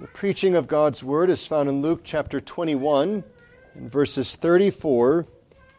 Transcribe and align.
The 0.00 0.06
preaching 0.06 0.56
of 0.56 0.66
God's 0.66 1.04
Word 1.04 1.28
is 1.28 1.46
found 1.46 1.68
in 1.68 1.82
Luke 1.82 2.00
chapter 2.04 2.40
21, 2.40 3.22
in 3.74 3.88
verses 3.90 4.34
34 4.34 5.26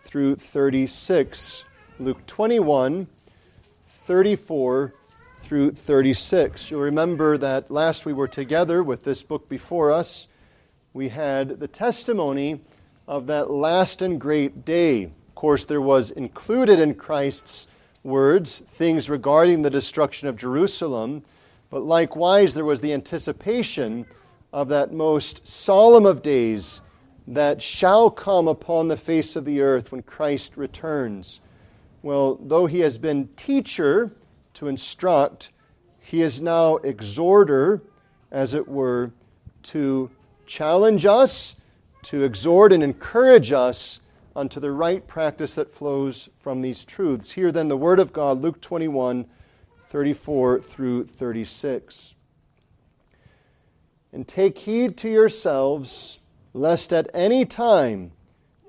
through 0.04 0.36
36. 0.36 1.64
Luke 2.00 2.24
21, 2.28 3.08
34 3.84 4.94
through 5.40 5.72
36. 5.72 6.70
You'll 6.70 6.82
remember 6.82 7.36
that 7.40 7.72
last 7.72 8.06
we 8.06 8.14
were 8.14 8.28
together 8.28 8.84
with 8.84 9.04
this 9.04 9.24
book 9.24 9.50
before 9.50 9.92
us, 9.92 10.28
we 10.94 11.10
had 11.10 11.60
the 11.60 11.68
testimony 11.68 12.62
of 13.08 13.26
that 13.26 13.50
last 13.50 14.04
and 14.04 14.22
great 14.22 14.64
day. 14.64 15.06
Of 15.06 15.34
course, 15.34 15.66
there 15.66 15.82
was 15.82 16.12
included 16.12 16.80
in 16.80 16.94
Christ's 16.94 17.66
words 18.04 18.60
things 18.60 19.10
regarding 19.10 19.64
the 19.64 19.72
destruction 19.72 20.28
of 20.28 20.38
Jerusalem 20.38 21.24
but 21.72 21.84
likewise, 21.84 22.54
there 22.54 22.66
was 22.66 22.82
the 22.82 22.94
anticipation 22.94 24.06
of 24.54 24.68
that 24.68 24.94
most 24.94 25.48
solemn 25.48 26.06
of 26.06 26.22
days 26.22 26.82
that 27.28 27.62
shall 27.62 28.12
come 28.12 28.48
upon 28.50 28.90
the 28.90 28.98
face 28.98 29.38
of 29.38 29.46
the 29.46 29.62
earth 29.62 29.92
when 29.92 30.04
Christ 30.04 30.58
returns. 30.58 31.40
Well, 32.04 32.38
though 32.42 32.66
he 32.66 32.82
has 32.82 32.98
been 32.98 33.30
teacher 33.38 34.12
to 34.56 34.68
instruct, 34.68 35.52
he 36.00 36.22
is 36.22 36.42
now 36.42 36.76
exhorter, 36.78 37.82
as 38.32 38.54
it 38.54 38.68
were, 38.68 39.12
to 39.64 40.12
challenge 40.46 41.06
us, 41.06 41.56
to 42.04 42.24
exhort 42.24 42.74
and 42.74 42.84
encourage 42.84 43.54
us 43.54 44.02
unto 44.36 44.60
the 44.60 44.72
right 44.72 45.08
practice 45.08 45.56
that 45.56 45.70
flows 45.70 46.28
from 46.40 46.62
these 46.62 46.84
truths. 46.84 47.32
Here 47.32 47.52
then 47.52 47.70
the 47.70 47.78
word 47.78 48.00
of 48.00 48.12
God, 48.12 48.42
Luke 48.42 48.60
21 48.60 49.26
34 49.92 50.62
through 50.62 51.04
36. 51.04 52.16
And 54.14 54.26
take 54.26 54.60
heed 54.60 54.96
to 55.00 55.10
yourselves, 55.10 56.18
lest 56.54 56.94
at 56.94 57.10
any 57.14 57.44
time 57.44 58.14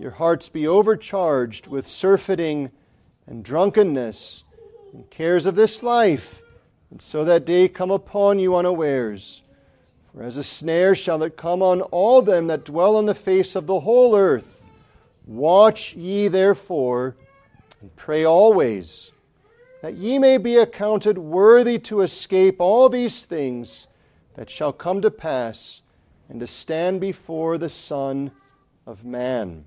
your 0.00 0.10
hearts 0.10 0.48
be 0.48 0.66
overcharged 0.66 1.68
with 1.68 1.86
surfeiting 1.86 2.72
and 3.28 3.44
drunkenness 3.44 4.42
and 4.92 5.08
cares 5.10 5.46
of 5.46 5.54
this 5.54 5.80
life, 5.84 6.42
and 6.90 7.00
so 7.00 7.24
that 7.24 7.44
day 7.44 7.68
come 7.68 7.92
upon 7.92 8.40
you 8.40 8.56
unawares. 8.56 9.42
For 10.12 10.24
as 10.24 10.36
a 10.36 10.42
snare 10.42 10.96
shall 10.96 11.22
it 11.22 11.36
come 11.36 11.62
on 11.62 11.82
all 11.82 12.20
them 12.22 12.48
that 12.48 12.64
dwell 12.64 12.96
on 12.96 13.06
the 13.06 13.14
face 13.14 13.54
of 13.54 13.68
the 13.68 13.78
whole 13.78 14.16
earth. 14.16 14.60
Watch 15.24 15.94
ye 15.94 16.26
therefore, 16.26 17.14
and 17.80 17.94
pray 17.94 18.24
always 18.24 19.11
that 19.82 19.94
ye 19.94 20.16
may 20.16 20.38
be 20.38 20.56
accounted 20.56 21.18
worthy 21.18 21.76
to 21.76 22.00
escape 22.00 22.60
all 22.60 22.88
these 22.88 23.26
things 23.26 23.88
that 24.34 24.48
shall 24.48 24.72
come 24.72 25.02
to 25.02 25.10
pass 25.10 25.82
and 26.28 26.38
to 26.38 26.46
stand 26.46 27.00
before 27.00 27.58
the 27.58 27.68
Son 27.68 28.30
of 28.86 29.04
Man. 29.04 29.64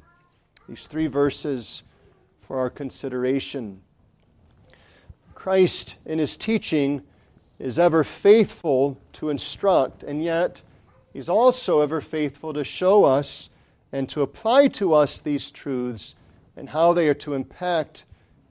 These 0.70 0.88
three 0.88 1.08
verses 1.08 1.84
for 2.40 2.58
our 2.58 2.70
consideration. 2.70 3.82
Christ, 5.36 5.98
in 6.06 6.18
his 6.18 6.38
teaching, 6.38 7.04
is 7.60 7.78
ever 7.78 8.04
faithful 8.06 8.98
to 9.14 9.30
instruct, 9.30 10.02
and 10.02 10.24
yet 10.24 10.62
he's 11.12 11.28
also 11.28 11.82
ever 11.82 12.00
faithful 12.00 12.54
to 12.54 12.64
show 12.64 13.04
us 13.04 13.50
and 13.92 14.08
to 14.10 14.22
apply 14.22 14.70
to 14.70 14.94
us 14.94 15.20
these 15.20 15.52
truths 15.52 16.16
and 16.56 16.70
how 16.70 16.94
they 16.94 17.10
are 17.10 17.14
to 17.16 17.34
impact 17.34 18.06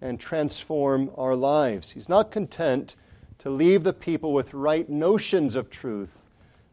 and 0.05 0.20
transform 0.20 1.10
our 1.16 1.34
lives. 1.34 1.91
He's 1.92 2.10
not 2.10 2.30
content 2.30 2.94
to 3.38 3.48
leave 3.48 3.84
the 3.84 3.94
people 3.94 4.34
with 4.34 4.52
right 4.52 4.86
notions 4.86 5.55
of 5.55 5.70
truth, 5.70 6.27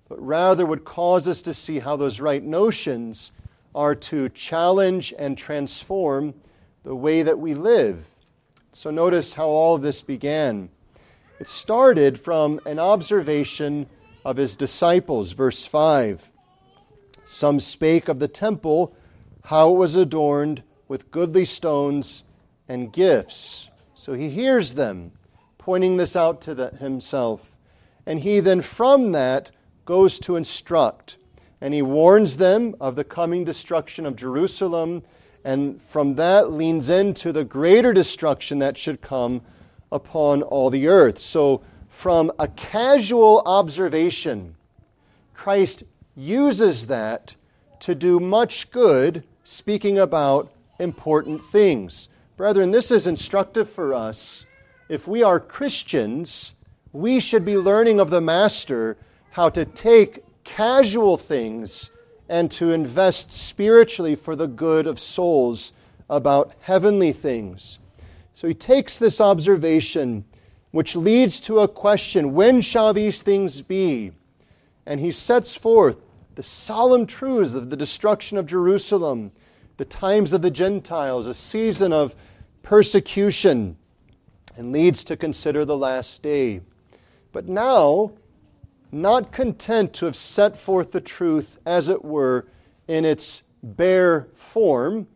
but 0.10 0.22
rather 0.22 0.66
would 0.66 0.84
cause 0.84 1.30
us 1.30 1.42
to 1.44 1.54
see 1.54 1.80
how 1.80 1.96
those 1.96 2.20
right 2.20 2.44
notions 2.44 3.32
are 3.73 3.96
to 3.96 4.28
challenge 4.30 5.14
and 5.17 5.38
transform 5.38 6.33
the 6.83 6.94
way 6.94 7.23
that 7.23 7.39
we 7.39 7.54
live. 7.54 8.10
So 8.73 8.92
notice 8.92 9.34
how 9.34 9.48
all 9.48 9.78
this 9.78 10.02
began. 10.02 10.70
It 11.39 11.48
started 11.48 12.20
from 12.20 12.60
an 12.66 12.80
observation 12.80 13.88
of 14.26 14.36
his 14.36 14.58
disciples, 14.58 15.32
verse 15.32 15.66
5. 15.66 16.30
Some 17.23 17.61
spake 17.61 18.10
of 18.10 18.20
the 18.20 18.28
temple, 18.28 18.94
how 19.45 19.73
it 19.73 19.78
was 19.78 19.95
adorned 19.95 20.64
with 20.89 21.11
goodly 21.11 21.45
stones 21.45 22.23
and 22.71 22.93
gifts. 22.93 23.70
So 23.95 24.14
he 24.14 24.30
hears 24.30 24.76
them 24.76 25.11
pointing 25.58 25.98
this 25.98 26.15
out 26.15 26.39
to 26.43 26.55
the, 26.55 26.70
himself. 26.70 27.58
And 28.05 28.21
he 28.21 28.39
then, 28.39 28.61
from 28.61 29.11
that, 29.11 29.52
goes 29.83 30.17
to 30.20 30.37
instruct. 30.37 31.17
And 31.60 31.73
he 31.73 31.81
warns 31.81 32.37
them 32.37 32.76
of 32.80 32.95
the 32.95 33.04
coming 33.04 33.43
destruction 33.43 34.05
of 34.05 34.15
Jerusalem. 34.15 35.04
And 35.43 35.81
from 35.81 36.15
that 36.15 36.54
leans 36.54 36.87
into 36.87 37.33
the 37.33 37.43
greater 37.43 37.92
destruction 37.92 38.60
that 38.60 38.77
should 38.77 39.02
come 39.02 39.42
upon 39.92 40.42
all 40.42 40.70
the 40.70 40.87
earth. 40.87 41.20
So, 41.20 41.64
from 41.89 42.31
a 42.39 42.48
casual 42.48 43.43
observation, 43.45 44.55
Christ 45.33 45.83
uses 46.15 46.87
that 46.87 47.36
to 47.81 47.95
do 47.95 48.17
much 48.21 48.71
good, 48.71 49.26
speaking 49.43 49.99
about 49.99 50.54
important 50.80 51.45
things. 51.45 52.08
Brethren, 52.42 52.72
this 52.72 52.90
is 52.90 53.06
instructive 53.06 53.70
for 53.70 53.94
us. 53.94 54.46
If 54.90 55.08
we 55.08 55.22
are 55.22 55.40
Christians, 55.40 56.54
we 56.92 57.20
should 57.20 57.46
be 57.46 57.56
learning 57.56 58.00
of 58.00 58.10
the 58.10 58.20
Master 58.20 58.98
how 59.30 59.50
to 59.50 59.64
take 59.64 60.24
casual 60.44 61.18
things 61.18 61.92
and 62.28 62.50
to 62.54 62.72
invest 62.72 63.32
spiritually 63.32 64.16
for 64.16 64.36
the 64.36 64.48
good 64.48 64.88
of 64.88 65.00
souls 65.00 65.72
about 66.10 66.54
heavenly 66.62 67.12
things. 67.12 67.78
So 68.34 68.48
he 68.48 68.56
takes 68.56 68.98
this 68.98 69.22
observation, 69.22 70.26
which 70.72 70.96
leads 70.96 71.42
to 71.42 71.60
a 71.60 71.68
question 71.68 72.34
when 72.34 72.62
shall 72.62 72.92
these 72.92 73.22
things 73.22 73.62
be? 73.62 74.14
And 74.88 75.00
he 75.00 75.12
sets 75.12 75.56
forth 75.56 75.98
the 76.34 76.42
solemn 76.42 77.06
truths 77.06 77.54
of 77.54 77.70
the 77.70 77.78
destruction 77.78 78.40
of 78.40 78.48
Jerusalem, 78.48 79.32
the 79.78 79.86
times 79.86 80.34
of 80.34 80.42
the 80.42 80.50
Gentiles, 80.50 81.28
a 81.28 81.36
season 81.36 81.94
of 81.94 82.16
persecution 82.64 83.77
and 84.58 84.72
leads 84.72 85.04
to 85.05 85.17
consider 85.17 85.66
the 85.66 85.77
last 85.77 86.22
day. 86.22 86.61
But 87.32 87.48
now, 87.48 88.11
not 88.92 89.32
content 89.32 89.94
to 89.94 90.05
have 90.05 90.16
set 90.16 90.58
forth 90.58 90.92
the 90.92 91.02
truth, 91.02 91.58
as 91.66 91.89
it 91.89 92.04
were, 92.04 92.48
in 92.88 93.05
its 93.05 93.44
bare 93.64 94.27
form, 94.33 95.08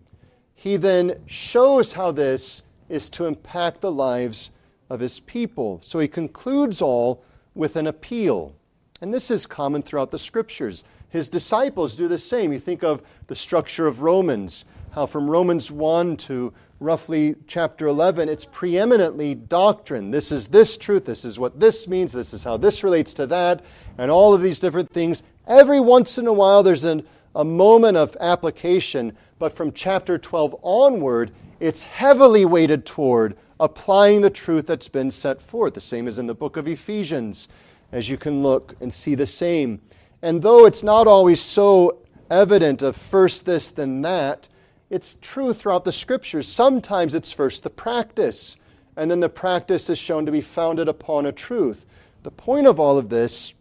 he 0.54 0.78
then 0.78 1.20
shows 1.26 1.94
how 1.94 2.12
this 2.12 2.64
is 2.88 3.10
to 3.12 3.26
impact 3.26 3.82
the 3.82 3.92
lives 3.92 4.52
of 4.90 5.00
his 5.00 5.20
people. 5.20 5.80
So 5.84 6.00
he 6.00 6.08
concludes 6.08 6.82
all 6.82 7.24
with 7.54 7.76
an 7.76 7.88
appeal. 7.88 8.56
And 9.02 9.14
this 9.14 9.30
is 9.30 9.46
common 9.46 9.82
throughout 9.82 10.12
the 10.12 10.20
scriptures. 10.20 10.84
His 11.10 11.30
disciples 11.30 11.96
do 11.96 12.08
the 12.08 12.18
same. 12.18 12.54
You 12.54 12.60
think 12.60 12.84
of 12.84 13.02
the 13.28 13.36
structure 13.36 13.88
of 13.88 14.02
Romans, 14.02 14.66
how 14.92 15.06
from 15.06 15.30
Romans 15.30 15.72
1 15.72 16.18
to 16.18 16.54
roughly 16.80 17.36
chapter 17.48 17.88
11, 17.88 18.28
it's 18.30 18.46
preeminently 18.46 19.36
doctrine. 19.36 20.12
This 20.12 20.32
is 20.32 20.48
this 20.48 20.78
truth, 20.78 21.06
this 21.06 21.24
is 21.24 21.40
what 21.40 21.60
this 21.60 21.88
means, 21.88 22.12
this 22.12 22.34
is 22.34 22.44
how 22.44 22.58
this 22.58 22.84
relates 22.84 23.14
to 23.16 23.28
that, 23.28 23.64
and 23.98 24.12
all 24.12 24.34
of 24.34 24.42
these 24.42 24.60
different 24.60 24.92
things. 24.92 25.24
Every 25.48 25.80
once 25.80 26.18
in 26.18 26.28
a 26.28 26.34
while, 26.34 26.64
there's 26.64 26.86
an, 26.86 27.06
a 27.36 27.46
moment 27.46 27.98
of 27.98 28.18
application, 28.20 29.16
but 29.40 29.54
from 29.54 29.72
chapter 29.72 30.18
12 30.18 30.56
onward, 30.62 31.32
it's 31.60 31.84
heavily 31.84 32.46
weighted 32.46 32.86
toward 32.86 33.38
applying 33.60 34.22
the 34.22 34.30
truth 34.30 34.68
that's 34.68 34.90
been 34.90 35.12
set 35.12 35.42
forth. 35.42 35.74
The 35.74 35.82
same 35.82 36.08
as 36.08 36.20
in 36.20 36.28
the 36.28 36.36
book 36.36 36.58
of 36.58 36.68
Ephesians, 36.68 37.48
as 37.92 38.10
you 38.10 38.18
can 38.18 38.44
look 38.44 38.76
and 38.82 38.94
see 38.94 39.16
the 39.16 39.26
same. 39.26 39.82
And 40.22 40.42
though 40.42 40.66
it's 40.66 40.84
not 40.84 41.08
always 41.08 41.42
so 41.42 42.00
evident 42.30 42.82
of 42.82 42.98
first 42.98 43.46
this, 43.46 43.72
then 43.72 44.02
that, 44.02 44.50
it's 44.90 45.18
true 45.22 45.54
throughout 45.54 45.84
the 45.84 45.92
scriptures. 45.92 46.48
Sometimes 46.48 47.16
it's 47.16 47.32
first 47.32 47.64
the 47.64 47.70
practice, 47.70 48.56
and 48.96 49.10
then 49.10 49.20
the 49.20 49.30
practice 49.30 49.90
is 49.90 49.98
shown 49.98 50.26
to 50.26 50.32
be 50.32 50.42
founded 50.42 50.88
upon 50.88 51.26
a 51.26 51.32
truth. 51.32 51.86
The 52.24 52.32
point 52.32 52.68
of 52.68 52.80
all 52.80 52.98
of 52.98 53.10
this 53.10 53.54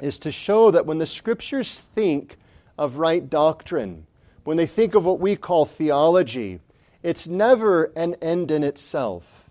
is 0.00 0.18
to 0.20 0.32
show 0.32 0.70
that 0.70 0.86
when 0.86 0.98
the 0.98 1.06
scriptures 1.06 1.80
think 1.94 2.36
of 2.78 2.96
right 2.96 3.28
doctrine, 3.28 4.06
when 4.44 4.56
they 4.56 4.66
think 4.66 4.94
of 4.94 5.04
what 5.04 5.20
we 5.20 5.36
call 5.36 5.64
theology, 5.64 6.60
it's 7.02 7.26
never 7.26 7.84
an 7.96 8.14
end 8.20 8.50
in 8.50 8.62
itself. 8.62 9.50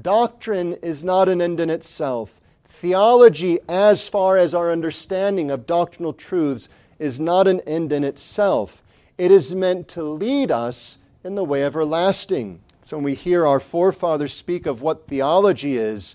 Doctrine 0.00 0.74
is 0.74 1.02
not 1.02 1.28
an 1.28 1.40
end 1.40 1.60
in 1.60 1.70
itself. 1.70 2.40
Theology, 2.68 3.58
as 3.68 4.08
far 4.08 4.38
as 4.38 4.54
our 4.54 4.70
understanding 4.70 5.50
of 5.50 5.66
doctrinal 5.66 6.12
truths, 6.12 6.68
is 6.98 7.18
not 7.18 7.48
an 7.48 7.60
end 7.60 7.92
in 7.92 8.04
itself. 8.04 8.82
It 9.18 9.32
is 9.32 9.52
meant 9.52 9.88
to 9.88 10.04
lead 10.04 10.52
us 10.52 10.96
in 11.24 11.34
the 11.34 11.42
way 11.42 11.64
everlasting. 11.64 12.60
So 12.82 12.96
when 12.96 13.04
we 13.04 13.14
hear 13.14 13.44
our 13.44 13.58
forefathers 13.58 14.32
speak 14.32 14.64
of 14.64 14.80
what 14.80 15.08
theology 15.08 15.76
is, 15.76 16.14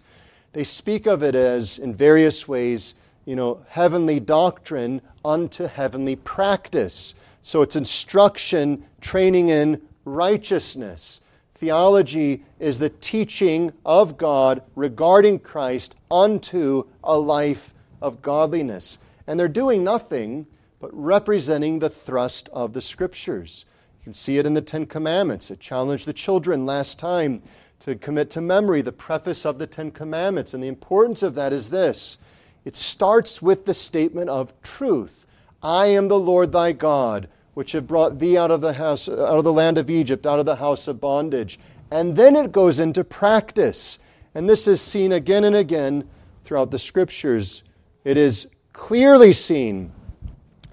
they 0.53 0.63
speak 0.63 1.05
of 1.05 1.21
it 1.21 1.35
as, 1.35 1.77
in 1.77 1.93
various 1.93 2.47
ways, 2.47 2.95
you 3.25 3.35
know, 3.35 3.65
heavenly 3.67 4.21
doctrine 4.21 5.01
unto 5.25 5.65
heavenly 5.65 6.15
practice. 6.15 7.13
So 7.41 7.61
it's 7.61 7.75
instruction, 7.75 8.85
training 9.01 9.49
in 9.49 9.81
righteousness. 10.05 11.19
Theology 11.55 12.43
is 12.59 12.79
the 12.79 12.89
teaching 12.89 13.73
of 13.85 14.17
God 14.17 14.61
regarding 14.75 15.39
Christ 15.39 15.95
unto 16.09 16.85
a 17.03 17.17
life 17.17 17.73
of 18.01 18.21
godliness. 18.21 18.97
And 19.27 19.37
they're 19.37 19.47
doing 19.49 19.83
nothing 19.83 20.45
but 20.83 20.91
representing 20.93 21.79
the 21.79 21.89
thrust 21.89 22.49
of 22.51 22.73
the 22.73 22.81
Scriptures. 22.81 23.63
You 23.99 24.03
can 24.03 24.13
see 24.13 24.37
it 24.37 24.45
in 24.45 24.53
the 24.53 24.61
Ten 24.61 24.85
Commandments. 24.85 25.49
It 25.49 25.61
challenged 25.61 26.05
the 26.05 26.11
children 26.11 26.65
last 26.65 26.99
time 26.99 27.41
to 27.79 27.95
commit 27.95 28.29
to 28.31 28.41
memory 28.41 28.81
the 28.81 28.91
preface 28.91 29.45
of 29.45 29.59
the 29.59 29.65
Ten 29.65 29.91
Commandments. 29.91 30.53
And 30.53 30.61
the 30.61 30.67
importance 30.67 31.23
of 31.23 31.35
that 31.35 31.53
is 31.53 31.69
this 31.69 32.17
it 32.65 32.75
starts 32.75 33.41
with 33.41 33.65
the 33.65 33.73
statement 33.73 34.29
of 34.29 34.61
truth 34.61 35.25
I 35.61 35.85
am 35.85 36.09
the 36.09 36.19
Lord 36.19 36.51
thy 36.51 36.73
God, 36.73 37.29
which 37.53 37.71
have 37.71 37.87
brought 37.87 38.19
thee 38.19 38.37
out 38.37 38.51
of 38.51 38.59
the 38.59 38.73
house, 38.73 39.07
out 39.07 39.37
of 39.37 39.45
the 39.45 39.53
land 39.53 39.77
of 39.77 39.89
Egypt, 39.89 40.25
out 40.25 40.39
of 40.39 40.45
the 40.45 40.57
house 40.57 40.89
of 40.89 40.99
bondage. 40.99 41.61
And 41.91 42.13
then 42.13 42.35
it 42.35 42.51
goes 42.51 42.81
into 42.81 43.05
practice. 43.05 43.99
And 44.35 44.49
this 44.49 44.67
is 44.67 44.81
seen 44.81 45.13
again 45.13 45.45
and 45.45 45.55
again 45.55 46.09
throughout 46.43 46.71
the 46.71 46.79
scriptures. 46.79 47.63
It 48.03 48.17
is 48.17 48.49
clearly 48.73 49.31
seen 49.31 49.93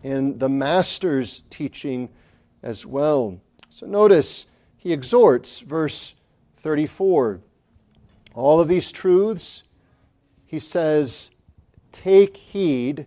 in 0.02 0.38
the 0.38 0.48
Master's 0.48 1.42
teaching 1.50 2.08
as 2.62 2.86
well. 2.86 3.40
So 3.68 3.86
notice 3.86 4.46
he 4.76 4.92
exhorts, 4.92 5.60
verse 5.60 6.14
34. 6.56 7.40
All 8.34 8.60
of 8.60 8.68
these 8.68 8.92
truths, 8.92 9.64
he 10.46 10.58
says, 10.58 11.30
take 11.92 12.36
heed 12.36 13.06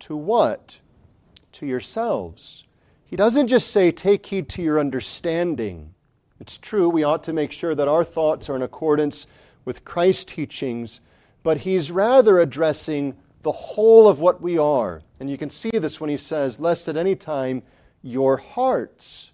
to 0.00 0.16
what? 0.16 0.78
To 1.52 1.66
yourselves. 1.66 2.64
He 3.04 3.16
doesn't 3.16 3.48
just 3.48 3.70
say, 3.70 3.90
take 3.90 4.26
heed 4.26 4.48
to 4.50 4.62
your 4.62 4.78
understanding. 4.78 5.94
It's 6.40 6.58
true, 6.58 6.88
we 6.88 7.02
ought 7.02 7.24
to 7.24 7.32
make 7.32 7.52
sure 7.52 7.74
that 7.74 7.88
our 7.88 8.04
thoughts 8.04 8.50
are 8.50 8.56
in 8.56 8.62
accordance 8.62 9.26
with 9.64 9.84
Christ's 9.84 10.24
teachings, 10.26 11.00
but 11.42 11.58
he's 11.58 11.90
rather 11.90 12.38
addressing 12.38 13.16
the 13.42 13.52
whole 13.52 14.08
of 14.08 14.20
what 14.20 14.42
we 14.42 14.58
are. 14.58 15.02
And 15.18 15.30
you 15.30 15.38
can 15.38 15.50
see 15.50 15.70
this 15.70 16.00
when 16.00 16.10
he 16.10 16.16
says, 16.16 16.60
Lest 16.60 16.88
at 16.88 16.96
any 16.96 17.14
time 17.14 17.62
your 18.02 18.36
hearts. 18.36 19.32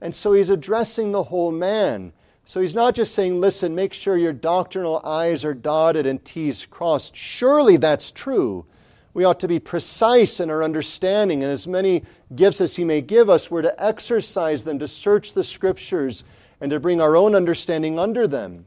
And 0.00 0.14
so 0.14 0.32
he's 0.32 0.50
addressing 0.50 1.12
the 1.12 1.24
whole 1.24 1.52
man. 1.52 2.12
So 2.44 2.60
he's 2.60 2.74
not 2.74 2.94
just 2.94 3.14
saying, 3.14 3.38
Listen, 3.38 3.74
make 3.74 3.92
sure 3.92 4.16
your 4.16 4.32
doctrinal 4.32 5.00
I's 5.04 5.44
are 5.44 5.54
dotted 5.54 6.06
and 6.06 6.24
T's 6.24 6.66
crossed. 6.66 7.14
Surely 7.14 7.76
that's 7.76 8.10
true. 8.10 8.64
We 9.12 9.24
ought 9.24 9.40
to 9.40 9.48
be 9.48 9.58
precise 9.58 10.38
in 10.38 10.50
our 10.50 10.62
understanding, 10.62 11.42
and 11.42 11.50
as 11.50 11.66
many 11.66 12.04
gifts 12.34 12.60
as 12.60 12.76
He 12.76 12.84
may 12.84 13.00
give 13.00 13.28
us, 13.28 13.50
we're 13.50 13.62
to 13.62 13.84
exercise 13.84 14.62
them, 14.62 14.78
to 14.78 14.86
search 14.86 15.34
the 15.34 15.42
Scriptures, 15.42 16.22
and 16.60 16.70
to 16.70 16.78
bring 16.78 17.00
our 17.00 17.16
own 17.16 17.34
understanding 17.34 17.98
under 17.98 18.28
them. 18.28 18.66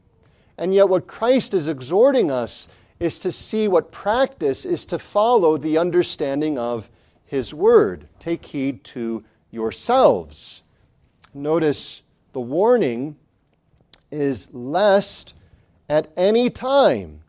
And 0.58 0.74
yet, 0.74 0.90
what 0.90 1.08
Christ 1.08 1.54
is 1.54 1.68
exhorting 1.68 2.30
us 2.30 2.68
is 3.04 3.20
to 3.20 3.34
see 3.34 3.68
what 3.68 3.92
practice 3.92 4.64
is 4.64 4.86
to 4.86 4.98
follow 4.98 5.58
the 5.58 5.78
understanding 5.78 6.58
of 6.58 6.90
His 7.26 7.54
Word. 7.54 8.08
Take 8.18 8.46
heed 8.46 8.82
to 8.86 9.26
yourselves. 9.52 10.64
Notice 11.34 12.02
the 12.32 12.40
warning 12.40 13.18
is 14.10 14.54
lest 14.54 15.36
at 15.90 16.14
any 16.16 16.50
time. 16.50 17.20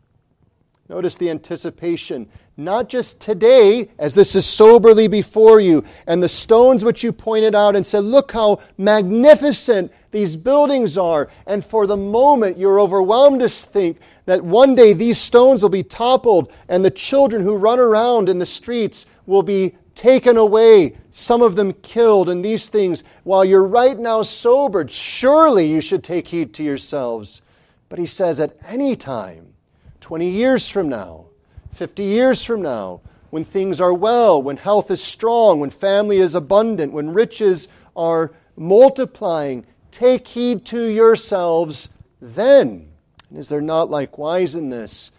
Notice 0.87 1.17
the 1.17 1.29
anticipation. 1.29 2.29
Not 2.55 2.87
just 2.87 3.19
today, 3.19 3.89
as 3.99 4.15
this 4.15 4.33
is 4.33 4.45
soberly 4.45 5.09
before 5.09 5.59
you, 5.59 5.83
and 6.07 6.23
the 6.23 6.29
stones 6.29 6.85
which 6.85 7.03
you 7.03 7.11
pointed 7.11 7.53
out 7.53 7.75
and 7.75 7.85
said, 7.85 8.05
Look 8.05 8.31
how 8.31 8.59
magnificent 8.77 9.91
these 10.11 10.37
buildings 10.37 10.97
are. 10.97 11.27
And 11.47 11.65
for 11.65 11.85
the 11.85 11.97
moment, 11.97 12.57
you're 12.57 12.79
overwhelmed 12.79 13.41
to 13.41 13.49
think 13.49 13.99
that 14.25 14.43
one 14.43 14.75
day 14.75 14.93
these 14.93 15.19
stones 15.19 15.61
will 15.61 15.69
be 15.69 15.83
toppled 15.83 16.51
and 16.67 16.83
the 16.83 16.91
children 16.91 17.43
who 17.43 17.55
run 17.55 17.79
around 17.79 18.29
in 18.29 18.39
the 18.39 18.45
streets 18.45 19.05
will 19.25 19.43
be 19.43 19.75
taken 19.93 20.37
away, 20.37 20.95
some 21.11 21.41
of 21.41 21.55
them 21.55 21.73
killed, 21.73 22.29
and 22.29 22.43
these 22.43 22.69
things. 22.69 23.03
While 23.23 23.45
you're 23.45 23.65
right 23.65 23.97
now 23.97 24.23
sobered, 24.23 24.91
surely 24.91 25.67
you 25.67 25.81
should 25.81 26.03
take 26.03 26.27
heed 26.27 26.53
to 26.55 26.63
yourselves. 26.63 27.41
But 27.87 27.99
he 27.99 28.05
says, 28.05 28.39
at 28.39 28.57
any 28.67 28.95
time, 28.95 29.53
20 30.01 30.29
years 30.29 30.67
from 30.67 30.89
now, 30.89 31.25
50 31.73 32.03
years 32.03 32.43
from 32.43 32.61
now, 32.61 33.01
when 33.29 33.43
things 33.43 33.81
are 33.81 33.93
well, 33.93 34.41
when 34.41 34.57
health 34.57 34.91
is 34.91 35.03
strong, 35.03 35.59
when 35.59 35.69
family 35.69 36.17
is 36.17 36.35
abundant, 36.35 36.93
when 36.93 37.13
riches 37.13 37.67
are 37.95 38.31
multiplying, 38.55 39.65
take 39.91 40.27
heed 40.27 40.65
to 40.65 40.85
yourselves 40.85 41.89
then. 42.21 42.89
And 43.35 43.41
is 43.41 43.49
there 43.49 43.59
not 43.59 43.89
likewise 43.89 44.55
in 44.55 44.69
this 44.69 45.11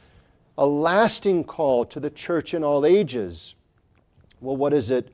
a 0.56 0.66
lasting 0.66 1.44
call 1.44 1.84
to 1.84 2.00
the 2.00 2.08
church 2.08 2.54
in 2.54 2.64
all 2.64 2.86
ages? 2.86 3.54
Well, 4.40 4.56
what 4.56 4.72
is 4.72 4.90
it 4.90 5.12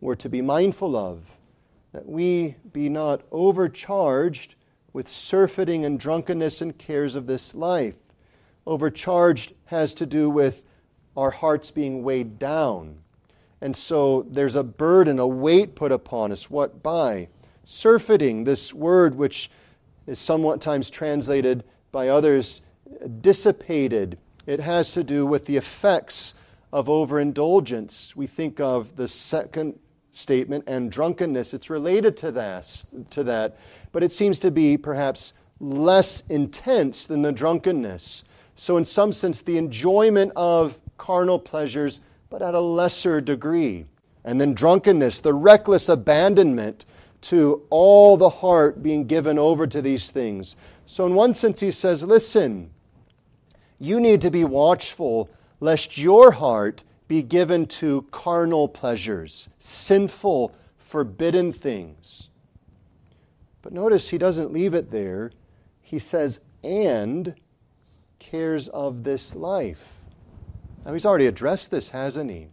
we're 0.00 0.16
to 0.16 0.28
be 0.28 0.42
mindful 0.42 0.96
of? 0.96 1.30
That 1.92 2.08
we 2.08 2.56
be 2.72 2.88
not 2.88 3.22
overcharged 3.30 4.56
with 4.92 5.08
surfeiting 5.08 5.84
and 5.84 6.00
drunkenness 6.00 6.60
and 6.60 6.76
cares 6.76 7.14
of 7.14 7.28
this 7.28 7.54
life. 7.54 7.94
Overcharged 8.66 9.54
has 9.66 9.94
to 9.94 10.04
do 10.04 10.28
with 10.28 10.64
our 11.16 11.30
hearts 11.30 11.70
being 11.70 12.02
weighed 12.02 12.40
down. 12.40 12.96
And 13.60 13.76
so 13.76 14.26
there's 14.28 14.56
a 14.56 14.64
burden, 14.64 15.20
a 15.20 15.26
weight 15.26 15.76
put 15.76 15.92
upon 15.92 16.32
us. 16.32 16.50
What 16.50 16.82
by? 16.82 17.28
Surfeiting, 17.64 18.42
this 18.42 18.74
word 18.74 19.14
which 19.14 19.52
is 20.08 20.18
somewhat 20.18 20.60
times 20.60 20.90
translated 20.90 21.62
by 21.92 22.08
others 22.08 22.62
dissipated. 23.20 24.18
It 24.46 24.60
has 24.60 24.92
to 24.94 25.04
do 25.04 25.26
with 25.26 25.46
the 25.46 25.56
effects 25.56 26.34
of 26.72 26.88
overindulgence. 26.88 28.14
We 28.14 28.26
think 28.26 28.60
of 28.60 28.96
the 28.96 29.08
second 29.08 29.78
statement 30.12 30.64
and 30.66 30.90
drunkenness. 30.90 31.54
It's 31.54 31.70
related 31.70 32.16
to 32.18 32.32
that, 32.32 32.84
to 33.10 33.24
that, 33.24 33.58
but 33.92 34.02
it 34.02 34.12
seems 34.12 34.40
to 34.40 34.50
be 34.50 34.76
perhaps 34.76 35.32
less 35.60 36.22
intense 36.28 37.06
than 37.06 37.22
the 37.22 37.32
drunkenness. 37.32 38.24
So, 38.54 38.76
in 38.76 38.84
some 38.84 39.12
sense, 39.12 39.42
the 39.42 39.58
enjoyment 39.58 40.32
of 40.36 40.80
carnal 40.98 41.38
pleasures, 41.38 42.00
but 42.28 42.42
at 42.42 42.54
a 42.54 42.60
lesser 42.60 43.20
degree. 43.20 43.86
And 44.24 44.40
then 44.40 44.52
drunkenness, 44.52 45.20
the 45.20 45.32
reckless 45.32 45.88
abandonment 45.88 46.84
to 47.22 47.62
all 47.70 48.16
the 48.16 48.28
heart 48.28 48.82
being 48.82 49.06
given 49.06 49.38
over 49.38 49.66
to 49.66 49.82
these 49.82 50.10
things. 50.10 50.56
So, 50.90 51.06
in 51.06 51.14
one 51.14 51.34
sense, 51.34 51.60
he 51.60 51.70
says, 51.70 52.02
listen, 52.02 52.72
you 53.78 54.00
need 54.00 54.20
to 54.22 54.30
be 54.32 54.42
watchful 54.42 55.30
lest 55.60 55.96
your 55.96 56.32
heart 56.32 56.82
be 57.06 57.22
given 57.22 57.66
to 57.66 58.08
carnal 58.10 58.66
pleasures, 58.66 59.50
sinful, 59.60 60.52
forbidden 60.78 61.52
things. 61.52 62.30
But 63.62 63.72
notice 63.72 64.08
he 64.08 64.18
doesn't 64.18 64.52
leave 64.52 64.74
it 64.74 64.90
there. 64.90 65.30
He 65.80 66.00
says, 66.00 66.40
and 66.64 67.36
cares 68.18 68.68
of 68.70 69.04
this 69.04 69.36
life. 69.36 69.92
Now, 70.84 70.92
he's 70.92 71.06
already 71.06 71.26
addressed 71.28 71.70
this, 71.70 71.90
hasn't 71.90 72.32
he? 72.32 72.48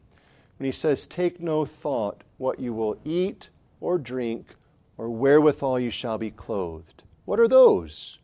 When 0.59 0.65
he 0.65 0.71
says, 0.71 1.07
Take 1.07 1.39
no 1.39 1.65
thought 1.65 2.23
what 2.37 2.59
you 2.59 2.71
will 2.71 2.99
eat 3.03 3.49
or 3.81 3.97
drink 3.97 4.53
or 4.95 5.09
wherewithal 5.09 5.79
you 5.79 5.89
shall 5.89 6.19
be 6.19 6.29
clothed. 6.29 7.01
What 7.25 7.39
are 7.39 7.47
those? 7.47 8.19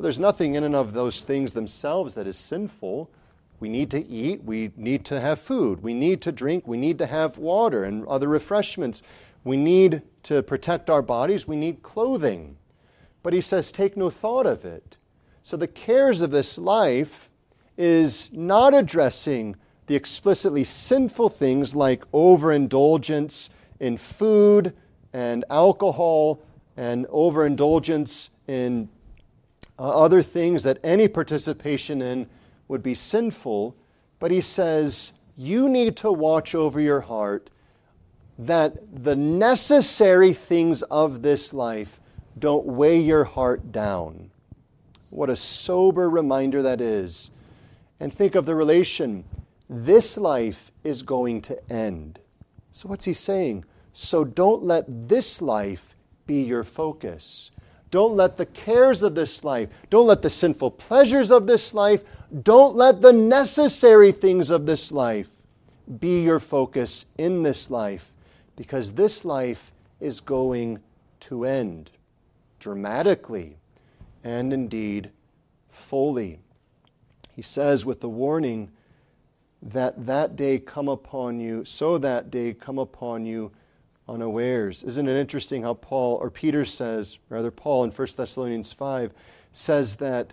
There's 0.00 0.20
nothing 0.20 0.54
in 0.54 0.62
and 0.62 0.76
of 0.76 0.92
those 0.92 1.24
things 1.24 1.54
themselves 1.54 2.14
that 2.14 2.28
is 2.28 2.36
sinful. 2.36 3.10
We 3.58 3.68
need 3.68 3.90
to 3.90 4.06
eat, 4.06 4.44
we 4.44 4.70
need 4.76 5.04
to 5.06 5.18
have 5.18 5.40
food, 5.40 5.82
we 5.82 5.92
need 5.92 6.22
to 6.22 6.30
drink, 6.30 6.68
we 6.68 6.76
need 6.76 6.98
to 6.98 7.06
have 7.06 7.36
water 7.36 7.82
and 7.82 8.06
other 8.06 8.28
refreshments. 8.28 9.02
We 9.42 9.56
need 9.56 10.02
to 10.24 10.44
protect 10.44 10.88
our 10.88 11.02
bodies, 11.02 11.48
we 11.48 11.56
need 11.56 11.82
clothing. 11.82 12.56
But 13.24 13.32
he 13.32 13.40
says, 13.40 13.72
take 13.72 13.96
no 13.96 14.08
thought 14.08 14.46
of 14.46 14.64
it. 14.64 14.96
So 15.42 15.56
the 15.56 15.66
cares 15.66 16.22
of 16.22 16.30
this 16.30 16.58
life 16.58 17.28
is 17.76 18.30
not 18.32 18.74
addressing 18.74 19.56
the 19.86 19.96
explicitly 19.96 20.62
sinful 20.62 21.30
things 21.30 21.74
like 21.74 22.04
overindulgence 22.12 23.50
in 23.80 23.96
food 23.96 24.74
and 25.12 25.44
alcohol 25.50 26.40
and 26.76 27.06
overindulgence 27.08 28.30
in 28.46 28.88
uh, 29.78 29.88
other 29.88 30.22
things 30.22 30.62
that 30.64 30.78
any 30.82 31.08
participation 31.08 32.02
in 32.02 32.26
would 32.66 32.82
be 32.82 32.94
sinful, 32.94 33.76
but 34.18 34.30
he 34.30 34.40
says, 34.40 35.12
you 35.36 35.68
need 35.68 35.96
to 35.96 36.10
watch 36.10 36.54
over 36.54 36.80
your 36.80 37.00
heart 37.00 37.50
that 38.38 39.04
the 39.04 39.16
necessary 39.16 40.32
things 40.32 40.82
of 40.82 41.22
this 41.22 41.52
life 41.52 42.00
don't 42.38 42.66
weigh 42.66 43.00
your 43.00 43.24
heart 43.24 43.72
down. 43.72 44.30
What 45.10 45.30
a 45.30 45.36
sober 45.36 46.10
reminder 46.10 46.62
that 46.62 46.80
is. 46.80 47.30
And 48.00 48.12
think 48.12 48.34
of 48.34 48.46
the 48.46 48.54
relation 48.54 49.24
this 49.70 50.16
life 50.16 50.72
is 50.82 51.02
going 51.02 51.42
to 51.42 51.72
end. 51.72 52.18
So, 52.72 52.88
what's 52.88 53.04
he 53.04 53.12
saying? 53.12 53.64
So, 53.92 54.24
don't 54.24 54.62
let 54.62 54.84
this 55.08 55.42
life 55.42 55.94
be 56.26 56.42
your 56.42 56.64
focus. 56.64 57.50
Don't 57.90 58.16
let 58.16 58.36
the 58.36 58.46
cares 58.46 59.02
of 59.02 59.14
this 59.14 59.44
life, 59.44 59.68
don't 59.88 60.06
let 60.06 60.22
the 60.22 60.30
sinful 60.30 60.72
pleasures 60.72 61.30
of 61.30 61.46
this 61.46 61.72
life, 61.72 62.02
don't 62.42 62.76
let 62.76 63.00
the 63.00 63.12
necessary 63.12 64.12
things 64.12 64.50
of 64.50 64.66
this 64.66 64.92
life 64.92 65.30
be 65.98 66.22
your 66.22 66.40
focus 66.40 67.06
in 67.16 67.42
this 67.42 67.70
life, 67.70 68.12
because 68.56 68.94
this 68.94 69.24
life 69.24 69.72
is 70.00 70.20
going 70.20 70.80
to 71.20 71.44
end 71.44 71.90
dramatically 72.58 73.56
and 74.22 74.52
indeed 74.52 75.10
fully. 75.70 76.38
He 77.34 77.42
says 77.42 77.86
with 77.86 78.00
the 78.00 78.08
warning 78.08 78.70
that 79.62 80.06
that 80.06 80.36
day 80.36 80.58
come 80.58 80.88
upon 80.88 81.40
you, 81.40 81.64
so 81.64 81.98
that 81.98 82.30
day 82.30 82.52
come 82.52 82.78
upon 82.78 83.24
you 83.24 83.50
unawares. 84.08 84.82
Isn't 84.82 85.08
it 85.08 85.20
interesting 85.20 85.62
how 85.62 85.74
Paul, 85.74 86.16
or 86.16 86.30
Peter 86.30 86.64
says, 86.64 87.18
rather, 87.28 87.50
Paul 87.50 87.84
in 87.84 87.90
1 87.90 88.08
Thessalonians 88.16 88.72
5 88.72 89.12
says 89.52 89.96
that 89.96 90.32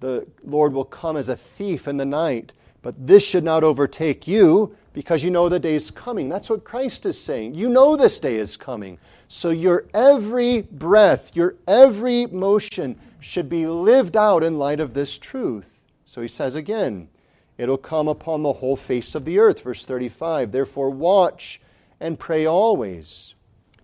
the 0.00 0.26
Lord 0.44 0.72
will 0.72 0.84
come 0.84 1.16
as 1.16 1.28
a 1.28 1.36
thief 1.36 1.88
in 1.88 1.96
the 1.96 2.04
night, 2.04 2.52
but 2.82 2.94
this 3.06 3.26
should 3.26 3.44
not 3.44 3.64
overtake 3.64 4.28
you 4.28 4.76
because 4.92 5.22
you 5.22 5.30
know 5.30 5.48
the 5.48 5.58
day 5.58 5.74
is 5.74 5.90
coming. 5.90 6.28
That's 6.28 6.48
what 6.48 6.64
Christ 6.64 7.06
is 7.06 7.20
saying. 7.20 7.54
You 7.54 7.68
know 7.68 7.96
this 7.96 8.20
day 8.20 8.36
is 8.36 8.56
coming. 8.56 8.98
So 9.28 9.50
your 9.50 9.86
every 9.92 10.62
breath, 10.62 11.34
your 11.34 11.56
every 11.66 12.26
motion 12.26 12.98
should 13.20 13.48
be 13.48 13.66
lived 13.66 14.16
out 14.16 14.42
in 14.42 14.58
light 14.58 14.80
of 14.80 14.94
this 14.94 15.18
truth. 15.18 15.80
So 16.04 16.22
he 16.22 16.28
says 16.28 16.54
again, 16.54 17.08
it'll 17.58 17.76
come 17.76 18.08
upon 18.08 18.42
the 18.42 18.54
whole 18.54 18.76
face 18.76 19.14
of 19.14 19.24
the 19.24 19.38
earth. 19.38 19.62
Verse 19.62 19.84
35 19.84 20.52
Therefore, 20.52 20.90
watch 20.90 21.60
and 22.00 22.18
pray 22.18 22.46
always. 22.46 23.34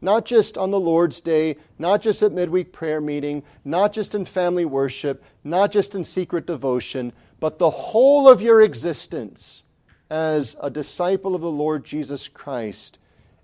Not 0.00 0.24
just 0.24 0.58
on 0.58 0.70
the 0.70 0.80
Lord's 0.80 1.20
Day, 1.20 1.56
not 1.78 2.02
just 2.02 2.22
at 2.22 2.32
midweek 2.32 2.72
prayer 2.72 3.00
meeting, 3.00 3.42
not 3.64 3.92
just 3.92 4.14
in 4.14 4.24
family 4.24 4.64
worship, 4.64 5.22
not 5.44 5.70
just 5.70 5.94
in 5.94 6.04
secret 6.04 6.46
devotion, 6.46 7.12
but 7.38 7.58
the 7.58 7.70
whole 7.70 8.28
of 8.28 8.42
your 8.42 8.62
existence 8.62 9.62
as 10.10 10.56
a 10.60 10.70
disciple 10.70 11.34
of 11.34 11.40
the 11.40 11.50
Lord 11.50 11.84
Jesus 11.84 12.28
Christ 12.28 12.98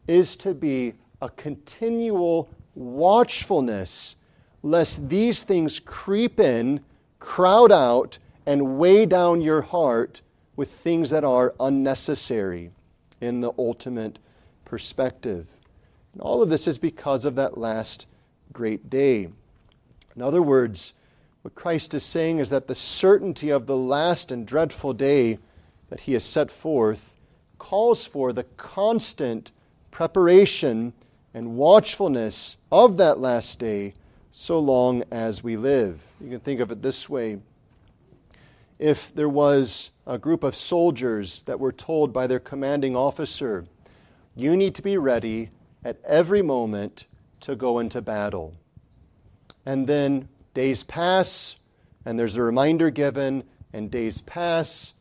is 0.06 0.36
to 0.36 0.52
be 0.52 0.94
a 1.22 1.28
continual 1.30 2.48
watchfulness 2.74 4.16
lest 4.62 5.08
these 5.08 5.42
things 5.42 5.78
creep 5.78 6.40
in, 6.40 6.80
crowd 7.18 7.72
out, 7.72 8.18
and 8.46 8.78
weigh 8.78 9.06
down 9.06 9.40
your 9.40 9.62
heart 9.62 10.20
with 10.56 10.72
things 10.72 11.10
that 11.10 11.24
are 11.24 11.54
unnecessary 11.60 12.70
in 13.20 13.40
the 13.40 13.52
ultimate 13.58 14.18
perspective. 14.68 15.46
And 16.12 16.22
all 16.22 16.42
of 16.42 16.50
this 16.50 16.66
is 16.66 16.78
because 16.78 17.24
of 17.24 17.34
that 17.36 17.58
last 17.58 18.06
great 18.52 18.88
day. 18.88 19.28
In 20.14 20.22
other 20.22 20.42
words, 20.42 20.94
what 21.42 21.54
Christ 21.54 21.94
is 21.94 22.02
saying 22.02 22.38
is 22.38 22.50
that 22.50 22.66
the 22.66 22.74
certainty 22.74 23.50
of 23.50 23.66
the 23.66 23.76
last 23.76 24.30
and 24.30 24.46
dreadful 24.46 24.92
day 24.92 25.38
that 25.90 26.00
he 26.00 26.12
has 26.12 26.24
set 26.24 26.50
forth 26.50 27.14
calls 27.58 28.04
for 28.04 28.32
the 28.32 28.44
constant 28.56 29.50
preparation 29.90 30.92
and 31.34 31.56
watchfulness 31.56 32.56
of 32.70 32.96
that 32.96 33.18
last 33.18 33.58
day 33.58 33.94
so 34.30 34.58
long 34.58 35.02
as 35.10 35.42
we 35.42 35.56
live. 35.56 36.02
You 36.20 36.30
can 36.30 36.40
think 36.40 36.60
of 36.60 36.70
it 36.70 36.82
this 36.82 37.08
way. 37.08 37.38
If 38.78 39.14
there 39.14 39.28
was 39.28 39.90
a 40.06 40.18
group 40.18 40.44
of 40.44 40.54
soldiers 40.54 41.42
that 41.44 41.58
were 41.58 41.72
told 41.72 42.12
by 42.12 42.26
their 42.26 42.38
commanding 42.38 42.94
officer, 42.94 43.64
you 44.38 44.56
need 44.56 44.76
to 44.76 44.82
be 44.82 44.96
ready 44.96 45.50
at 45.84 45.98
every 46.04 46.42
moment 46.42 47.06
to 47.40 47.56
go 47.56 47.80
into 47.80 48.00
battle. 48.00 48.54
And 49.66 49.84
then 49.84 50.28
days 50.54 50.84
pass, 50.84 51.56
and 52.04 52.16
there's 52.16 52.36
a 52.36 52.42
reminder 52.42 52.88
given, 52.90 53.42
and 53.72 53.90
days 53.90 54.20
pass, 54.20 54.94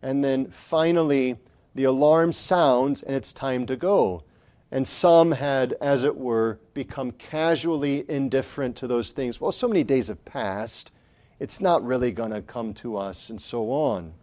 and 0.00 0.22
then 0.22 0.46
finally 0.46 1.36
the 1.74 1.84
alarm 1.84 2.30
sounds 2.30 3.02
and 3.02 3.16
it's 3.16 3.32
time 3.32 3.66
to 3.66 3.74
go. 3.74 4.22
And 4.70 4.86
some 4.86 5.32
had, 5.32 5.76
as 5.80 6.04
it 6.04 6.16
were, 6.16 6.60
become 6.72 7.10
casually 7.12 8.04
indifferent 8.08 8.76
to 8.76 8.86
those 8.86 9.10
things. 9.10 9.40
Well, 9.40 9.50
so 9.50 9.66
many 9.66 9.82
days 9.82 10.06
have 10.06 10.24
passed, 10.24 10.92
it's 11.40 11.60
not 11.60 11.82
really 11.82 12.12
going 12.12 12.30
to 12.30 12.42
come 12.42 12.72
to 12.74 12.96
us, 12.96 13.28
and 13.28 13.40
so 13.40 13.72
on. 13.72 14.14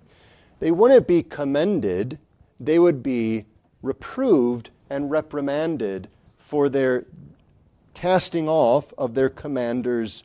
They 0.59 0.71
wouldn't 0.71 1.07
be 1.07 1.23
commended, 1.23 2.19
they 2.59 2.79
would 2.79 3.03
be 3.03 3.45
reproved 3.81 4.69
and 4.89 5.09
reprimanded 5.09 6.07
for 6.37 6.69
their 6.69 7.05
casting 7.93 8.49
off 8.49 8.93
of 8.97 9.13
their 9.13 9.29
commander's 9.29 10.23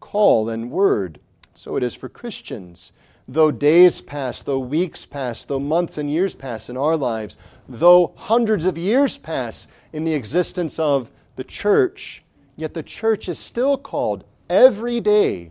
call 0.00 0.48
and 0.48 0.70
word. 0.70 1.20
So 1.54 1.76
it 1.76 1.82
is 1.82 1.94
for 1.94 2.08
Christians. 2.08 2.92
Though 3.26 3.50
days 3.50 4.00
pass, 4.00 4.42
though 4.42 4.58
weeks 4.58 5.06
pass, 5.06 5.44
though 5.44 5.58
months 5.58 5.96
and 5.96 6.10
years 6.10 6.34
pass 6.34 6.68
in 6.68 6.76
our 6.76 6.96
lives, 6.96 7.38
though 7.68 8.12
hundreds 8.16 8.66
of 8.66 8.76
years 8.76 9.16
pass 9.16 9.66
in 9.92 10.04
the 10.04 10.14
existence 10.14 10.78
of 10.78 11.10
the 11.36 11.44
church, 11.44 12.22
yet 12.56 12.74
the 12.74 12.82
church 12.82 13.28
is 13.28 13.38
still 13.38 13.78
called 13.78 14.24
every 14.50 15.00
day 15.00 15.50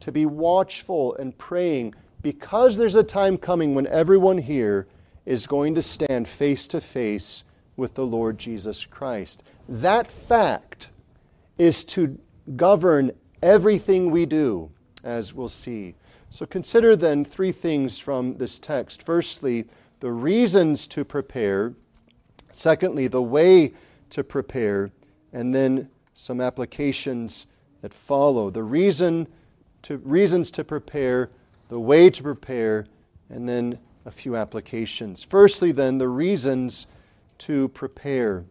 to 0.00 0.10
be 0.10 0.26
watchful 0.26 1.14
and 1.16 1.38
praying 1.38 1.94
because 2.22 2.76
there's 2.76 2.96
a 2.96 3.04
time 3.04 3.38
coming 3.38 3.74
when 3.74 3.86
everyone 3.86 4.38
here 4.38 4.86
is 5.26 5.46
going 5.46 5.74
to 5.74 5.82
stand 5.82 6.26
face 6.26 6.66
to 6.68 6.80
face 6.80 7.44
with 7.76 7.94
the 7.94 8.06
Lord 8.06 8.38
Jesus 8.38 8.86
Christ. 8.86 9.42
That 9.68 10.10
fact 10.10 10.88
is 11.58 11.84
to 11.84 12.18
govern 12.54 13.10
everything 13.42 14.10
we 14.10 14.24
do, 14.24 14.70
as 15.02 15.34
we'll 15.34 15.48
see. 15.48 15.94
So 16.30 16.46
consider 16.46 16.96
then 16.96 17.24
three 17.24 17.52
things 17.52 17.98
from 17.98 18.36
this 18.36 18.58
text. 18.58 19.02
Firstly, 19.02 19.66
the 20.00 20.12
reasons 20.12 20.86
to 20.88 21.04
prepare. 21.04 21.74
Secondly, 22.52 23.08
the 23.08 23.22
way 23.22 23.74
to 24.10 24.24
prepare. 24.24 24.90
And 25.32 25.54
then 25.54 25.90
some 26.14 26.40
applications 26.40 27.46
that 27.82 27.92
follow. 27.92 28.50
The 28.50 28.62
reason 28.62 29.26
to, 29.82 29.98
reasons 29.98 30.50
to 30.52 30.64
prepare, 30.64 31.30
the 31.68 31.80
way 31.80 32.10
to 32.10 32.22
prepare, 32.22 32.86
and 33.28 33.48
then 33.48 33.78
a 34.06 34.10
few 34.10 34.36
applications. 34.36 35.24
Firstly, 35.24 35.72
then, 35.72 35.98
the 35.98 36.08
reasons 36.08 36.86
to 37.38 37.68
prepare. 37.68 38.44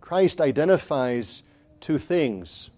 Christ 0.00 0.40
identifies 0.40 1.42
two 1.80 1.98
things. 1.98 2.70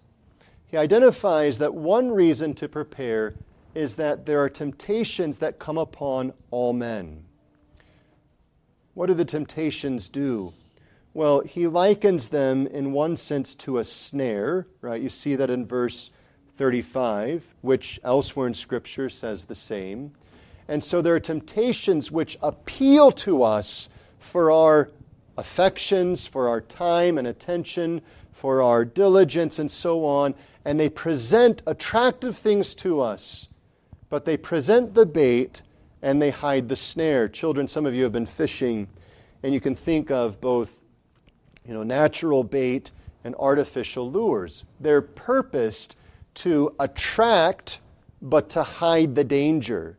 He 0.65 0.77
identifies 0.77 1.59
that 1.59 1.73
one 1.73 2.11
reason 2.11 2.53
to 2.55 2.67
prepare 2.69 3.35
is 3.75 3.97
that 3.97 4.25
there 4.25 4.39
are 4.39 4.49
temptations 4.49 5.39
that 5.39 5.59
come 5.59 5.77
upon 5.77 6.33
all 6.49 6.73
men. 6.73 7.23
What 8.93 9.07
do 9.07 9.13
the 9.13 9.25
temptations 9.25 10.09
do? 10.09 10.53
Well, 11.13 11.41
he 11.41 11.67
likens 11.67 12.29
them 12.29 12.67
in 12.67 12.93
one 12.93 13.15
sense 13.15 13.53
to 13.55 13.79
a 13.79 13.83
snare, 13.83 14.67
right? 14.81 15.01
You 15.01 15.09
see 15.09 15.35
that 15.35 15.49
in 15.49 15.65
verse 15.65 16.11
35, 16.57 17.55
which 17.61 17.99
elsewhere 18.03 18.47
in 18.47 18.53
Scripture 18.53 19.09
says 19.09 19.45
the 19.45 19.55
same. 19.55 20.13
And 20.69 20.83
so 20.83 21.01
there 21.01 21.15
are 21.15 21.19
temptations 21.19 22.11
which 22.11 22.37
appeal 22.43 23.11
to 23.13 23.41
us 23.41 23.89
for 24.19 24.51
our 24.51 24.91
affections, 25.35 26.27
for 26.27 26.47
our 26.47 26.61
time 26.61 27.17
and 27.17 27.25
attention, 27.25 28.01
for 28.31 28.61
our 28.61 28.85
diligence, 28.85 29.57
and 29.57 29.69
so 29.69 30.05
on. 30.05 30.35
And 30.63 30.79
they 30.79 30.87
present 30.87 31.63
attractive 31.65 32.37
things 32.37 32.75
to 32.75 33.01
us, 33.01 33.49
but 34.09 34.25
they 34.25 34.37
present 34.37 34.93
the 34.93 35.07
bait 35.07 35.63
and 36.03 36.21
they 36.21 36.29
hide 36.29 36.69
the 36.69 36.75
snare. 36.75 37.27
Children, 37.27 37.67
some 37.67 37.87
of 37.87 37.95
you 37.95 38.03
have 38.03 38.11
been 38.11 38.27
fishing, 38.27 38.87
and 39.41 39.53
you 39.53 39.59
can 39.59 39.75
think 39.75 40.11
of 40.11 40.39
both 40.39 40.81
you 41.67 41.73
know, 41.73 41.83
natural 41.83 42.43
bait 42.43 42.91
and 43.23 43.35
artificial 43.39 44.09
lures. 44.09 44.65
They're 44.79 45.01
purposed 45.01 45.95
to 46.35 46.75
attract, 46.79 47.79
but 48.21 48.49
to 48.51 48.61
hide 48.61 49.15
the 49.15 49.23
danger. 49.23 49.98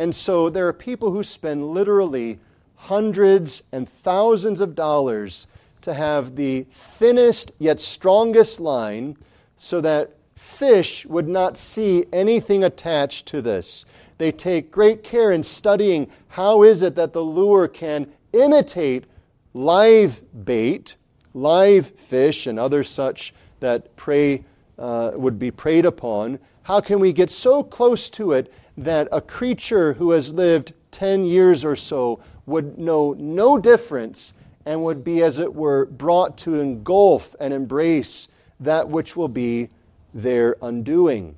And 0.00 0.16
so 0.16 0.48
there 0.48 0.66
are 0.66 0.72
people 0.72 1.12
who 1.12 1.22
spend 1.22 1.74
literally 1.74 2.38
hundreds 2.74 3.62
and 3.70 3.86
thousands 3.86 4.62
of 4.62 4.74
dollars 4.74 5.46
to 5.82 5.92
have 5.92 6.36
the 6.36 6.62
thinnest 6.72 7.52
yet 7.58 7.78
strongest 7.78 8.60
line 8.60 9.18
so 9.56 9.82
that 9.82 10.16
fish 10.36 11.04
would 11.04 11.28
not 11.28 11.58
see 11.58 12.06
anything 12.14 12.64
attached 12.64 13.26
to 13.26 13.42
this. 13.42 13.84
They 14.16 14.32
take 14.32 14.70
great 14.70 15.02
care 15.02 15.32
in 15.32 15.42
studying 15.42 16.10
how 16.28 16.62
is 16.62 16.82
it 16.82 16.94
that 16.94 17.12
the 17.12 17.20
lure 17.20 17.68
can 17.68 18.10
imitate 18.32 19.04
live 19.52 20.22
bait, 20.46 20.94
live 21.34 21.86
fish, 21.86 22.46
and 22.46 22.58
other 22.58 22.84
such 22.84 23.34
that 23.60 23.94
prey 23.96 24.46
uh, 24.78 25.10
would 25.14 25.38
be 25.38 25.50
preyed 25.50 25.84
upon. 25.84 26.38
How 26.62 26.80
can 26.80 27.00
we 27.00 27.12
get 27.12 27.30
so 27.30 27.62
close 27.62 28.08
to 28.10 28.32
it 28.32 28.50
that 28.80 29.08
a 29.12 29.20
creature 29.20 29.92
who 29.92 30.10
has 30.12 30.32
lived 30.32 30.72
10 30.90 31.24
years 31.26 31.64
or 31.64 31.76
so 31.76 32.18
would 32.46 32.78
know 32.78 33.14
no 33.18 33.58
difference 33.58 34.32
and 34.64 34.82
would 34.82 35.04
be, 35.04 35.22
as 35.22 35.38
it 35.38 35.54
were, 35.54 35.84
brought 35.84 36.38
to 36.38 36.58
engulf 36.58 37.36
and 37.38 37.52
embrace 37.52 38.28
that 38.58 38.88
which 38.88 39.16
will 39.16 39.28
be 39.28 39.68
their 40.14 40.56
undoing. 40.62 41.36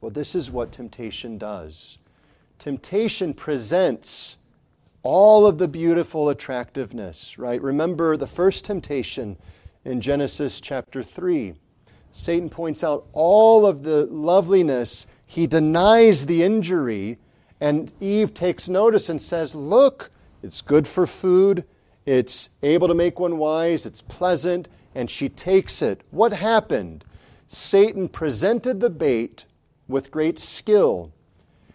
Well, 0.00 0.10
this 0.10 0.34
is 0.34 0.50
what 0.50 0.72
temptation 0.72 1.38
does. 1.38 1.98
Temptation 2.58 3.32
presents 3.32 4.36
all 5.02 5.46
of 5.46 5.56
the 5.56 5.68
beautiful 5.68 6.28
attractiveness, 6.28 7.38
right? 7.38 7.62
Remember 7.62 8.16
the 8.16 8.26
first 8.26 8.64
temptation 8.66 9.38
in 9.86 10.00
Genesis 10.02 10.60
chapter 10.60 11.02
3. 11.02 11.54
Satan 12.12 12.50
points 12.50 12.84
out 12.84 13.06
all 13.12 13.66
of 13.66 13.82
the 13.82 14.06
loveliness. 14.06 15.06
He 15.26 15.46
denies 15.46 16.26
the 16.26 16.42
injury, 16.42 17.18
and 17.60 17.92
Eve 18.00 18.32
takes 18.32 18.68
notice 18.68 19.08
and 19.08 19.20
says, 19.20 19.54
Look, 19.54 20.10
it's 20.42 20.60
good 20.60 20.86
for 20.86 21.06
food, 21.06 21.64
it's 22.06 22.48
able 22.62 22.86
to 22.88 22.94
make 22.94 23.18
one 23.18 23.36
wise, 23.36 23.84
it's 23.84 24.00
pleasant, 24.00 24.68
and 24.94 25.10
she 25.10 25.28
takes 25.28 25.82
it. 25.82 26.02
What 26.10 26.32
happened? 26.32 27.04
Satan 27.48 28.08
presented 28.08 28.80
the 28.80 28.90
bait 28.90 29.44
with 29.88 30.10
great 30.10 30.38
skill. 30.38 31.12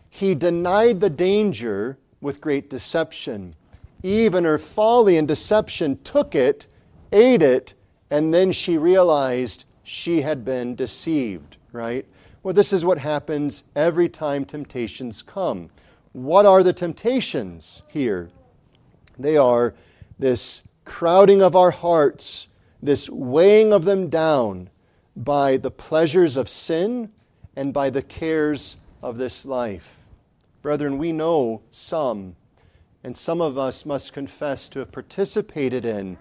He 0.09 0.35
denied 0.35 0.99
the 0.99 1.09
danger 1.09 1.97
with 2.19 2.41
great 2.41 2.69
deception. 2.69 3.55
Eve, 4.03 4.35
in 4.35 4.43
her 4.45 4.57
folly 4.57 5.17
and 5.17 5.27
deception, 5.27 5.99
took 6.03 6.35
it, 6.35 6.67
ate 7.11 7.41
it, 7.41 7.73
and 8.09 8.33
then 8.33 8.51
she 8.51 8.77
realized 8.77 9.65
she 9.83 10.21
had 10.21 10.43
been 10.43 10.75
deceived, 10.75 11.57
right? 11.71 12.05
Well, 12.43 12.55
this 12.55 12.73
is 12.73 12.83
what 12.83 12.97
happens 12.97 13.63
every 13.75 14.09
time 14.09 14.45
temptations 14.45 15.21
come. 15.21 15.69
What 16.11 16.47
are 16.47 16.63
the 16.63 16.73
temptations 16.73 17.83
here? 17.87 18.31
They 19.19 19.37
are 19.37 19.75
this 20.17 20.63
crowding 20.83 21.43
of 21.43 21.55
our 21.55 21.69
hearts, 21.69 22.47
this 22.81 23.07
weighing 23.07 23.71
of 23.71 23.85
them 23.85 24.09
down 24.09 24.71
by 25.15 25.57
the 25.57 25.69
pleasures 25.69 26.35
of 26.35 26.49
sin 26.49 27.11
and 27.55 27.73
by 27.73 27.91
the 27.91 28.01
cares 28.01 28.77
of 29.03 29.19
this 29.19 29.45
life. 29.45 29.99
Brethren, 30.63 30.97
we 30.97 31.11
know 31.11 31.61
some, 31.69 32.35
and 33.03 33.15
some 33.15 33.41
of 33.41 33.55
us 33.55 33.85
must 33.85 34.13
confess 34.13 34.67
to 34.69 34.79
have 34.79 34.91
participated 34.91 35.85
in 35.85 36.17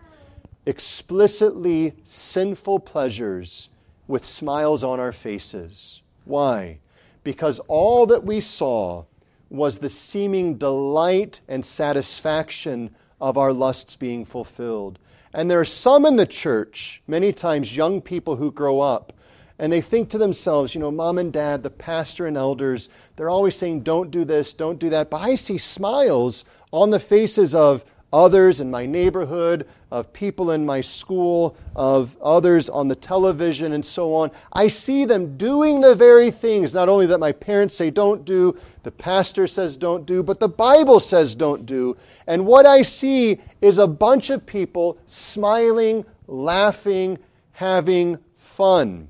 explicitly 0.66 1.94
sinful 2.02 2.80
pleasures 2.80 3.70
with 4.06 4.26
smiles 4.26 4.84
on 4.84 5.00
our 5.00 5.12
faces. 5.12 6.02
Why? 6.30 6.78
Because 7.22 7.58
all 7.68 8.06
that 8.06 8.24
we 8.24 8.40
saw 8.40 9.04
was 9.50 9.78
the 9.78 9.88
seeming 9.88 10.56
delight 10.56 11.40
and 11.48 11.66
satisfaction 11.66 12.94
of 13.20 13.36
our 13.36 13.52
lusts 13.52 13.96
being 13.96 14.24
fulfilled. 14.24 14.98
And 15.34 15.50
there 15.50 15.60
are 15.60 15.64
some 15.64 16.06
in 16.06 16.16
the 16.16 16.26
church, 16.26 17.02
many 17.06 17.32
times 17.32 17.76
young 17.76 18.00
people 18.00 18.36
who 18.36 18.50
grow 18.50 18.80
up, 18.80 19.12
and 19.58 19.72
they 19.72 19.80
think 19.80 20.08
to 20.10 20.18
themselves, 20.18 20.74
you 20.74 20.80
know, 20.80 20.90
mom 20.90 21.18
and 21.18 21.32
dad, 21.32 21.62
the 21.62 21.70
pastor 21.70 22.26
and 22.26 22.36
elders, 22.36 22.88
they're 23.16 23.28
always 23.28 23.56
saying, 23.56 23.82
don't 23.82 24.10
do 24.10 24.24
this, 24.24 24.54
don't 24.54 24.78
do 24.78 24.88
that. 24.88 25.10
But 25.10 25.20
I 25.20 25.34
see 25.34 25.58
smiles 25.58 26.46
on 26.72 26.90
the 26.90 26.98
faces 26.98 27.54
of 27.54 27.84
others 28.12 28.60
in 28.60 28.70
my 28.70 28.86
neighborhood, 28.86 29.68
of 29.90 30.12
people 30.12 30.52
in 30.52 30.64
my 30.64 30.80
school, 30.80 31.56
of 31.74 32.16
others 32.22 32.68
on 32.68 32.88
the 32.88 32.94
television, 32.94 33.72
and 33.72 33.84
so 33.84 34.14
on. 34.14 34.30
I 34.52 34.68
see 34.68 35.04
them 35.04 35.36
doing 35.36 35.80
the 35.80 35.94
very 35.94 36.30
things, 36.30 36.74
not 36.74 36.88
only 36.88 37.06
that 37.06 37.18
my 37.18 37.32
parents 37.32 37.74
say 37.74 37.90
don't 37.90 38.24
do, 38.24 38.56
the 38.82 38.90
pastor 38.90 39.46
says 39.46 39.76
don't 39.76 40.06
do, 40.06 40.22
but 40.22 40.38
the 40.40 40.48
Bible 40.48 41.00
says 41.00 41.34
don't 41.34 41.66
do. 41.66 41.96
And 42.26 42.46
what 42.46 42.66
I 42.66 42.82
see 42.82 43.40
is 43.60 43.78
a 43.78 43.86
bunch 43.86 44.30
of 44.30 44.46
people 44.46 44.98
smiling, 45.06 46.04
laughing, 46.26 47.18
having 47.52 48.18
fun. 48.36 49.08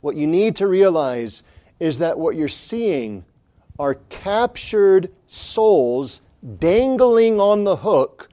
What 0.00 0.16
you 0.16 0.26
need 0.26 0.56
to 0.56 0.66
realize 0.66 1.42
is 1.78 1.98
that 1.98 2.18
what 2.18 2.34
you're 2.34 2.48
seeing 2.48 3.24
are 3.78 3.94
captured 4.08 5.12
souls 5.26 6.22
dangling 6.58 7.40
on 7.40 7.64
the 7.64 7.76
hook, 7.76 8.28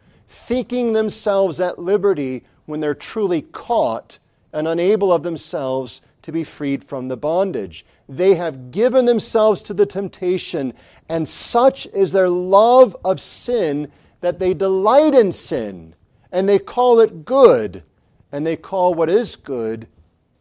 thinking 0.50 0.94
themselves 0.94 1.60
at 1.60 1.78
liberty 1.78 2.44
when 2.66 2.80
they're 2.80 2.96
truly 2.96 3.44
caught 3.44 4.18
and 4.52 4.68
unable 4.68 5.14
of 5.14 5.22
themselves 5.22 6.02
to 6.24 6.32
be 6.32 6.44
freed 6.44 6.84
from 6.84 7.08
the 7.08 7.16
bondage. 7.16 7.86
They 8.10 8.34
have 8.34 8.72
given 8.72 9.06
themselves 9.06 9.62
to 9.62 9.76
the 9.76 9.86
temptation, 9.86 10.74
and 11.08 11.30
such 11.30 11.86
is 11.94 12.12
their 12.12 12.30
love 12.30 12.98
of 13.06 13.22
sin 13.22 13.92
that 14.22 14.40
they 14.40 14.56
delight 14.56 15.14
in 15.14 15.32
sin, 15.32 15.94
and 16.32 16.50
they 16.50 16.58
call 16.58 17.00
it 17.00 17.26
good, 17.26 17.84
and 18.32 18.44
they 18.44 18.56
call 18.56 18.96
what 18.96 19.08
is 19.08 19.36
good 19.36 19.88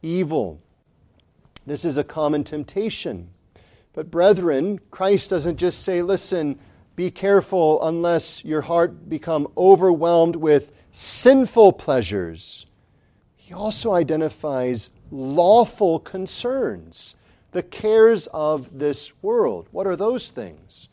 evil. 0.00 0.58
This 1.66 1.84
is 1.84 1.98
a 1.98 2.02
common 2.02 2.44
temptation. 2.44 3.28
But, 3.92 4.10
brethren, 4.10 4.80
Christ 4.90 5.28
doesn't 5.28 5.58
just 5.58 5.82
say, 5.82 6.00
listen, 6.00 6.58
be 6.98 7.12
careful 7.12 7.86
unless 7.86 8.44
your 8.44 8.60
heart 8.60 9.08
become 9.08 9.46
overwhelmed 9.56 10.34
with 10.34 10.72
sinful 10.90 11.74
pleasures. 11.74 12.66
He 13.36 13.54
also 13.54 13.92
identifies 13.92 14.90
lawful 15.12 16.00
concerns, 16.00 17.14
the 17.52 17.62
cares 17.62 18.26
of 18.34 18.80
this 18.80 19.12
world. 19.22 19.68
What 19.70 19.86
are 19.86 19.94
those 19.94 20.32
things? 20.32 20.88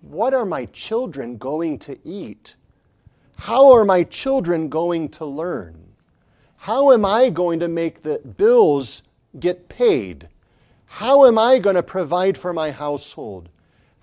What 0.00 0.34
are 0.34 0.44
my 0.44 0.64
children 0.72 1.36
going 1.36 1.78
to 1.78 1.96
eat? 2.04 2.56
How 3.36 3.70
are 3.70 3.84
my 3.84 4.02
children 4.02 4.68
going 4.68 5.10
to 5.10 5.24
learn? 5.24 5.80
How 6.56 6.90
am 6.90 7.04
I 7.04 7.30
going 7.30 7.60
to 7.60 7.68
make 7.68 8.02
the 8.02 8.18
bills 8.18 9.02
get 9.38 9.68
paid? 9.68 10.28
How 10.86 11.24
am 11.24 11.38
I 11.38 11.60
going 11.60 11.76
to 11.76 11.84
provide 11.84 12.36
for 12.36 12.52
my 12.52 12.72
household? 12.72 13.48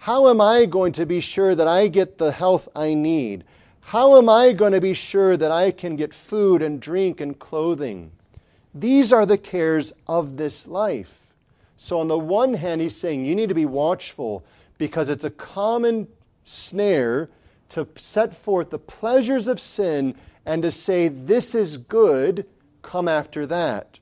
How 0.03 0.27
am 0.27 0.41
I 0.41 0.65
going 0.65 0.91
to 0.93 1.05
be 1.05 1.21
sure 1.21 1.55
that 1.55 1.65
I 1.65 1.87
get 1.87 2.17
the 2.17 2.33
health 2.33 2.67
I 2.75 2.93
need? 2.93 3.45
How 3.79 4.17
am 4.17 4.27
I 4.27 4.51
going 4.51 4.73
to 4.73 4.81
be 4.81 4.93
sure 4.93 5.37
that 5.37 5.49
I 5.49 5.71
can 5.71 5.95
get 5.95 6.13
food 6.13 6.61
and 6.61 6.81
drink 6.81 7.21
and 7.21 7.39
clothing? 7.39 8.11
These 8.75 9.13
are 9.13 9.25
the 9.25 9.37
cares 9.37 9.93
of 10.05 10.35
this 10.35 10.67
life. 10.67 11.33
So, 11.77 12.01
on 12.01 12.09
the 12.09 12.19
one 12.19 12.53
hand, 12.53 12.81
he's 12.81 12.97
saying 12.97 13.23
you 13.23 13.33
need 13.33 13.47
to 13.47 13.55
be 13.55 13.65
watchful 13.65 14.43
because 14.77 15.07
it's 15.07 15.23
a 15.23 15.29
common 15.29 16.09
snare 16.43 17.29
to 17.69 17.87
set 17.95 18.35
forth 18.35 18.71
the 18.71 18.79
pleasures 18.79 19.47
of 19.47 19.57
sin 19.57 20.15
and 20.45 20.63
to 20.63 20.71
say, 20.71 21.07
This 21.07 21.55
is 21.55 21.77
good, 21.77 22.45
come 22.81 23.07
after 23.07 23.47
that. 23.47 23.99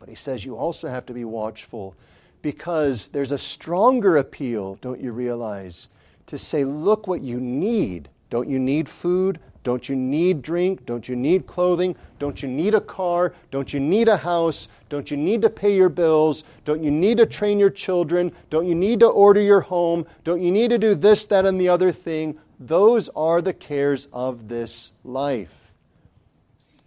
But 0.00 0.08
he 0.08 0.14
says 0.14 0.46
you 0.46 0.56
also 0.56 0.88
have 0.88 1.04
to 1.04 1.12
be 1.12 1.26
watchful 1.26 1.96
because 2.42 3.08
there's 3.08 3.32
a 3.32 3.38
stronger 3.38 4.16
appeal, 4.16 4.76
don't 4.82 5.00
you 5.00 5.12
realize, 5.12 5.88
to 6.26 6.36
say, 6.36 6.64
look 6.64 7.06
what 7.06 7.22
you 7.22 7.40
need. 7.40 8.08
Don't 8.30 8.48
you 8.48 8.58
need 8.58 8.88
food? 8.88 9.38
Don't 9.64 9.88
you 9.88 9.94
need 9.94 10.42
drink? 10.42 10.84
Don't 10.86 11.08
you 11.08 11.14
need 11.14 11.46
clothing? 11.46 11.94
Don't 12.18 12.42
you 12.42 12.48
need 12.48 12.74
a 12.74 12.80
car? 12.80 13.32
Don't 13.52 13.72
you 13.72 13.78
need 13.78 14.08
a 14.08 14.16
house? 14.16 14.68
Don't 14.88 15.10
you 15.10 15.16
need 15.16 15.42
to 15.42 15.50
pay 15.50 15.74
your 15.76 15.88
bills? 15.88 16.42
Don't 16.64 16.82
you 16.82 16.90
need 16.90 17.18
to 17.18 17.26
train 17.26 17.60
your 17.60 17.70
children? 17.70 18.32
Don't 18.50 18.66
you 18.66 18.74
need 18.74 19.00
to 19.00 19.06
order 19.06 19.40
your 19.40 19.60
home? 19.60 20.04
Don't 20.24 20.42
you 20.42 20.50
need 20.50 20.70
to 20.70 20.78
do 20.78 20.94
this, 20.94 21.26
that, 21.26 21.46
and 21.46 21.60
the 21.60 21.68
other 21.68 21.92
thing? 21.92 22.38
Those 22.58 23.08
are 23.10 23.40
the 23.40 23.52
cares 23.52 24.08
of 24.12 24.48
this 24.48 24.92
life. 25.04 25.72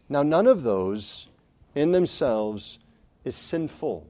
Now, 0.09 0.23
none 0.23 0.47
of 0.47 0.63
those 0.63 1.27
in 1.75 1.91
themselves 1.91 2.79
is 3.23 3.35
sinful. 3.35 4.05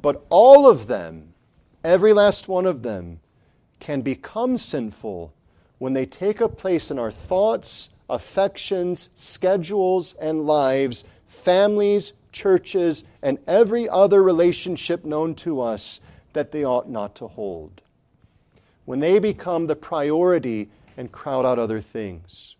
But 0.00 0.24
all 0.28 0.68
of 0.68 0.86
them, 0.86 1.34
every 1.82 2.12
last 2.12 2.48
one 2.48 2.66
of 2.66 2.82
them, 2.82 3.20
can 3.80 4.02
become 4.02 4.58
sinful 4.58 5.32
when 5.78 5.92
they 5.92 6.06
take 6.06 6.40
a 6.40 6.48
place 6.48 6.90
in 6.90 6.98
our 6.98 7.10
thoughts, 7.10 7.88
affections, 8.10 9.10
schedules, 9.14 10.14
and 10.20 10.46
lives, 10.46 11.04
families, 11.26 12.12
churches, 12.32 13.04
and 13.22 13.38
every 13.46 13.88
other 13.88 14.22
relationship 14.22 15.04
known 15.04 15.34
to 15.34 15.60
us 15.60 16.00
that 16.32 16.52
they 16.52 16.64
ought 16.64 16.88
not 16.88 17.14
to 17.16 17.26
hold. 17.26 17.80
When 18.84 19.00
they 19.00 19.18
become 19.18 19.66
the 19.66 19.76
priority 19.76 20.70
and 20.96 21.12
crowd 21.12 21.46
out 21.46 21.58
other 21.58 21.80
things. 21.80 22.56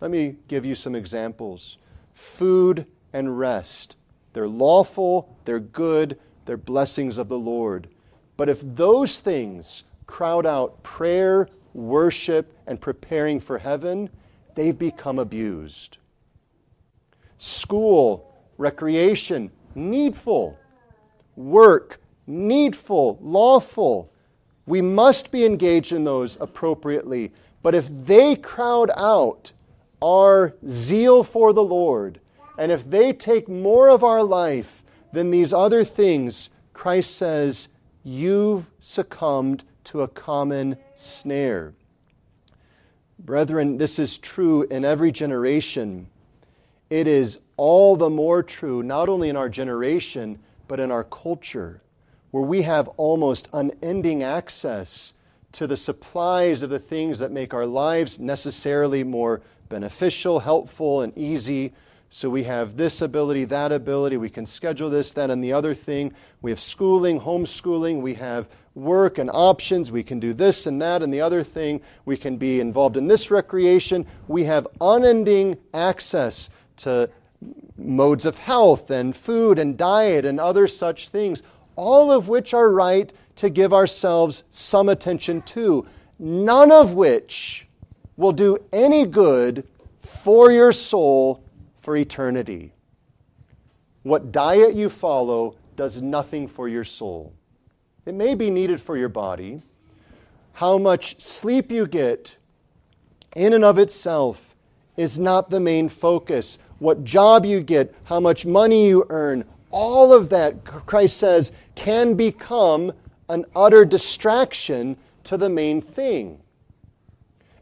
Let 0.00 0.10
me 0.10 0.36
give 0.48 0.64
you 0.64 0.74
some 0.74 0.94
examples 0.94 1.78
food 2.14 2.86
and 3.12 3.38
rest. 3.38 3.96
They're 4.32 4.48
lawful, 4.48 5.34
they're 5.44 5.58
good, 5.58 6.18
they're 6.50 6.56
blessings 6.56 7.16
of 7.16 7.28
the 7.28 7.38
Lord. 7.38 7.86
But 8.36 8.48
if 8.48 8.58
those 8.60 9.20
things 9.20 9.84
crowd 10.08 10.46
out 10.46 10.82
prayer, 10.82 11.48
worship, 11.74 12.52
and 12.66 12.80
preparing 12.80 13.38
for 13.38 13.56
heaven, 13.56 14.10
they've 14.56 14.76
become 14.76 15.20
abused. 15.20 15.98
School, 17.38 18.34
recreation, 18.58 19.52
needful. 19.76 20.58
Work, 21.36 22.00
needful, 22.26 23.20
lawful. 23.22 24.12
We 24.66 24.82
must 24.82 25.30
be 25.30 25.46
engaged 25.46 25.92
in 25.92 26.02
those 26.02 26.36
appropriately. 26.40 27.30
But 27.62 27.76
if 27.76 27.86
they 28.06 28.34
crowd 28.34 28.90
out 28.96 29.52
our 30.02 30.56
zeal 30.66 31.22
for 31.22 31.52
the 31.52 31.62
Lord, 31.62 32.18
and 32.58 32.72
if 32.72 32.90
they 32.90 33.12
take 33.12 33.48
more 33.48 33.88
of 33.88 34.02
our 34.02 34.24
life 34.24 34.82
than 35.12 35.30
these 35.30 35.52
other 35.52 35.84
things, 35.84 36.50
Christ 36.72 37.16
says, 37.16 37.68
You've 38.02 38.70
succumbed 38.80 39.64
to 39.84 40.02
a 40.02 40.08
common 40.08 40.76
snare. 40.94 41.74
Brethren, 43.18 43.76
this 43.76 43.98
is 43.98 44.18
true 44.18 44.62
in 44.64 44.84
every 44.84 45.12
generation. 45.12 46.06
It 46.88 47.06
is 47.06 47.40
all 47.56 47.96
the 47.96 48.10
more 48.10 48.42
true, 48.42 48.82
not 48.82 49.08
only 49.08 49.28
in 49.28 49.36
our 49.36 49.48
generation, 49.48 50.38
but 50.66 50.80
in 50.80 50.90
our 50.90 51.04
culture, 51.04 51.82
where 52.30 52.42
we 52.42 52.62
have 52.62 52.88
almost 52.96 53.48
unending 53.52 54.22
access 54.22 55.12
to 55.52 55.66
the 55.66 55.76
supplies 55.76 56.62
of 56.62 56.70
the 56.70 56.78
things 56.78 57.18
that 57.18 57.32
make 57.32 57.52
our 57.52 57.66
lives 57.66 58.18
necessarily 58.18 59.04
more 59.04 59.42
beneficial, 59.68 60.40
helpful, 60.40 61.02
and 61.02 61.16
easy. 61.18 61.72
So 62.12 62.28
we 62.28 62.42
have 62.42 62.76
this 62.76 63.02
ability, 63.02 63.44
that 63.46 63.70
ability. 63.70 64.16
We 64.16 64.30
can 64.30 64.44
schedule 64.44 64.90
this, 64.90 65.14
that, 65.14 65.30
and 65.30 65.42
the 65.42 65.52
other 65.52 65.74
thing. 65.74 66.12
We 66.42 66.50
have 66.50 66.58
schooling, 66.58 67.20
homeschooling. 67.20 68.00
We 68.02 68.14
have 68.14 68.48
work 68.74 69.18
and 69.18 69.30
options. 69.32 69.92
We 69.92 70.02
can 70.02 70.18
do 70.18 70.32
this 70.32 70.66
and 70.66 70.82
that 70.82 71.04
and 71.04 71.14
the 71.14 71.20
other 71.20 71.44
thing. 71.44 71.80
We 72.06 72.16
can 72.16 72.36
be 72.36 72.58
involved 72.58 72.96
in 72.96 73.06
this 73.06 73.30
recreation. 73.30 74.06
We 74.26 74.42
have 74.44 74.66
unending 74.80 75.56
access 75.72 76.50
to 76.78 77.08
modes 77.78 78.26
of 78.26 78.38
health 78.38 78.90
and 78.90 79.14
food 79.14 79.60
and 79.60 79.78
diet 79.78 80.24
and 80.24 80.40
other 80.40 80.66
such 80.66 81.10
things, 81.10 81.44
all 81.76 82.10
of 82.10 82.28
which 82.28 82.52
are 82.52 82.72
right 82.72 83.12
to 83.36 83.48
give 83.48 83.72
ourselves 83.72 84.42
some 84.50 84.88
attention 84.88 85.42
to, 85.42 85.86
none 86.18 86.72
of 86.72 86.94
which 86.94 87.68
will 88.16 88.32
do 88.32 88.58
any 88.72 89.06
good 89.06 89.64
for 90.00 90.50
your 90.50 90.72
soul 90.72 91.44
for 91.80 91.96
eternity. 91.96 92.72
What 94.02 94.32
diet 94.32 94.74
you 94.74 94.88
follow 94.88 95.56
does 95.76 96.00
nothing 96.00 96.46
for 96.46 96.68
your 96.68 96.84
soul. 96.84 97.32
It 98.06 98.14
may 98.14 98.34
be 98.34 98.50
needed 98.50 98.80
for 98.80 98.96
your 98.96 99.08
body. 99.08 99.62
How 100.52 100.78
much 100.78 101.20
sleep 101.20 101.70
you 101.70 101.86
get 101.86 102.36
in 103.34 103.52
and 103.52 103.64
of 103.64 103.78
itself 103.78 104.56
is 104.96 105.18
not 105.18 105.50
the 105.50 105.60
main 105.60 105.88
focus. 105.88 106.58
What 106.78 107.04
job 107.04 107.44
you 107.46 107.60
get, 107.60 107.94
how 108.04 108.20
much 108.20 108.44
money 108.44 108.88
you 108.88 109.06
earn, 109.10 109.44
all 109.70 110.12
of 110.12 110.28
that, 110.30 110.64
Christ 110.64 111.18
says, 111.18 111.52
can 111.74 112.14
become 112.14 112.92
an 113.28 113.44
utter 113.54 113.84
distraction 113.84 114.96
to 115.24 115.36
the 115.36 115.48
main 115.48 115.80
thing. 115.80 116.40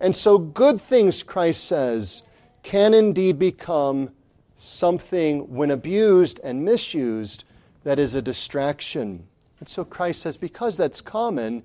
And 0.01 0.15
so, 0.15 0.39
good 0.39 0.81
things, 0.81 1.23
Christ 1.23 1.65
says, 1.65 2.23
can 2.63 2.95
indeed 2.95 3.39
become 3.39 4.11
something, 4.57 5.55
when 5.55 5.71
abused 5.71 6.41
and 6.43 6.65
misused, 6.65 7.45
that 7.85 7.99
is 7.99 8.15
a 8.15 8.23
distraction. 8.23 9.27
And 9.61 9.69
so 9.69 9.85
Christ 9.85 10.23
says, 10.23 10.37
because 10.37 10.77
that's 10.77 11.01
common, 11.01 11.63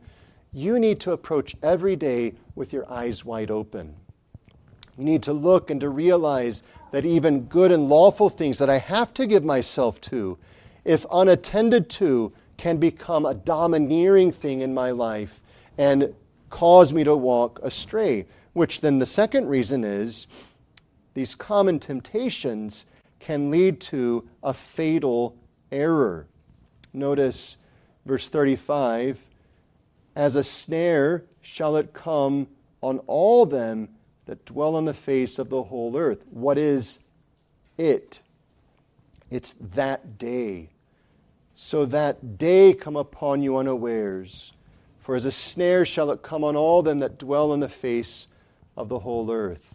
you 0.51 0.79
need 0.79 0.99
to 1.01 1.11
approach 1.11 1.55
every 1.63 1.95
day 1.95 2.33
with 2.55 2.71
your 2.71 2.89
eyes 2.91 3.25
wide 3.25 3.49
open. 3.49 3.95
You 4.97 5.03
need 5.03 5.23
to 5.23 5.33
look 5.33 5.71
and 5.71 5.81
to 5.81 5.89
realize 5.89 6.61
that 6.91 7.05
even 7.05 7.45
good 7.45 7.71
and 7.71 7.89
lawful 7.89 8.29
things 8.29 8.59
that 8.59 8.69
I 8.69 8.77
have 8.77 9.13
to 9.15 9.25
give 9.25 9.43
myself 9.43 9.99
to, 10.01 10.37
if 10.85 11.05
unattended 11.11 11.89
to, 11.91 12.31
can 12.57 12.77
become 12.77 13.25
a 13.25 13.33
domineering 13.33 14.31
thing 14.31 14.61
in 14.61 14.73
my 14.73 14.91
life 14.91 15.41
and 15.77 16.13
cause 16.51 16.93
me 16.93 17.03
to 17.03 17.15
walk 17.15 17.59
astray. 17.63 18.27
Which 18.53 18.81
then 18.81 18.99
the 18.99 19.07
second 19.07 19.47
reason 19.47 19.83
is 19.83 20.27
these 21.13 21.35
common 21.35 21.79
temptations 21.79 22.85
can 23.19 23.51
lead 23.51 23.79
to 23.79 24.27
a 24.41 24.53
fatal 24.53 25.37
error. 25.71 26.27
Notice 26.91 27.57
verse 28.05 28.29
35 28.29 29.27
As 30.15 30.35
a 30.35 30.43
snare 30.43 31.23
shall 31.41 31.75
it 31.75 31.93
come 31.93 32.47
on 32.81 32.99
all 33.07 33.45
them 33.45 33.89
that 34.25 34.45
dwell 34.45 34.75
on 34.75 34.85
the 34.85 34.93
face 34.93 35.39
of 35.39 35.49
the 35.49 35.63
whole 35.63 35.95
earth. 35.97 36.23
What 36.29 36.57
is 36.57 36.99
it? 37.77 38.19
It's 39.29 39.53
that 39.59 40.17
day. 40.17 40.69
So 41.55 41.85
that 41.85 42.37
day 42.37 42.73
come 42.73 42.95
upon 42.95 43.41
you 43.41 43.57
unawares. 43.57 44.53
For 44.99 45.15
as 45.15 45.25
a 45.25 45.31
snare 45.31 45.85
shall 45.85 46.11
it 46.11 46.21
come 46.21 46.43
on 46.43 46.55
all 46.55 46.81
them 46.81 46.99
that 46.99 47.17
dwell 47.17 47.51
on 47.51 47.59
the 47.59 47.69
face 47.69 48.27
of 48.77 48.89
the 48.89 48.99
whole 48.99 49.31
earth. 49.31 49.73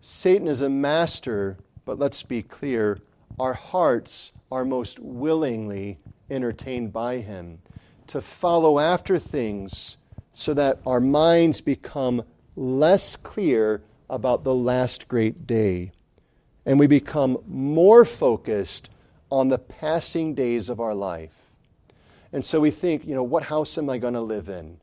Satan 0.00 0.48
is 0.48 0.62
a 0.62 0.70
master, 0.70 1.58
but 1.84 1.98
let's 1.98 2.22
be 2.22 2.42
clear 2.42 3.00
our 3.38 3.52
hearts 3.52 4.32
are 4.50 4.64
most 4.64 4.98
willingly 4.98 5.98
entertained 6.30 6.92
by 6.92 7.18
him 7.18 7.58
to 8.06 8.20
follow 8.20 8.78
after 8.78 9.18
things 9.18 9.98
so 10.32 10.54
that 10.54 10.78
our 10.86 11.00
minds 11.00 11.60
become 11.60 12.22
less 12.56 13.14
clear 13.14 13.82
about 14.08 14.42
the 14.42 14.54
last 14.54 15.06
great 15.06 15.46
day. 15.46 15.92
And 16.64 16.78
we 16.78 16.86
become 16.86 17.38
more 17.46 18.04
focused 18.04 18.88
on 19.30 19.48
the 19.48 19.58
passing 19.58 20.34
days 20.34 20.68
of 20.68 20.80
our 20.80 20.94
life. 20.94 21.34
And 22.32 22.44
so 22.44 22.58
we 22.58 22.70
think, 22.70 23.06
you 23.06 23.14
know, 23.14 23.22
what 23.22 23.44
house 23.44 23.76
am 23.76 23.90
I 23.90 23.98
going 23.98 24.14
to 24.14 24.20
live 24.20 24.48
in? 24.48 24.78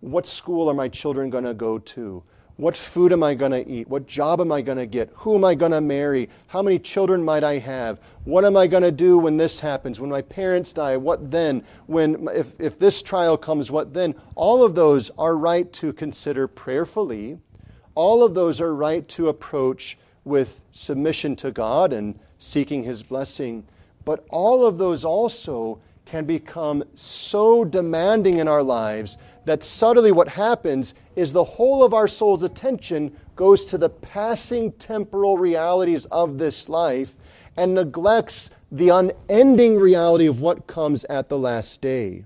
What 0.00 0.26
school 0.26 0.70
are 0.70 0.74
my 0.74 0.88
children 0.88 1.28
going 1.28 1.44
to 1.44 1.54
go 1.54 1.78
to? 1.78 2.22
What 2.60 2.76
food 2.76 3.10
am 3.10 3.22
I 3.22 3.34
going 3.34 3.52
to 3.52 3.66
eat? 3.66 3.88
What 3.88 4.06
job 4.06 4.38
am 4.38 4.52
I 4.52 4.60
going 4.60 4.76
to 4.76 4.84
get? 4.84 5.10
Who 5.14 5.34
am 5.34 5.46
I 5.46 5.54
going 5.54 5.72
to 5.72 5.80
marry? 5.80 6.28
How 6.48 6.60
many 6.60 6.78
children 6.78 7.24
might 7.24 7.42
I 7.42 7.56
have? 7.56 8.00
What 8.24 8.44
am 8.44 8.54
I 8.54 8.66
going 8.66 8.82
to 8.82 8.90
do 8.90 9.16
when 9.16 9.38
this 9.38 9.58
happens? 9.58 9.98
When 9.98 10.10
my 10.10 10.20
parents 10.20 10.74
die, 10.74 10.98
what 10.98 11.30
then? 11.30 11.64
When 11.86 12.28
if, 12.34 12.52
if 12.60 12.78
this 12.78 13.00
trial 13.00 13.38
comes, 13.38 13.70
what 13.70 13.94
then? 13.94 14.14
All 14.34 14.62
of 14.62 14.74
those 14.74 15.10
are 15.16 15.38
right 15.38 15.72
to 15.72 15.94
consider 15.94 16.46
prayerfully. 16.46 17.38
All 17.94 18.22
of 18.22 18.34
those 18.34 18.60
are 18.60 18.74
right 18.74 19.08
to 19.08 19.30
approach 19.30 19.96
with 20.24 20.60
submission 20.70 21.36
to 21.36 21.50
God 21.50 21.94
and 21.94 22.20
seeking 22.38 22.82
his 22.82 23.02
blessing. 23.02 23.64
But 24.04 24.26
all 24.28 24.66
of 24.66 24.76
those 24.76 25.02
also 25.02 25.80
can 26.04 26.26
become 26.26 26.84
so 26.94 27.64
demanding 27.64 28.36
in 28.38 28.48
our 28.48 28.62
lives 28.62 29.16
that 29.44 29.64
subtly 29.64 30.12
what 30.12 30.28
happens 30.28 30.94
is 31.16 31.32
the 31.32 31.44
whole 31.44 31.82
of 31.82 31.94
our 31.94 32.08
soul's 32.08 32.42
attention 32.42 33.16
goes 33.36 33.64
to 33.66 33.78
the 33.78 33.88
passing 33.88 34.72
temporal 34.72 35.38
realities 35.38 36.06
of 36.06 36.38
this 36.38 36.68
life 36.68 37.16
and 37.56 37.74
neglects 37.74 38.50
the 38.72 38.90
unending 38.90 39.76
reality 39.76 40.26
of 40.26 40.40
what 40.40 40.66
comes 40.66 41.04
at 41.04 41.28
the 41.28 41.38
last 41.38 41.80
day. 41.80 42.24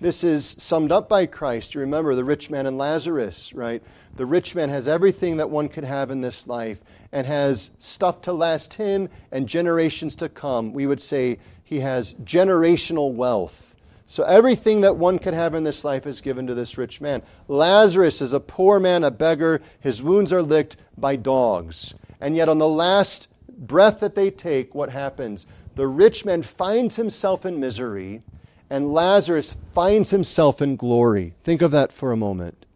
This 0.00 0.24
is 0.24 0.56
summed 0.58 0.90
up 0.90 1.08
by 1.08 1.26
Christ. 1.26 1.74
You 1.74 1.80
remember 1.80 2.14
the 2.14 2.24
rich 2.24 2.50
man 2.50 2.66
and 2.66 2.76
Lazarus, 2.76 3.52
right? 3.54 3.82
The 4.16 4.26
rich 4.26 4.54
man 4.54 4.68
has 4.68 4.88
everything 4.88 5.36
that 5.36 5.48
one 5.48 5.68
could 5.68 5.84
have 5.84 6.10
in 6.10 6.20
this 6.20 6.46
life 6.48 6.82
and 7.12 7.26
has 7.26 7.70
stuff 7.78 8.20
to 8.22 8.32
last 8.32 8.74
him 8.74 9.08
and 9.30 9.48
generations 9.48 10.16
to 10.16 10.28
come. 10.28 10.72
We 10.72 10.86
would 10.86 11.00
say 11.00 11.38
he 11.62 11.80
has 11.80 12.14
generational 12.14 13.12
wealth. 13.14 13.71
So 14.12 14.24
everything 14.24 14.82
that 14.82 14.98
one 14.98 15.18
could 15.18 15.32
have 15.32 15.54
in 15.54 15.64
this 15.64 15.86
life 15.86 16.06
is 16.06 16.20
given 16.20 16.46
to 16.46 16.54
this 16.54 16.76
rich 16.76 17.00
man. 17.00 17.22
Lazarus 17.48 18.20
is 18.20 18.34
a 18.34 18.40
poor 18.40 18.78
man, 18.78 19.04
a 19.04 19.10
beggar. 19.10 19.62
His 19.80 20.02
wounds 20.02 20.34
are 20.34 20.42
licked 20.42 20.76
by 20.98 21.16
dogs. 21.16 21.94
And 22.20 22.36
yet, 22.36 22.50
on 22.50 22.58
the 22.58 22.68
last 22.68 23.28
breath 23.48 24.00
that 24.00 24.14
they 24.14 24.30
take, 24.30 24.74
what 24.74 24.90
happens? 24.90 25.46
The 25.76 25.86
rich 25.86 26.26
man 26.26 26.42
finds 26.42 26.96
himself 26.96 27.46
in 27.46 27.58
misery, 27.58 28.20
and 28.68 28.92
Lazarus 28.92 29.56
finds 29.72 30.10
himself 30.10 30.60
in 30.60 30.76
glory. 30.76 31.32
Think 31.40 31.62
of 31.62 31.70
that 31.70 31.90
for 31.90 32.12
a 32.12 32.16
moment. 32.16 32.66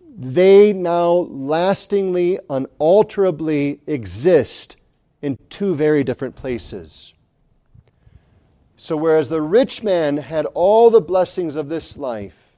They 0.00 0.72
now 0.72 1.10
lastingly, 1.10 2.38
unalterably 2.48 3.80
exist 3.86 4.78
in 5.20 5.36
two 5.50 5.74
very 5.74 6.02
different 6.02 6.34
places. 6.34 7.13
So, 8.76 8.96
whereas 8.96 9.28
the 9.28 9.42
rich 9.42 9.82
man 9.82 10.16
had 10.16 10.46
all 10.46 10.90
the 10.90 11.00
blessings 11.00 11.56
of 11.56 11.68
this 11.68 11.96
life, 11.96 12.56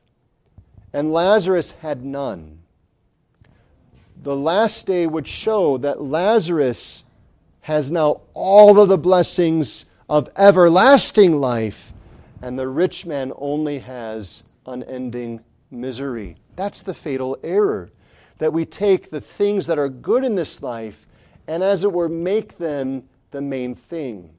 and 0.93 1.13
Lazarus 1.13 1.73
had 1.83 2.05
none, 2.05 2.61
the 4.23 4.35
last 4.35 4.87
day 4.87 5.07
would 5.07 5.29
show 5.29 5.79
that 5.79 6.03
Lazarus 6.03 7.05
has 7.61 7.91
now 7.91 8.23
all 8.33 8.81
of 8.81 8.89
the 8.89 8.99
blessings 8.99 9.85
of 10.09 10.29
everlasting 10.37 11.37
life, 11.37 11.93
and 12.43 12.59
the 12.59 12.69
rich 12.69 13.05
man 13.05 13.33
only 13.37 13.79
has 13.79 14.43
unending 14.67 15.41
misery. 15.71 16.37
That's 16.57 16.83
the 16.83 16.95
fatal 16.95 17.39
error. 17.43 17.91
That 18.39 18.53
we 18.53 18.65
take 18.65 19.11
the 19.11 19.21
things 19.21 19.67
that 19.67 19.79
are 19.79 19.89
good 19.89 20.25
in 20.25 20.35
this 20.35 20.63
life 20.63 21.07
and, 21.47 21.63
as 21.63 21.85
it 21.85 21.93
were, 21.93 22.09
make 22.09 22.59
them 22.59 23.05
the 23.31 23.41
main 23.41 23.75
thing. 23.75 24.36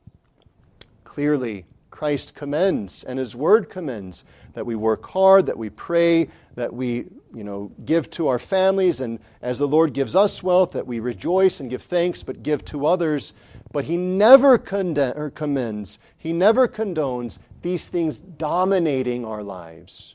Clearly, 1.18 1.66
Christ 1.90 2.36
commends 2.36 3.04
and 3.04 3.18
his 3.18 3.36
word 3.36 3.72
commends 3.72 4.24
that 4.54 4.68
we 4.68 4.76
work 4.76 5.04
hard, 5.04 5.48
that 5.48 5.58
we 5.58 5.72
pray, 5.72 6.30
that 6.54 6.72
we 6.72 7.08
you 7.34 7.44
know, 7.44 7.72
give 7.86 8.12
to 8.12 8.28
our 8.28 8.38
families, 8.38 9.02
and 9.02 9.18
as 9.42 9.58
the 9.58 9.68
Lord 9.68 9.94
gives 9.94 10.16
us 10.16 10.44
wealth, 10.44 10.74
that 10.74 10.86
we 10.86 11.00
rejoice 11.00 11.60
and 11.60 11.72
give 11.72 11.82
thanks, 11.82 12.22
but 12.22 12.44
give 12.44 12.64
to 12.66 12.86
others. 12.86 13.34
But 13.72 13.86
he 13.86 13.98
never 13.98 14.60
conde- 14.60 15.34
commends, 15.34 15.98
he 16.16 16.34
never 16.34 16.68
condones 16.68 17.40
these 17.64 17.88
things 17.88 18.20
dominating 18.20 19.26
our 19.26 19.42
lives. 19.42 20.14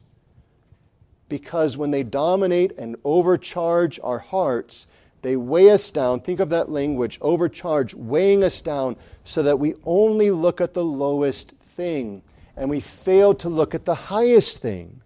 Because 1.28 1.76
when 1.76 1.90
they 1.90 2.04
dominate 2.04 2.78
and 2.78 2.94
overcharge 3.02 3.98
our 4.04 4.20
hearts, 4.20 4.86
they 5.22 5.36
weigh 5.36 5.70
us 5.70 5.90
down. 5.90 6.20
Think 6.20 6.40
of 6.40 6.50
that 6.50 6.68
language 6.68 7.18
overcharge, 7.20 7.94
weighing 7.94 8.44
us 8.44 8.60
down, 8.60 8.96
so 9.24 9.42
that 9.42 9.58
we 9.58 9.74
only 9.84 10.30
look 10.30 10.60
at 10.60 10.74
the 10.74 10.84
lowest 10.84 11.52
thing 11.76 12.22
and 12.56 12.68
we 12.68 12.80
fail 12.80 13.34
to 13.34 13.48
look 13.48 13.74
at 13.74 13.84
the 13.84 13.94
highest 13.94 14.58
thing. 14.58 15.00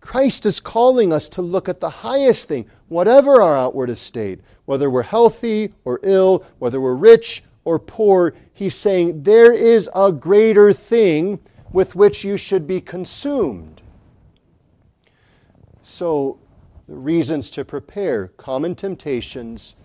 Christ 0.00 0.46
is 0.46 0.60
calling 0.60 1.12
us 1.12 1.28
to 1.30 1.42
look 1.42 1.68
at 1.68 1.80
the 1.80 1.90
highest 1.90 2.48
thing, 2.48 2.66
whatever 2.88 3.42
our 3.42 3.56
outward 3.56 3.90
estate, 3.90 4.40
whether 4.64 4.90
we're 4.90 5.02
healthy 5.02 5.74
or 5.84 6.00
ill, 6.02 6.44
whether 6.58 6.80
we're 6.80 6.94
rich 6.94 7.44
or 7.64 7.78
poor. 7.78 8.34
He's 8.52 8.74
saying 8.74 9.22
there 9.22 9.52
is 9.52 9.90
a 9.94 10.10
greater 10.10 10.72
thing 10.72 11.38
with 11.72 11.94
which 11.94 12.24
you 12.24 12.36
should 12.36 12.66
be 12.66 12.80
consumed. 12.80 13.82
So, 15.82 16.38
reasons 16.90 17.50
to 17.52 17.64
prepare 17.64 18.28
common 18.28 18.74
temptations 18.74 19.76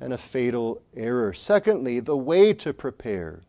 and 0.00 0.12
a 0.12 0.18
fatal 0.18 0.82
error. 0.94 1.32
Secondly, 1.32 2.00
the 2.00 2.16
way 2.16 2.52
to 2.54 2.72
prepare. 2.72 3.40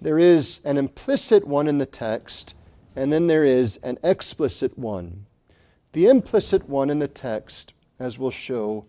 There 0.00 0.18
is 0.18 0.60
an 0.64 0.76
implicit 0.76 1.46
one 1.46 1.68
in 1.68 1.78
the 1.78 1.86
text 1.86 2.54
and 2.96 3.12
then 3.12 3.26
there 3.26 3.44
is 3.44 3.76
an 3.78 3.98
explicit 4.02 4.78
one. 4.78 5.26
The 5.92 6.06
implicit 6.06 6.68
one 6.68 6.90
in 6.90 6.98
the 6.98 7.08
text, 7.08 7.74
as 7.98 8.18
we'll 8.18 8.30
show, 8.30 8.86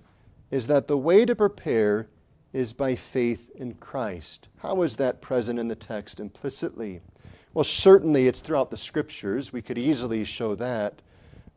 is 0.52 0.68
that 0.68 0.88
the 0.88 0.98
way 0.98 1.26
to 1.26 1.36
prepare 1.36 2.08
is 2.54 2.72
by 2.74 2.96
faith 2.96 3.50
in 3.56 3.74
Christ. 3.76 4.48
How 4.58 4.82
is 4.84 4.96
that 4.98 5.22
present 5.22 5.60
in 5.60 5.68
the 5.68 5.76
text 5.76 6.20
implicitly? 6.20 7.02
Well, 7.54 7.64
certainly 7.64 8.28
it's 8.28 8.42
throughout 8.42 8.70
the 8.70 8.78
scriptures. 8.78 9.52
We 9.52 9.62
could 9.62 9.78
easily 9.78 10.24
show 10.24 10.56
that. 10.56 11.02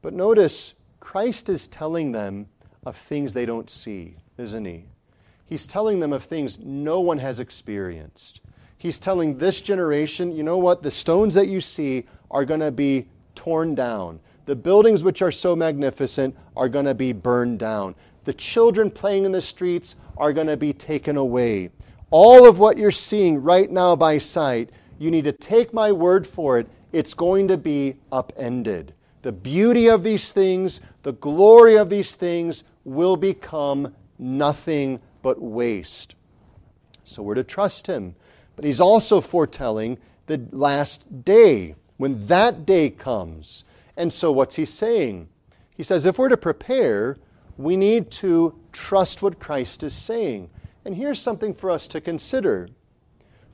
But 0.01 0.15
notice, 0.15 0.75
Christ 1.01 1.49
is 1.49 1.69
telling 1.69 2.13
them 2.13 2.47
of 2.85 2.97
things 2.97 3.35
they 3.35 3.47
don't 3.47 3.71
see, 3.71 4.17
isn't 4.37 4.65
he? 4.65 4.85
He's 5.47 5.67
telling 5.67 6.01
them 6.01 6.13
of 6.13 6.25
things 6.25 6.59
no 6.59 7.01
one 7.01 7.19
has 7.19 7.41
experienced. 7.41 8.41
He's 8.77 9.01
telling 9.01 9.37
this 9.37 9.61
generation, 9.61 10.37
you 10.37 10.43
know 10.43 10.59
what? 10.59 10.83
The 10.83 10.91
stones 10.91 11.35
that 11.35 11.49
you 11.49 11.61
see 11.61 12.07
are 12.31 12.45
going 12.45 12.61
to 12.61 12.71
be 12.71 13.09
torn 13.35 13.75
down. 13.75 14.21
The 14.45 14.57
buildings 14.57 15.03
which 15.03 15.23
are 15.23 15.33
so 15.33 15.57
magnificent 15.57 16.37
are 16.57 16.69
going 16.69 16.85
to 16.85 16.95
be 16.95 17.13
burned 17.13 17.59
down. 17.59 17.95
The 18.25 18.35
children 18.35 18.91
playing 18.91 19.25
in 19.25 19.33
the 19.33 19.41
streets 19.41 19.97
are 20.17 20.33
going 20.33 20.47
to 20.47 20.57
be 20.57 20.73
taken 20.73 21.17
away. 21.17 21.71
All 22.11 22.49
of 22.49 22.59
what 22.59 22.77
you're 22.77 22.91
seeing 22.91 23.43
right 23.43 23.71
now 23.71 23.97
by 23.97 24.19
sight, 24.19 24.71
you 24.99 25.11
need 25.11 25.25
to 25.25 25.33
take 25.33 25.73
my 25.73 25.93
word 25.93 26.27
for 26.27 26.59
it. 26.59 26.69
It's 26.93 27.15
going 27.15 27.49
to 27.49 27.57
be 27.57 27.97
upended. 28.13 28.95
The 29.23 29.33
beauty 29.33 29.89
of 29.89 30.03
these 30.03 30.33
things, 30.33 30.81
the 31.03 31.13
glory 31.13 31.77
of 31.77 31.91
these 31.91 32.15
things 32.15 32.65
will 32.85 33.17
become 33.17 33.95
nothing 34.19 35.01
but 35.23 35.41
waste. 35.41 36.15
So 37.05 37.23
we're 37.23 37.35
to 37.35 37.45
trust 37.45 37.87
him. 37.87 38.15
But 38.57 38.65
he's 38.65 38.81
also 38.81 39.21
foretelling 39.21 39.99
the 40.27 40.43
last 40.53 41.25
day 41.25 41.75
when 41.97 42.27
that 42.27 42.67
day 42.67 42.91
comes. 42.91 43.65
And 43.97 44.13
so, 44.13 44.31
what's 44.31 44.57
he 44.57 44.65
saying? 44.65 45.29
He 45.77 45.83
says, 45.83 46.07
if 46.07 46.19
we're 46.19 46.29
to 46.29 46.37
prepare, 46.37 47.17
we 47.57 47.77
need 47.77 48.11
to 48.13 48.59
trust 48.73 49.23
what 49.23 49.39
Christ 49.41 49.83
is 49.83 49.93
saying. 49.93 50.51
And 50.85 50.95
here's 50.97 51.21
something 51.21 51.53
for 51.53 51.71
us 51.71 51.89
to 51.89 52.01
consider 52.01 52.69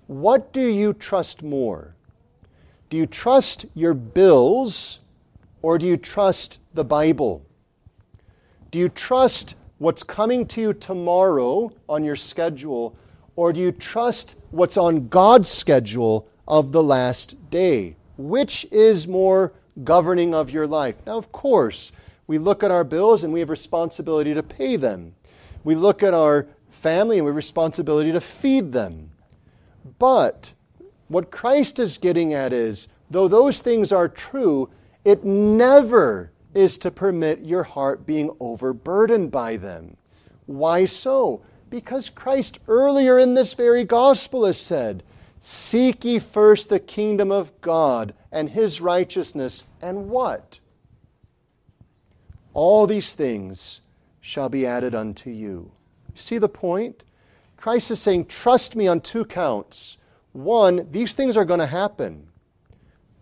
What 0.07 0.53
do 0.53 0.67
you 0.67 0.93
trust 0.93 1.43
more? 1.43 1.95
Do 2.91 2.97
you 2.97 3.07
trust 3.07 3.67
your 3.75 3.95
bills 3.95 5.01
or 5.65 5.79
do 5.79 5.87
you 5.87 5.97
trust 5.97 6.59
the 6.75 6.85
Bible? 6.85 7.43
Do 8.71 8.79
you 8.79 8.91
trust 8.91 9.55
what's 9.79 10.03
coming 10.03 10.47
to 10.49 10.61
you 10.61 10.75
tomorrow 10.75 11.73
on 11.89 12.05
your 12.05 12.17
schedule 12.17 12.95
or 13.35 13.51
do 13.51 13.61
you 13.61 13.73
trust 13.73 14.37
what's 14.51 14.77
on 14.77 15.09
God's 15.09 15.49
schedule 15.49 16.29
of 16.47 16.73
the 16.73 16.83
last 16.83 17.49
day? 17.49 17.97
Which 18.19 18.67
is 18.71 19.09
more 19.09 19.55
governing 19.83 20.35
of 20.35 20.51
your 20.51 20.67
life? 20.67 20.97
Now, 21.07 21.17
of 21.17 21.33
course, 21.33 21.93
we 22.27 22.37
look 22.37 22.63
at 22.63 22.71
our 22.71 22.85
bills 22.85 23.25
and 23.25 23.33
we 23.33 23.41
have 23.41 23.49
responsibility 23.49 24.35
to 24.35 24.43
pay 24.43 24.77
them. 24.77 25.15
We 25.65 25.77
look 25.77 26.03
at 26.03 26.13
our 26.13 26.47
family 26.69 27.17
and 27.17 27.25
we 27.25 27.31
have 27.31 27.37
responsibility 27.37 28.13
to 28.13 28.21
feed 28.21 28.71
them. 28.71 29.13
But 29.99 30.53
what 31.09 31.31
Christ 31.31 31.79
is 31.79 31.97
getting 31.97 32.35
at 32.35 32.53
is 32.53 32.87
though 33.11 33.29
those 33.29 33.63
things 33.63 33.93
are 33.93 34.11
true, 34.11 34.69
it 35.05 35.25
never 35.25 36.33
is 36.55 36.79
to 36.79 36.91
permit 36.91 37.41
your 37.41 37.63
heart 37.63 38.07
being 38.07 38.31
overburdened 38.41 39.31
by 39.31 39.57
them. 39.57 39.97
Why 40.47 40.85
so? 40.85 41.43
Because 41.69 42.09
Christ 42.09 42.59
earlier 42.69 43.19
in 43.19 43.35
this 43.35 43.55
very 43.55 43.85
gospel 43.85 44.45
has 44.47 44.59
said, 44.59 45.03
Seek 45.41 46.05
ye 46.05 46.19
first 46.19 46.69
the 46.69 46.79
kingdom 46.79 47.31
of 47.31 47.61
God 47.61 48.15
and 48.33 48.49
his 48.49 48.81
righteousness, 48.81 49.65
and 49.83 50.09
what? 50.09 50.59
All 52.55 52.87
these 52.87 53.15
things 53.15 53.81
shall 54.21 54.49
be 54.49 54.67
added 54.67 54.95
unto 54.95 55.29
you. 55.29 55.71
See 56.15 56.39
the 56.39 56.49
point? 56.49 57.05
Christ 57.57 57.91
is 57.91 58.01
saying, 58.01 58.27
Trust 58.27 58.77
me 58.77 58.87
on 58.87 59.01
two 59.01 59.25
counts. 59.25 59.99
One, 60.33 60.87
these 60.91 61.15
things 61.15 61.37
are 61.37 61.45
going 61.45 61.61
to 61.61 61.67
happen. 61.67 62.29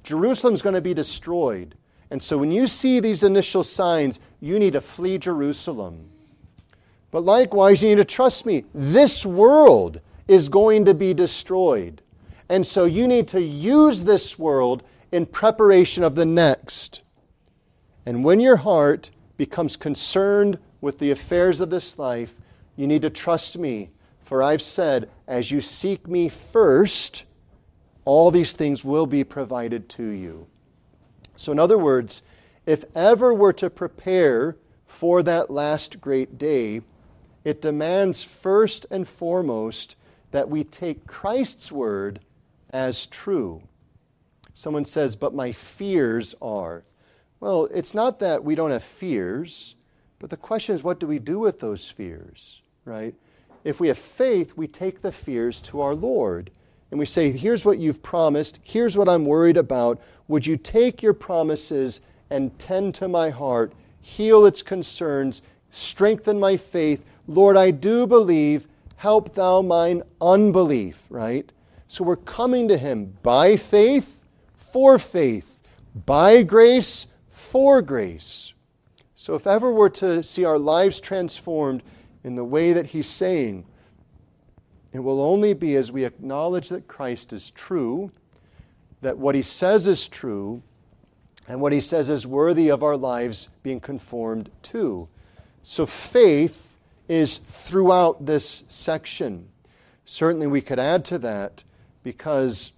Jerusalem's 0.02 0.62
going 0.62 0.74
to 0.74 0.80
be 0.80 0.94
destroyed. 0.94 1.76
And 2.10 2.22
so 2.22 2.36
when 2.36 2.50
you 2.52 2.66
see 2.66 3.00
these 3.00 3.22
initial 3.22 3.64
signs, 3.64 4.20
you 4.40 4.58
need 4.58 4.74
to 4.74 4.80
flee 4.80 5.18
Jerusalem. 5.18 6.10
But 7.10 7.24
likewise, 7.24 7.82
you 7.82 7.90
need 7.90 7.96
to 7.96 8.04
trust 8.04 8.46
me. 8.46 8.64
This 8.74 9.24
world 9.24 10.00
is 10.28 10.48
going 10.48 10.84
to 10.86 10.94
be 10.94 11.14
destroyed. 11.14 12.02
And 12.48 12.66
so 12.66 12.84
you 12.84 13.06
need 13.06 13.28
to 13.28 13.40
use 13.40 14.04
this 14.04 14.38
world 14.38 14.82
in 15.10 15.26
preparation 15.26 16.02
of 16.02 16.14
the 16.14 16.24
next. 16.24 17.02
And 18.04 18.24
when 18.24 18.40
your 18.40 18.56
heart 18.56 19.10
becomes 19.36 19.76
concerned 19.76 20.58
with 20.80 20.98
the 20.98 21.10
affairs 21.10 21.60
of 21.60 21.70
this 21.70 21.98
life, 21.98 22.34
you 22.76 22.86
need 22.86 23.02
to 23.02 23.10
trust 23.10 23.58
me. 23.58 23.90
For 24.20 24.42
I've 24.42 24.62
said, 24.62 25.10
as 25.28 25.50
you 25.50 25.60
seek 25.60 26.08
me 26.08 26.28
first, 26.28 27.24
all 28.04 28.30
these 28.30 28.54
things 28.54 28.84
will 28.84 29.06
be 29.06 29.24
provided 29.24 29.88
to 29.90 30.04
you. 30.04 30.46
So, 31.36 31.52
in 31.52 31.58
other 31.58 31.78
words, 31.78 32.22
if 32.66 32.84
ever 32.94 33.32
we're 33.32 33.52
to 33.54 33.70
prepare 33.70 34.56
for 34.86 35.22
that 35.22 35.50
last 35.50 36.00
great 36.00 36.38
day, 36.38 36.82
it 37.44 37.62
demands 37.62 38.22
first 38.22 38.86
and 38.90 39.06
foremost 39.06 39.96
that 40.30 40.48
we 40.48 40.64
take 40.64 41.06
Christ's 41.06 41.72
word 41.72 42.20
as 42.70 43.06
true. 43.06 43.62
Someone 44.54 44.84
says, 44.84 45.16
but 45.16 45.34
my 45.34 45.52
fears 45.52 46.34
are. 46.40 46.84
Well, 47.40 47.68
it's 47.74 47.94
not 47.94 48.18
that 48.20 48.44
we 48.44 48.54
don't 48.54 48.70
have 48.70 48.84
fears, 48.84 49.74
but 50.18 50.30
the 50.30 50.36
question 50.36 50.74
is, 50.74 50.84
what 50.84 51.00
do 51.00 51.06
we 51.06 51.18
do 51.18 51.38
with 51.38 51.58
those 51.58 51.88
fears, 51.88 52.62
right? 52.84 53.14
If 53.64 53.80
we 53.80 53.88
have 53.88 53.98
faith, 53.98 54.52
we 54.56 54.68
take 54.68 55.02
the 55.02 55.12
fears 55.12 55.60
to 55.62 55.80
our 55.80 55.94
Lord 55.94 56.50
and 56.92 56.98
we 56.98 57.06
say, 57.06 57.32
Here's 57.32 57.64
what 57.64 57.78
you've 57.78 58.02
promised. 58.02 58.60
Here's 58.62 58.98
what 58.98 59.08
I'm 59.08 59.24
worried 59.24 59.56
about. 59.56 60.00
Would 60.28 60.46
you 60.46 60.58
take 60.58 61.02
your 61.02 61.14
promises 61.14 62.02
and 62.28 62.56
tend 62.58 62.94
to 62.96 63.08
my 63.08 63.30
heart, 63.30 63.72
heal 64.02 64.44
its 64.44 64.60
concerns, 64.62 65.40
strengthen 65.70 66.38
my 66.38 66.58
faith? 66.58 67.02
Lord, 67.26 67.56
I 67.56 67.70
do 67.70 68.06
believe. 68.06 68.68
Help 68.96 69.34
thou 69.34 69.62
mine 69.62 70.02
unbelief, 70.20 71.02
right? 71.08 71.50
So 71.88 72.04
we're 72.04 72.14
coming 72.14 72.68
to 72.68 72.76
Him 72.76 73.16
by 73.22 73.56
faith, 73.56 74.20
for 74.54 74.98
faith, 74.98 75.60
by 76.06 76.42
grace, 76.42 77.06
for 77.30 77.80
grace. 77.80 78.52
So 79.14 79.34
if 79.34 79.46
ever 79.46 79.72
we're 79.72 79.88
to 79.88 80.22
see 80.22 80.44
our 80.44 80.58
lives 80.58 81.00
transformed 81.00 81.82
in 82.22 82.36
the 82.36 82.44
way 82.44 82.74
that 82.74 82.86
He's 82.86 83.08
saying, 83.08 83.64
it 84.92 85.00
will 85.00 85.20
only 85.20 85.54
be 85.54 85.74
as 85.76 85.90
we 85.90 86.04
acknowledge 86.04 86.68
that 86.68 86.86
Christ 86.86 87.32
is 87.32 87.50
true, 87.50 88.12
that 89.00 89.18
what 89.18 89.34
He 89.34 89.42
says 89.42 89.86
is 89.86 90.08
true, 90.08 90.62
and 91.48 91.60
what 91.60 91.72
He 91.72 91.80
says 91.80 92.08
is 92.08 92.26
worthy 92.26 92.68
of 92.68 92.82
our 92.82 92.96
lives 92.96 93.48
being 93.62 93.80
conformed 93.80 94.50
to. 94.64 95.08
So 95.62 95.86
faith 95.86 96.78
is 97.08 97.38
throughout 97.38 98.26
this 98.26 98.64
section. 98.68 99.48
Certainly, 100.04 100.48
we 100.48 100.60
could 100.60 100.78
add 100.78 101.04
to 101.06 101.18
that 101.18 101.64
because 102.02 102.72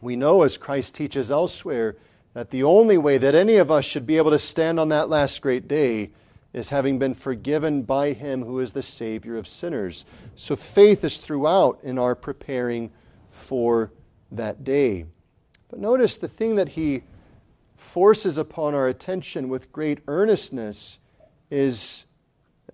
We 0.00 0.16
know, 0.16 0.42
as 0.42 0.56
Christ 0.56 0.94
teaches 0.94 1.30
elsewhere, 1.30 1.96
that 2.34 2.50
the 2.50 2.62
only 2.62 2.98
way 2.98 3.18
that 3.18 3.34
any 3.34 3.56
of 3.56 3.70
us 3.70 3.84
should 3.84 4.06
be 4.06 4.18
able 4.18 4.30
to 4.30 4.38
stand 4.38 4.78
on 4.78 4.90
that 4.90 5.08
last 5.08 5.40
great 5.40 5.66
day 5.66 6.10
is 6.56 6.70
having 6.70 6.98
been 6.98 7.12
forgiven 7.12 7.82
by 7.82 8.12
Him 8.12 8.42
who 8.42 8.60
is 8.60 8.72
the 8.72 8.82
Savior 8.82 9.36
of 9.36 9.46
sinners. 9.46 10.06
So 10.36 10.56
faith 10.56 11.04
is 11.04 11.18
throughout 11.18 11.78
in 11.82 11.98
our 11.98 12.14
preparing 12.14 12.90
for 13.30 13.92
that 14.32 14.64
day. 14.64 15.04
But 15.68 15.80
notice 15.80 16.16
the 16.16 16.28
thing 16.28 16.56
that 16.56 16.70
He 16.70 17.02
forces 17.76 18.38
upon 18.38 18.74
our 18.74 18.88
attention 18.88 19.50
with 19.50 19.70
great 19.70 19.98
earnestness 20.08 20.98
is 21.50 22.06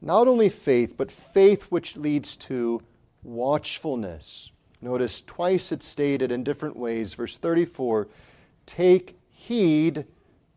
not 0.01 0.29
only 0.29 0.49
faith, 0.49 0.97
but 0.97 1.11
faith 1.11 1.65
which 1.65 1.97
leads 1.97 2.37
to 2.37 2.81
watchfulness. 3.25 4.53
Notice 4.81 5.23
twice 5.23 5.73
it's 5.73 5.87
stated 5.87 6.31
in 6.31 6.45
different 6.45 6.77
ways. 6.77 7.15
Verse 7.15 7.37
34 7.37 8.07
Take 8.65 9.19
heed 9.29 10.07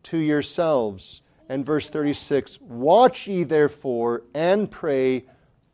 to 0.04 0.16
yourselves. 0.16 1.22
And 1.48 1.64
verse 1.64 1.90
36 1.90 2.60
Watch 2.60 3.26
ye 3.26 3.44
therefore 3.44 4.22
and 4.34 4.70
pray 4.70 5.24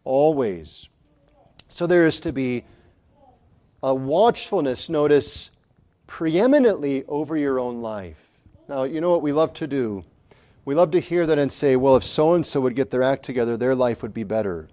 always. 0.05 0.89
So 1.69 1.87
there 1.87 2.07
is 2.07 2.21
to 2.21 2.33
be 2.33 2.65
a 3.83 3.95
watchfulness, 3.95 4.89
notice, 4.89 5.51
preeminently 6.07 7.05
over 7.09 7.37
your 7.37 7.59
own 7.59 7.81
life. 7.81 8.21
Now, 8.69 8.85
you 8.85 9.01
know 9.01 9.11
what 9.11 9.23
we 9.23 9.33
love 9.33 9.53
to 9.55 9.67
do? 9.67 10.05
We 10.65 10.75
love 10.75 10.93
to 10.93 11.01
hear 11.01 11.27
that 11.27 11.39
and 11.39 11.51
say, 11.51 11.75
well, 11.77 11.97
if 11.97 12.05
so 12.05 12.35
and 12.35 12.47
so 12.47 12.61
would 12.61 12.77
get 12.77 12.91
their 12.91 13.03
act 13.03 13.25
together, 13.25 13.57
their 13.57 13.75
life 13.75 14.03
would 14.03 14.15
be 14.15 14.23
better, 14.23 14.69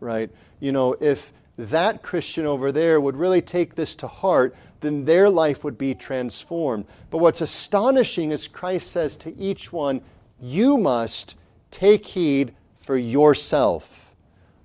right? 0.00 0.30
You 0.60 0.72
know, 0.72 0.96
if 1.00 1.32
that 1.58 2.02
Christian 2.02 2.46
over 2.46 2.72
there 2.72 3.00
would 3.00 3.16
really 3.16 3.42
take 3.42 3.74
this 3.74 3.94
to 3.96 4.06
heart, 4.06 4.56
then 4.80 5.04
their 5.04 5.28
life 5.28 5.64
would 5.64 5.76
be 5.76 5.94
transformed. 5.94 6.86
But 7.10 7.18
what's 7.18 7.42
astonishing 7.42 8.30
is 8.30 8.48
Christ 8.48 8.92
says 8.92 9.16
to 9.18 9.36
each 9.36 9.72
one, 9.72 10.00
You 10.44 10.76
must 10.76 11.36
take 11.70 12.04
heed 12.04 12.54
for 12.76 12.98
yourself. 12.98 14.14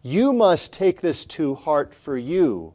You 0.04 0.34
must 0.34 0.74
take 0.74 1.00
this 1.00 1.24
to 1.28 1.56
heart 1.56 1.94
for 1.94 2.18
you. 2.18 2.74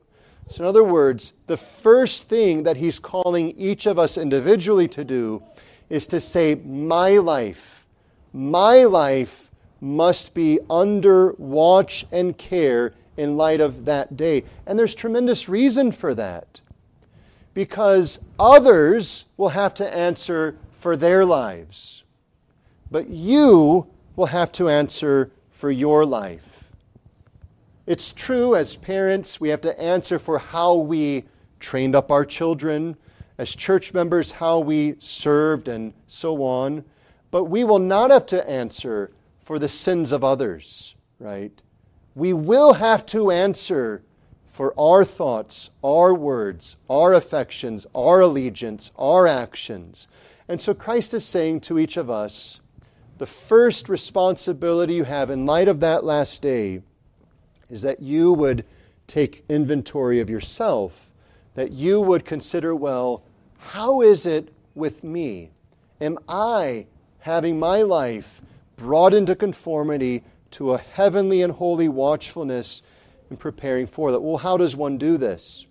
So, 0.48 0.64
in 0.64 0.68
other 0.68 0.84
words, 0.84 1.34
the 1.46 1.58
first 1.58 2.30
thing 2.30 2.62
that 2.62 2.78
he's 2.78 2.98
calling 2.98 3.50
each 3.58 3.84
of 3.84 3.98
us 3.98 4.16
individually 4.16 4.88
to 4.88 5.04
do 5.04 5.42
is 5.90 6.06
to 6.06 6.18
say, 6.18 6.54
My 6.54 7.18
life, 7.18 7.86
my 8.32 8.84
life 8.84 9.50
must 9.82 10.32
be 10.32 10.58
under 10.70 11.32
watch 11.32 12.06
and 12.10 12.38
care 12.38 12.94
in 13.18 13.36
light 13.36 13.60
of 13.60 13.84
that 13.84 14.16
day. 14.16 14.44
And 14.64 14.78
there's 14.78 14.94
tremendous 14.94 15.46
reason 15.46 15.92
for 15.92 16.14
that. 16.14 16.62
Because 17.52 18.18
others 18.38 19.26
will 19.36 19.50
have 19.50 19.74
to 19.74 19.94
answer 19.94 20.56
for 20.72 20.96
their 20.96 21.26
lives, 21.26 22.03
but 22.90 23.08
you 23.08 23.86
will 24.16 24.26
have 24.26 24.52
to 24.52 24.68
answer 24.68 25.30
for 25.50 25.70
your 25.70 26.04
life. 26.04 26.64
It's 27.86 28.12
true, 28.12 28.54
as 28.54 28.76
parents, 28.76 29.40
we 29.40 29.50
have 29.50 29.60
to 29.62 29.78
answer 29.80 30.18
for 30.18 30.38
how 30.38 30.74
we 30.74 31.24
trained 31.60 31.94
up 31.94 32.10
our 32.10 32.24
children, 32.24 32.96
as 33.36 33.54
church 33.54 33.92
members, 33.92 34.32
how 34.32 34.60
we 34.60 34.96
served, 35.00 35.68
and 35.68 35.92
so 36.06 36.42
on. 36.44 36.84
But 37.30 37.44
we 37.44 37.64
will 37.64 37.78
not 37.78 38.10
have 38.10 38.26
to 38.26 38.48
answer 38.48 39.10
for 39.38 39.58
the 39.58 39.68
sins 39.68 40.12
of 40.12 40.24
others, 40.24 40.94
right? 41.18 41.60
we 42.14 42.32
will 42.32 42.74
have 42.74 43.04
to 43.06 43.30
answer 43.30 44.02
for 44.48 44.78
our 44.78 45.04
thoughts, 45.04 45.70
our 45.82 46.14
words, 46.14 46.76
our 46.88 47.12
affections, 47.12 47.86
our 47.94 48.20
allegiance, 48.20 48.92
our 48.96 49.26
actions. 49.26 50.06
And 50.48 50.60
so 50.60 50.74
Christ 50.74 51.12
is 51.12 51.24
saying 51.24 51.60
to 51.62 51.78
each 51.78 51.96
of 51.96 52.08
us 52.08 52.60
the 53.18 53.26
first 53.26 53.88
responsibility 53.88 54.94
you 54.94 55.04
have 55.04 55.30
in 55.30 55.46
light 55.46 55.68
of 55.68 55.80
that 55.80 56.04
last 56.04 56.42
day 56.42 56.82
is 57.70 57.82
that 57.82 58.00
you 58.00 58.32
would 58.32 58.64
take 59.06 59.44
inventory 59.48 60.20
of 60.20 60.30
yourself, 60.30 61.10
that 61.54 61.70
you 61.70 62.00
would 62.00 62.24
consider, 62.24 62.74
well, 62.74 63.22
how 63.58 64.00
is 64.02 64.26
it 64.26 64.52
with 64.74 65.04
me? 65.04 65.50
Am 66.00 66.18
I 66.28 66.86
having 67.20 67.58
my 67.58 67.82
life 67.82 68.42
brought 68.76 69.14
into 69.14 69.34
conformity 69.34 70.22
to 70.50 70.72
a 70.72 70.78
heavenly 70.78 71.42
and 71.42 71.52
holy 71.52 71.88
watchfulness 71.88 72.82
in 73.30 73.36
preparing 73.36 73.86
for 73.86 74.12
that. 74.12 74.20
Well, 74.20 74.36
how 74.36 74.56
does 74.56 74.76
one 74.76 74.98
do 74.98 75.16
this? 75.16 75.66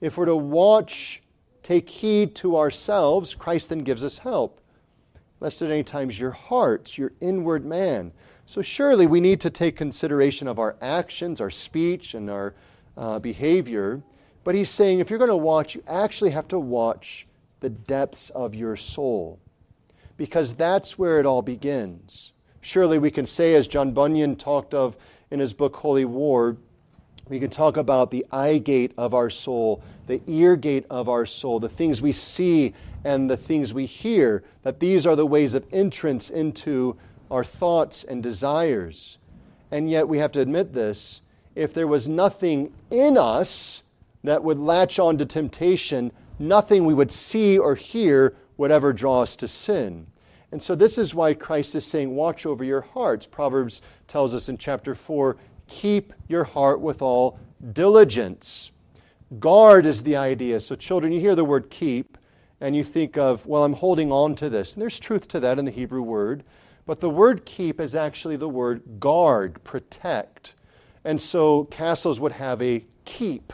If 0.00 0.16
we're 0.16 0.26
to 0.26 0.36
watch, 0.36 1.22
take 1.62 1.88
heed 1.88 2.34
to 2.36 2.56
ourselves, 2.56 3.34
Christ 3.34 3.68
then 3.68 3.80
gives 3.80 4.02
us 4.02 4.18
help. 4.18 4.60
Lest 5.42 5.60
at 5.60 5.72
any 5.72 5.82
times 5.82 6.20
your 6.20 6.30
hearts, 6.30 6.96
your 6.96 7.10
inward 7.20 7.64
man. 7.64 8.12
So 8.46 8.62
surely 8.62 9.08
we 9.08 9.18
need 9.18 9.40
to 9.40 9.50
take 9.50 9.74
consideration 9.74 10.46
of 10.46 10.60
our 10.60 10.76
actions, 10.80 11.40
our 11.40 11.50
speech, 11.50 12.14
and 12.14 12.30
our 12.30 12.54
uh, 12.96 13.18
behavior. 13.18 14.00
But 14.44 14.54
he's 14.54 14.70
saying 14.70 15.00
if 15.00 15.10
you're 15.10 15.18
going 15.18 15.30
to 15.30 15.36
watch, 15.36 15.74
you 15.74 15.82
actually 15.88 16.30
have 16.30 16.46
to 16.46 16.60
watch 16.60 17.26
the 17.58 17.70
depths 17.70 18.30
of 18.30 18.54
your 18.54 18.76
soul. 18.76 19.40
Because 20.16 20.54
that's 20.54 20.96
where 20.96 21.18
it 21.18 21.26
all 21.26 21.42
begins. 21.42 22.34
Surely 22.60 23.00
we 23.00 23.10
can 23.10 23.26
say, 23.26 23.56
as 23.56 23.66
John 23.66 23.90
Bunyan 23.90 24.36
talked 24.36 24.74
of 24.74 24.96
in 25.32 25.40
his 25.40 25.52
book 25.52 25.74
Holy 25.74 26.04
War, 26.04 26.56
we 27.28 27.38
can 27.38 27.50
talk 27.50 27.76
about 27.76 28.10
the 28.10 28.26
eye 28.30 28.58
gate 28.58 28.92
of 28.96 29.14
our 29.14 29.30
soul, 29.30 29.82
the 30.06 30.20
ear 30.26 30.56
gate 30.56 30.86
of 30.90 31.08
our 31.08 31.24
soul, 31.24 31.60
the 31.60 31.68
things 31.68 32.02
we 32.02 32.12
see 32.12 32.74
and 33.04 33.30
the 33.30 33.36
things 33.36 33.72
we 33.72 33.86
hear, 33.86 34.42
that 34.62 34.80
these 34.80 35.06
are 35.06 35.16
the 35.16 35.26
ways 35.26 35.54
of 35.54 35.64
entrance 35.72 36.30
into 36.30 36.96
our 37.30 37.44
thoughts 37.44 38.04
and 38.04 38.22
desires. 38.22 39.18
And 39.70 39.88
yet 39.88 40.06
we 40.06 40.18
have 40.18 40.32
to 40.32 40.40
admit 40.40 40.72
this 40.72 41.22
if 41.54 41.74
there 41.74 41.86
was 41.86 42.08
nothing 42.08 42.72
in 42.90 43.16
us 43.16 43.82
that 44.24 44.42
would 44.42 44.58
latch 44.58 44.98
on 44.98 45.18
to 45.18 45.26
temptation, 45.26 46.12
nothing 46.38 46.84
we 46.84 46.94
would 46.94 47.12
see 47.12 47.58
or 47.58 47.74
hear 47.74 48.34
would 48.56 48.70
ever 48.70 48.92
draw 48.92 49.22
us 49.22 49.36
to 49.36 49.48
sin. 49.48 50.06
And 50.50 50.62
so 50.62 50.74
this 50.74 50.98
is 50.98 51.14
why 51.14 51.32
Christ 51.34 51.74
is 51.74 51.86
saying, 51.86 52.14
Watch 52.14 52.44
over 52.44 52.62
your 52.62 52.82
hearts. 52.82 53.26
Proverbs 53.26 53.80
tells 54.06 54.34
us 54.34 54.50
in 54.50 54.58
chapter 54.58 54.94
4 54.94 55.36
keep 55.72 56.12
your 56.28 56.44
heart 56.44 56.80
with 56.80 57.00
all 57.00 57.38
diligence. 57.72 58.70
Guard 59.40 59.86
is 59.86 60.02
the 60.02 60.16
idea. 60.16 60.60
So, 60.60 60.76
children, 60.76 61.12
you 61.12 61.20
hear 61.20 61.34
the 61.34 61.44
word 61.44 61.70
keep, 61.70 62.18
and 62.60 62.76
you 62.76 62.84
think 62.84 63.16
of, 63.16 63.46
well, 63.46 63.64
I'm 63.64 63.72
holding 63.72 64.12
on 64.12 64.34
to 64.36 64.50
this. 64.50 64.74
And 64.74 64.82
there's 64.82 65.00
truth 65.00 65.26
to 65.28 65.40
that 65.40 65.58
in 65.58 65.64
the 65.64 65.70
Hebrew 65.70 66.02
word. 66.02 66.44
But 66.84 67.00
the 67.00 67.08
word 67.08 67.46
keep 67.46 67.80
is 67.80 67.94
actually 67.94 68.36
the 68.36 68.48
word 68.48 68.82
guard, 69.00 69.64
protect. 69.64 70.54
And 71.04 71.20
so 71.20 71.64
castles 71.64 72.20
would 72.20 72.32
have 72.32 72.60
a 72.60 72.84
keep. 73.04 73.52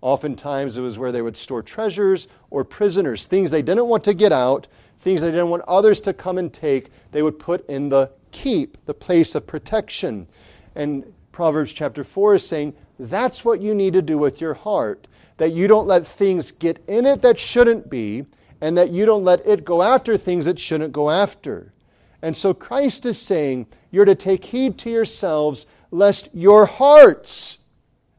Oftentimes 0.00 0.76
it 0.76 0.80
was 0.80 0.98
where 0.98 1.12
they 1.12 1.22
would 1.22 1.36
store 1.36 1.62
treasures 1.62 2.26
or 2.50 2.64
prisoners, 2.64 3.26
things 3.26 3.52
they 3.52 3.62
didn't 3.62 3.86
want 3.86 4.02
to 4.04 4.14
get 4.14 4.32
out, 4.32 4.66
things 5.00 5.20
they 5.20 5.30
didn't 5.30 5.50
want 5.50 5.62
others 5.68 6.00
to 6.00 6.12
come 6.12 6.38
and 6.38 6.52
take, 6.52 6.90
they 7.12 7.22
would 7.22 7.38
put 7.38 7.64
in 7.68 7.88
the 7.88 8.10
keep, 8.32 8.76
the 8.86 8.94
place 8.94 9.36
of 9.36 9.46
protection. 9.46 10.26
And 10.74 11.04
Proverbs 11.32 11.72
chapter 11.72 12.04
4 12.04 12.36
is 12.36 12.46
saying 12.46 12.74
that's 12.98 13.44
what 13.44 13.60
you 13.60 13.74
need 13.74 13.94
to 13.94 14.02
do 14.02 14.18
with 14.18 14.40
your 14.40 14.54
heart. 14.54 15.06
That 15.38 15.52
you 15.52 15.66
don't 15.66 15.88
let 15.88 16.06
things 16.06 16.52
get 16.52 16.84
in 16.86 17.06
it 17.06 17.22
that 17.22 17.38
shouldn't 17.38 17.90
be, 17.90 18.26
and 18.60 18.76
that 18.78 18.90
you 18.90 19.06
don't 19.06 19.24
let 19.24 19.44
it 19.46 19.64
go 19.64 19.82
after 19.82 20.16
things 20.16 20.44
that 20.44 20.58
shouldn't 20.58 20.92
go 20.92 21.10
after. 21.10 21.72
And 22.20 22.36
so 22.36 22.54
Christ 22.54 23.06
is 23.06 23.18
saying 23.20 23.66
you're 23.90 24.04
to 24.04 24.14
take 24.14 24.44
heed 24.44 24.78
to 24.78 24.90
yourselves 24.90 25.66
lest 25.90 26.28
your 26.32 26.66
hearts, 26.66 27.58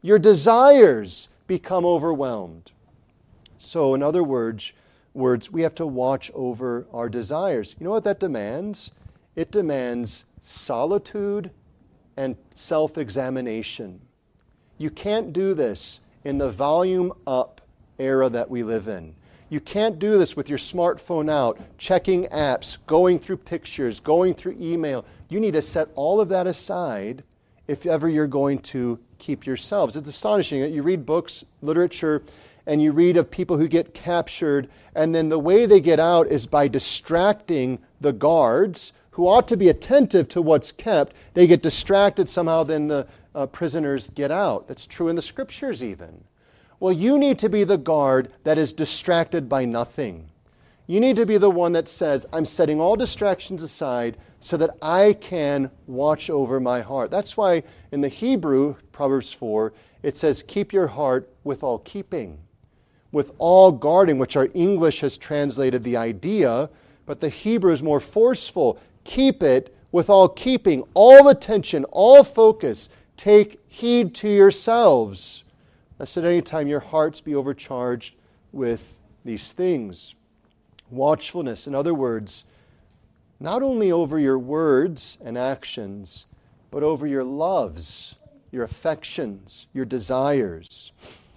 your 0.01 0.19
desires, 0.19 1.29
become 1.47 1.85
overwhelmed. 1.85 2.71
So, 3.57 3.93
in 3.95 4.03
other 4.03 4.23
words, 4.23 4.73
words, 5.13 5.51
we 5.51 5.61
have 5.61 5.75
to 5.75 5.87
watch 5.87 6.31
over 6.33 6.85
our 6.91 7.09
desires. 7.09 7.75
You 7.79 7.85
know 7.85 7.91
what 7.91 8.03
that 8.03 8.19
demands? 8.19 8.91
It 9.35 9.51
demands 9.51 10.25
solitude 10.41 11.51
and 12.17 12.35
self 12.53 12.97
examination. 12.97 13.99
You 14.77 14.89
can't 14.89 15.33
do 15.33 15.53
this 15.53 16.01
in 16.23 16.37
the 16.37 16.49
volume 16.49 17.13
up 17.27 17.61
era 17.99 18.29
that 18.29 18.49
we 18.49 18.63
live 18.63 18.87
in. 18.87 19.15
You 19.49 19.59
can't 19.59 19.99
do 19.99 20.17
this 20.17 20.35
with 20.35 20.49
your 20.49 20.57
smartphone 20.57 21.29
out, 21.29 21.59
checking 21.77 22.25
apps, 22.25 22.77
going 22.87 23.19
through 23.19 23.37
pictures, 23.37 23.99
going 23.99 24.33
through 24.33 24.57
email. 24.59 25.05
You 25.29 25.39
need 25.39 25.53
to 25.53 25.61
set 25.61 25.89
all 25.95 26.19
of 26.19 26.29
that 26.29 26.47
aside 26.47 27.23
if 27.67 27.85
ever 27.85 28.09
you're 28.09 28.27
going 28.27 28.59
to 28.59 28.99
keep 29.19 29.45
yourselves. 29.45 29.95
It's 29.95 30.09
astonishing 30.09 30.61
that 30.61 30.71
you 30.71 30.81
read 30.81 31.05
books, 31.05 31.45
literature, 31.61 32.23
and 32.65 32.81
you 32.81 32.91
read 32.91 33.17
of 33.17 33.29
people 33.29 33.57
who 33.57 33.67
get 33.67 33.93
captured, 33.93 34.69
and 34.95 35.13
then 35.13 35.29
the 35.29 35.39
way 35.39 35.65
they 35.65 35.81
get 35.81 35.99
out 35.99 36.27
is 36.27 36.45
by 36.45 36.67
distracting 36.67 37.79
the 38.01 38.13
guards 38.13 38.93
who 39.13 39.27
ought 39.27 39.47
to 39.47 39.57
be 39.57 39.69
attentive 39.69 40.27
to 40.27 40.41
what's 40.41 40.71
kept. 40.71 41.13
They 41.33 41.47
get 41.47 41.61
distracted 41.61 42.27
somehow, 42.27 42.63
then 42.63 42.87
the 42.87 43.07
uh, 43.35 43.45
prisoners 43.47 44.09
get 44.15 44.31
out. 44.31 44.67
That's 44.67 44.87
true 44.87 45.07
in 45.07 45.15
the 45.15 45.21
scriptures, 45.21 45.83
even. 45.83 46.23
Well, 46.79 46.93
you 46.93 47.17
need 47.17 47.39
to 47.39 47.49
be 47.49 47.63
the 47.63 47.77
guard 47.77 48.31
that 48.43 48.57
is 48.57 48.73
distracted 48.73 49.47
by 49.47 49.65
nothing. 49.65 50.29
You 50.87 50.99
need 50.99 51.15
to 51.15 51.25
be 51.25 51.37
the 51.37 51.49
one 51.49 51.71
that 51.73 51.87
says, 51.87 52.25
I'm 52.33 52.45
setting 52.45 52.81
all 52.81 52.95
distractions 52.95 53.61
aside 53.61 54.17
so 54.41 54.57
that 54.57 54.75
I 54.81 55.13
can 55.13 55.71
watch 55.87 56.29
over 56.29 56.59
my 56.59 56.81
heart. 56.81 57.09
That's 57.09 57.37
why 57.37 57.63
in 57.91 58.01
the 58.01 58.09
Hebrew, 58.09 58.75
Proverbs 58.91 59.31
4, 59.31 59.73
it 60.01 60.17
says, 60.17 60.43
Keep 60.43 60.73
your 60.73 60.87
heart 60.87 61.29
with 61.43 61.63
all 61.63 61.79
keeping, 61.79 62.39
with 63.11 63.31
all 63.37 63.71
guarding, 63.71 64.17
which 64.17 64.35
our 64.35 64.49
English 64.53 64.99
has 64.99 65.17
translated 65.17 65.83
the 65.83 65.95
idea, 65.97 66.69
but 67.05 67.21
the 67.21 67.29
Hebrew 67.29 67.71
is 67.71 67.81
more 67.81 68.01
forceful. 68.01 68.79
Keep 69.03 69.43
it 69.43 69.75
with 69.91 70.09
all 70.09 70.27
keeping, 70.27 70.83
all 70.93 71.29
attention, 71.29 71.85
all 71.85 72.23
focus. 72.23 72.89
Take 73.15 73.61
heed 73.67 74.15
to 74.15 74.29
yourselves, 74.29 75.43
lest 75.99 76.17
at 76.17 76.25
any 76.25 76.41
time 76.41 76.67
your 76.67 76.79
hearts 76.79 77.21
be 77.21 77.35
overcharged 77.35 78.15
with 78.51 78.97
these 79.23 79.53
things. 79.53 80.15
Watchfulness, 80.89 81.67
in 81.67 81.75
other 81.75 81.93
words, 81.93 82.43
not 83.39 83.61
only 83.61 83.91
over 83.91 84.19
your 84.19 84.39
words 84.39 85.17
and 85.23 85.37
actions, 85.37 86.25
but 86.71 86.81
over 86.81 87.05
your 87.05 87.23
loves, 87.23 88.15
your 88.51 88.63
affections, 88.63 89.67
your 89.73 89.85
desires. 89.85 90.91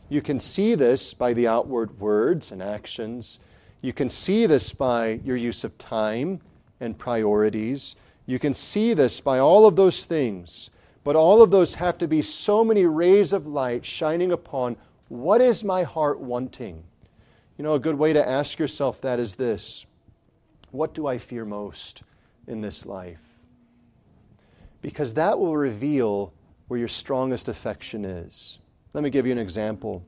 You 0.08 0.22
can 0.22 0.38
see 0.38 0.74
this 0.74 1.12
by 1.12 1.32
the 1.32 1.48
outward 1.48 1.98
words 1.98 2.52
and 2.52 2.62
actions. 2.62 3.38
You 3.80 3.92
can 3.92 4.08
see 4.08 4.46
this 4.46 4.72
by 4.72 5.20
your 5.24 5.36
use 5.36 5.64
of 5.64 5.76
time 5.78 6.40
and 6.80 6.98
priorities. 6.98 7.96
You 8.26 8.38
can 8.38 8.54
see 8.54 8.94
this 8.94 9.20
by 9.20 9.38
all 9.38 9.66
of 9.66 9.76
those 9.76 10.04
things. 10.04 10.70
But 11.04 11.14
all 11.14 11.40
of 11.40 11.52
those 11.52 11.74
have 11.74 11.98
to 11.98 12.08
be 12.08 12.20
so 12.20 12.64
many 12.64 12.84
rays 12.84 13.32
of 13.32 13.46
light 13.46 13.84
shining 13.84 14.32
upon 14.32 14.76
what 15.08 15.40
is 15.40 15.62
my 15.62 15.84
heart 15.84 16.18
wanting? 16.18 16.82
You 17.56 17.62
know, 17.62 17.74
a 17.74 17.78
good 17.78 17.96
way 17.96 18.12
to 18.12 18.28
ask 18.28 18.58
yourself 18.58 19.00
that 19.02 19.20
is 19.20 19.36
this 19.36 19.86
what 20.72 20.94
do 20.94 21.06
I 21.06 21.18
fear 21.18 21.44
most 21.44 22.02
in 22.46 22.60
this 22.60 22.84
life? 22.84 23.20
Because 24.82 25.14
that 25.14 25.38
will 25.38 25.56
reveal 25.56 26.32
where 26.68 26.78
your 26.78 26.88
strongest 26.88 27.48
affection 27.48 28.04
is. 28.04 28.58
Let 28.92 29.04
me 29.04 29.10
give 29.10 29.26
you 29.26 29.32
an 29.32 29.38
example. 29.38 30.04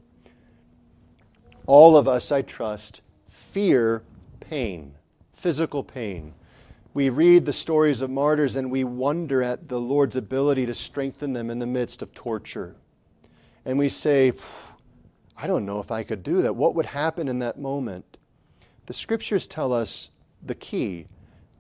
All 1.67 1.97
of 1.97 2.09
us, 2.09 2.33
I 2.33 2.43
trust, 2.43 3.03
fear 3.29 4.03
pain, 4.41 4.95
physical 5.33 5.85
pain. 5.85 6.35
We 6.99 7.11
read 7.11 7.45
the 7.45 7.53
stories 7.53 8.01
of 8.01 8.11
martyrs 8.11 8.57
and 8.57 8.73
we 8.73 8.83
wonder 8.83 9.41
at 9.41 9.69
the 9.69 9.79
Lord's 9.79 10.17
ability 10.17 10.67
to 10.67 10.75
strengthen 10.75 11.33
them 11.33 11.49
in 11.49 11.61
the 11.61 11.65
midst 11.65 12.03
of 12.03 12.13
torture. 12.13 12.75
And 13.65 13.79
we 13.79 13.89
say, 13.89 14.33
I 15.37 15.47
don't 15.47 15.65
know 15.65 15.79
if 15.79 15.93
I 15.93 16.03
could 16.03 16.25
do 16.25 16.43
that. 16.43 16.57
What 16.57 16.75
would 16.75 16.87
happen 16.87 17.29
in 17.29 17.39
that 17.39 17.57
moment? 17.57 18.17
The 18.87 18.95
scriptures 18.95 19.47
tell 19.47 19.73
us 19.73 20.09
the 20.45 20.57
key. 20.57 21.07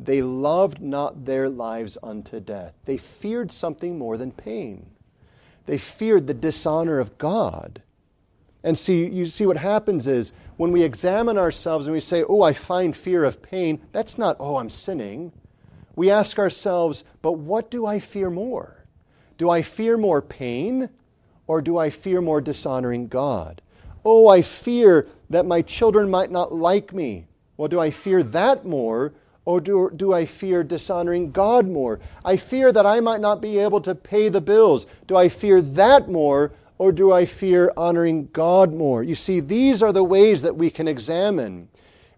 They 0.00 0.22
loved 0.22 0.80
not 0.80 1.24
their 1.24 1.48
lives 1.48 1.96
unto 2.02 2.40
death. 2.40 2.74
They 2.84 2.96
feared 2.96 3.52
something 3.52 3.96
more 3.96 4.16
than 4.16 4.32
pain. 4.32 4.90
They 5.66 5.78
feared 5.78 6.26
the 6.26 6.34
dishonor 6.34 6.98
of 6.98 7.16
God. 7.16 7.80
And 8.64 8.76
see, 8.76 9.08
you 9.08 9.26
see 9.26 9.46
what 9.46 9.56
happens 9.56 10.06
is 10.06 10.32
when 10.56 10.72
we 10.72 10.82
examine 10.82 11.38
ourselves 11.38 11.86
and 11.86 11.94
we 11.94 12.00
say, 12.00 12.24
Oh, 12.28 12.42
I 12.42 12.52
find 12.52 12.96
fear 12.96 13.24
of 13.24 13.42
pain, 13.42 13.80
that's 13.92 14.18
not, 14.18 14.36
Oh, 14.40 14.56
I'm 14.56 14.70
sinning. 14.70 15.32
We 15.96 16.10
ask 16.10 16.38
ourselves, 16.38 17.04
But 17.22 17.32
what 17.32 17.70
do 17.70 17.86
I 17.86 18.00
fear 18.00 18.30
more? 18.30 18.84
Do 19.36 19.50
I 19.50 19.62
fear 19.62 19.96
more 19.96 20.20
pain 20.20 20.90
or 21.46 21.62
do 21.62 21.78
I 21.78 21.90
fear 21.90 22.20
more 22.20 22.40
dishonoring 22.40 23.08
God? 23.08 23.62
Oh, 24.04 24.28
I 24.28 24.42
fear 24.42 25.06
that 25.30 25.46
my 25.46 25.62
children 25.62 26.10
might 26.10 26.30
not 26.30 26.54
like 26.54 26.92
me. 26.92 27.26
Well, 27.56 27.68
do 27.68 27.80
I 27.80 27.90
fear 27.90 28.22
that 28.22 28.64
more, 28.64 29.12
or 29.44 29.60
do, 29.60 29.90
do 29.94 30.12
I 30.12 30.24
fear 30.24 30.62
dishonoring 30.62 31.32
God 31.32 31.66
more? 31.66 32.00
I 32.24 32.36
fear 32.36 32.72
that 32.72 32.86
I 32.86 33.00
might 33.00 33.20
not 33.20 33.40
be 33.40 33.58
able 33.58 33.80
to 33.82 33.94
pay 33.94 34.28
the 34.28 34.40
bills. 34.40 34.86
Do 35.06 35.16
I 35.16 35.28
fear 35.28 35.60
that 35.60 36.08
more, 36.08 36.52
or 36.78 36.92
do 36.92 37.12
I 37.12 37.26
fear 37.26 37.72
honoring 37.76 38.28
God 38.32 38.72
more? 38.72 39.02
You 39.02 39.14
see, 39.14 39.40
these 39.40 39.82
are 39.82 39.92
the 39.92 40.04
ways 40.04 40.42
that 40.42 40.56
we 40.56 40.70
can 40.70 40.88
examine 40.88 41.68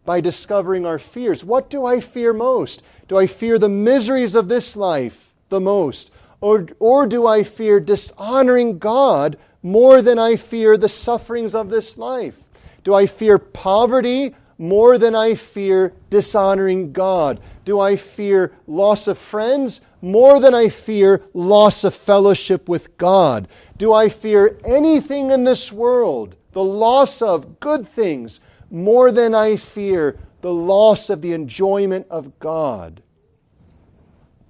by 0.05 0.21
discovering 0.21 0.87
our 0.87 0.99
fears. 0.99 1.45
What 1.45 1.71
do 1.71 1.87
I 1.87 2.01
fear 2.01 2.33
most? 2.33 2.83
Do 3.09 3.19
I 3.19 3.27
fear 3.27 3.59
the 3.59 3.69
miseries 3.69 4.35
of 4.35 4.49
this 4.49 4.77
life 4.77 5.35
the 5.49 5.61
most? 5.61 6.11
Or, 6.41 6.67
or 6.79 7.07
do 7.07 7.27
I 7.27 7.43
fear 7.43 7.81
dishonoring 7.81 8.79
God 8.79 9.39
more 9.63 10.01
than 10.01 10.19
I 10.19 10.37
fear 10.37 10.77
the 10.77 10.89
sufferings 10.89 11.55
of 11.55 11.71
this 11.71 11.99
life? 11.99 12.39
Do 12.85 12.95
I 12.95 13.07
fear 13.07 13.39
poverty 13.39 14.35
more 14.57 14.99
than 14.99 15.15
I 15.15 15.35
fear 15.35 15.93
dishonoring 16.09 16.93
God? 16.93 17.41
Do 17.65 17.79
I 17.79 17.97
fear 17.97 18.53
loss 18.67 19.07
of 19.07 19.19
friends 19.19 19.81
more 20.03 20.41
than 20.41 20.55
I 20.55 20.69
fear 20.69 21.23
loss 21.35 21.85
of 21.85 21.95
fellowship 21.95 22.69
with 22.69 22.97
God? 22.97 23.49
Do 23.77 23.93
I 23.93 24.09
fear 24.09 24.59
anything 24.65 25.31
in 25.31 25.45
this 25.45 25.73
world, 25.73 26.37
the 26.53 26.65
loss 26.65 27.23
of 27.23 27.61
good 27.61 27.87
things, 27.87 28.41
more 28.71 29.11
than 29.11 29.35
I 29.35 29.57
fear 29.57 30.19
the 30.41 30.53
loss 30.53 31.11
of 31.11 31.23
the 31.23 31.33
enjoyment 31.33 32.07
of 32.11 32.39
God? 32.39 33.03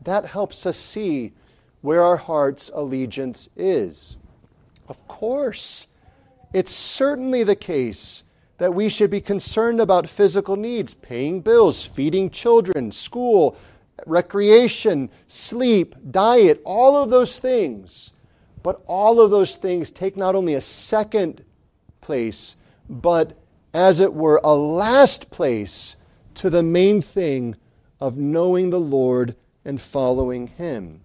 That 0.03 0.27
helps 0.27 0.67
us 0.67 0.77
see 0.77 1.33
where 1.83 2.03
our 2.03 2.17
heart's 2.17 2.71
allegiance 2.75 3.49
is. 3.57 4.17
Of 4.89 5.07
course, 5.09 5.87
it's 6.53 6.73
certainly 6.73 7.45
the 7.45 7.57
case 7.57 8.23
that 8.59 8.75
we 8.75 8.89
should 8.89 9.11
be 9.11 9.21
concerned 9.21 9.81
about 9.81 10.09
physical 10.09 10.57
needs, 10.57 10.93
paying 10.93 11.41
bills, 11.41 11.87
feeding 11.87 12.29
children, 12.29 12.93
school, 12.93 13.57
recreation, 14.07 15.11
sleep, 15.29 15.95
diet, 16.11 16.61
all 16.65 16.97
of 16.97 17.11
those 17.11 17.39
things. 17.39 18.11
But 18.63 18.83
all 18.87 19.21
of 19.21 19.31
those 19.31 19.57
things 19.57 19.91
take 19.91 20.17
not 20.17 20.35
only 20.35 20.55
a 20.55 20.61
second 20.61 21.45
place, 22.01 22.57
but 22.89 23.39
as 23.73 24.01
it 24.01 24.13
were, 24.13 24.41
a 24.43 24.55
last 24.55 25.31
place 25.31 25.97
to 26.35 26.51
the 26.51 26.63
main 26.63 27.01
thing 27.01 27.57
of 28.01 28.19
knowing 28.19 28.71
the 28.71 28.81
Lord 28.81 29.37
and 29.65 29.81
following 29.81 30.49
Him. 30.49 31.01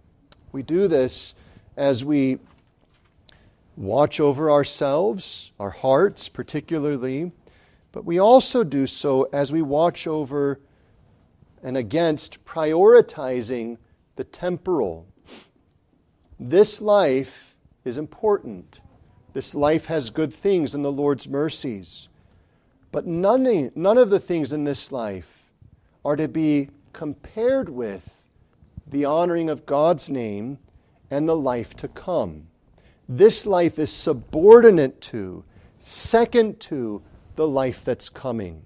We 0.51 0.63
do 0.63 0.87
this 0.87 1.35
as 1.77 2.03
we 2.03 2.39
watch 3.75 4.19
over 4.19 4.49
ourselves, 4.49 5.51
our 5.59 5.69
hearts 5.69 6.29
particularly, 6.29 7.31
but 7.91 8.05
we 8.05 8.19
also 8.19 8.63
do 8.63 8.87
so 8.87 9.23
as 9.33 9.51
we 9.51 9.61
watch 9.61 10.07
over 10.07 10.59
and 11.65 11.75
against 11.75 12.45
prioritizing 12.45 13.75
the 14.17 14.23
temporal. 14.23 15.07
This 16.39 16.79
life 16.79 17.55
is 17.83 17.97
important. 17.97 18.81
This 19.33 19.55
life 19.55 19.85
has 19.87 20.11
good 20.11 20.31
things 20.31 20.75
in 20.75 20.83
the 20.83 20.91
Lord's 20.91 21.27
mercies. 21.27 22.07
But 22.91 23.07
none, 23.07 23.71
none 23.73 23.97
of 23.97 24.11
the 24.11 24.19
things 24.19 24.53
in 24.53 24.63
this 24.63 24.91
life 24.91 25.49
are 26.05 26.15
to 26.15 26.27
be 26.27 26.69
compared 26.93 27.67
with 27.67 28.21
the 28.85 29.05
honoring 29.05 29.49
of 29.49 29.65
God's 29.65 30.07
name 30.07 30.59
and 31.09 31.27
the 31.27 31.35
life 31.35 31.75
to 31.77 31.87
come. 31.87 32.45
This 33.09 33.47
life 33.47 33.79
is 33.79 33.91
subordinate 33.91 35.01
to, 35.01 35.43
second 35.79 36.59
to, 36.59 37.01
the 37.35 37.47
life 37.47 37.83
that's 37.83 38.07
coming. 38.07 38.63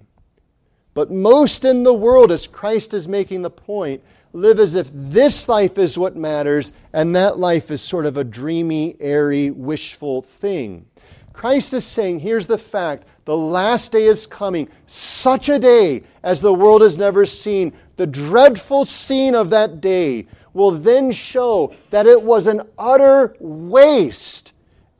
But 1.00 1.10
most 1.10 1.64
in 1.64 1.82
the 1.82 1.94
world, 1.94 2.30
as 2.30 2.46
Christ 2.46 2.92
is 2.92 3.08
making 3.08 3.40
the 3.40 3.48
point, 3.48 4.02
live 4.34 4.60
as 4.60 4.74
if 4.74 4.90
this 4.92 5.48
life 5.48 5.78
is 5.78 5.96
what 5.96 6.14
matters 6.14 6.74
and 6.92 7.16
that 7.16 7.38
life 7.38 7.70
is 7.70 7.80
sort 7.80 8.04
of 8.04 8.18
a 8.18 8.22
dreamy, 8.22 8.96
airy, 9.00 9.50
wishful 9.50 10.20
thing. 10.20 10.84
Christ 11.32 11.72
is 11.72 11.86
saying, 11.86 12.18
here's 12.18 12.46
the 12.46 12.58
fact 12.58 13.06
the 13.24 13.34
last 13.34 13.92
day 13.92 14.04
is 14.04 14.26
coming, 14.26 14.68
such 14.84 15.48
a 15.48 15.58
day 15.58 16.02
as 16.22 16.42
the 16.42 16.52
world 16.52 16.82
has 16.82 16.98
never 16.98 17.24
seen. 17.24 17.72
The 17.96 18.06
dreadful 18.06 18.84
scene 18.84 19.34
of 19.34 19.48
that 19.48 19.80
day 19.80 20.26
will 20.52 20.72
then 20.72 21.12
show 21.12 21.74
that 21.88 22.06
it 22.06 22.20
was 22.20 22.46
an 22.46 22.60
utter 22.76 23.34
waste 23.40 24.52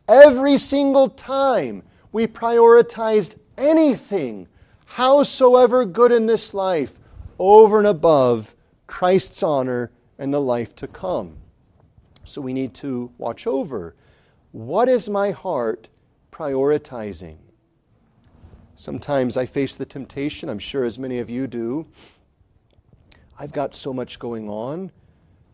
every 0.09 0.57
single 0.57 1.11
time 1.11 1.83
we 2.11 2.27
prioritized 2.27 3.39
anything, 3.59 4.49
howsoever 4.91 5.85
good 5.85 6.11
in 6.11 6.27
this 6.27 6.53
life, 6.53 6.93
over 7.39 7.79
and 7.79 7.87
above 7.87 8.57
Christ's 8.89 9.41
honor 9.41 9.93
and 10.19 10.35
the 10.35 10.41
life 10.41 10.75
to 10.75 10.89
come. 10.89 11.37
So 12.25 12.41
we 12.41 12.53
need 12.53 12.75
to 12.75 13.13
watch 13.17 13.47
over 13.47 13.95
what 14.51 14.89
is 14.89 15.09
my 15.09 15.31
heart 15.31 15.89
prioritizing? 16.33 17.37
Sometimes 18.75 19.37
I 19.37 19.47
face 19.47 19.77
the 19.77 19.87
temptation, 19.87 20.49
I'm 20.49 20.59
sure 20.59 20.85
as 20.85 20.99
many 20.99 21.21
of 21.21 21.31
you 21.31 21.47
do. 21.47 21.87
I've 23.39 23.53
got 23.53 23.75
so 23.75 23.93
much 23.93 24.19
going 24.19 24.49
on. 24.49 24.91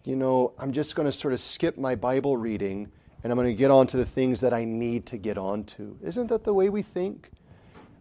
You 0.04 0.16
know, 0.16 0.54
I'm 0.58 0.72
just 0.72 0.96
going 0.96 1.06
to 1.06 1.12
sort 1.12 1.34
of 1.34 1.40
skip 1.40 1.76
my 1.76 1.94
Bible 1.94 2.38
reading 2.38 2.90
and 3.22 3.30
I'm 3.30 3.36
going 3.36 3.48
to 3.48 3.54
get 3.54 3.70
on 3.70 3.86
to 3.88 3.98
the 3.98 4.06
things 4.06 4.40
that 4.40 4.54
I 4.54 4.64
need 4.64 5.04
to 5.06 5.18
get 5.18 5.36
on 5.36 5.64
to. 5.64 5.98
Isn't 6.02 6.28
that 6.28 6.44
the 6.44 6.54
way 6.54 6.70
we 6.70 6.80
think? 6.80 7.30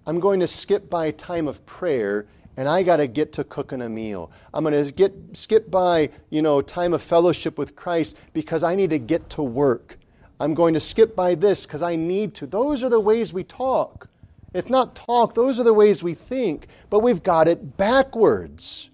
I'm 0.06 0.20
going 0.20 0.40
to 0.40 0.48
skip 0.48 0.90
by 0.90 1.12
time 1.12 1.48
of 1.48 1.66
prayer 1.66 2.28
and 2.58 2.70
I 2.70 2.84
got 2.84 2.98
to 2.98 3.08
get 3.08 3.34
to 3.34 3.44
cooking 3.44 3.82
a 3.82 3.90
meal. 3.90 4.32
I'm 4.54 4.64
going 4.64 4.86
to 4.86 4.92
get 4.92 5.14
skip 5.34 5.70
by, 5.70 6.10
you 6.30 6.42
know, 6.42 6.62
time 6.62 6.94
of 6.94 7.02
fellowship 7.02 7.58
with 7.58 7.76
Christ 7.76 8.18
because 8.34 8.64
I 8.64 8.76
need 8.76 8.92
to 8.92 9.00
get 9.00 9.30
to 9.32 9.44
work. 9.44 9.98
I'm 10.40 10.54
going 10.54 10.74
to 10.74 10.80
skip 10.80 11.16
by 11.16 11.36
this 11.36 11.66
because 11.66 11.82
I 11.82 11.96
need 11.96 12.34
to. 12.36 12.48
Those 12.48 12.84
are 12.84 12.90
the 12.90 13.00
ways 13.00 13.34
we 13.34 13.44
talk. 13.44 14.08
If 14.54 14.70
not 14.70 14.96
talk, 14.96 15.34
those 15.34 15.60
are 15.60 15.64
the 15.64 15.74
ways 15.74 16.02
we 16.02 16.14
think, 16.14 16.68
but 16.90 17.02
we've 17.02 17.24
got 17.24 17.48
it 17.48 17.76
backwards. 17.76 18.90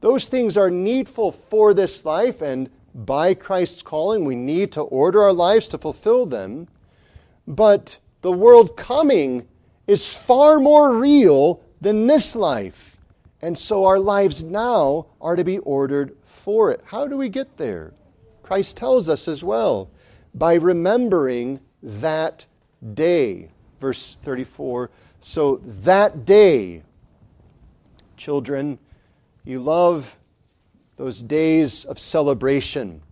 Those 0.00 0.26
things 0.26 0.56
are 0.56 0.70
needful 0.70 1.32
for 1.32 1.74
this 1.74 2.04
life, 2.04 2.40
and 2.40 2.70
by 2.94 3.34
Christ's 3.34 3.82
calling, 3.82 4.24
we 4.24 4.34
need 4.34 4.72
to 4.72 4.82
order 4.82 5.22
our 5.22 5.32
lives 5.32 5.68
to 5.68 5.78
fulfill 5.78 6.24
them. 6.24 6.68
But 7.46 7.98
the 8.22 8.32
world 8.32 8.76
coming 8.76 9.46
is 9.86 10.14
far 10.14 10.58
more 10.58 10.96
real 10.96 11.62
than 11.80 12.06
this 12.06 12.34
life. 12.34 12.96
And 13.42 13.56
so 13.56 13.84
our 13.84 13.98
lives 13.98 14.42
now 14.42 15.06
are 15.20 15.36
to 15.36 15.44
be 15.44 15.58
ordered 15.58 16.16
for 16.22 16.70
it. 16.70 16.80
How 16.84 17.06
do 17.06 17.16
we 17.16 17.28
get 17.28 17.56
there? 17.56 17.92
Christ 18.42 18.76
tells 18.76 19.08
us 19.08 19.28
as 19.28 19.44
well 19.44 19.90
by 20.34 20.54
remembering 20.54 21.60
that 21.82 22.46
day. 22.94 23.50
Verse 23.80 24.16
34 24.22 24.90
So 25.20 25.60
that 25.64 26.24
day, 26.24 26.82
children, 28.16 28.78
you 29.44 29.60
love 29.60 30.18
those 30.96 31.22
days 31.22 31.84
of 31.84 31.98
celebration. 31.98 33.02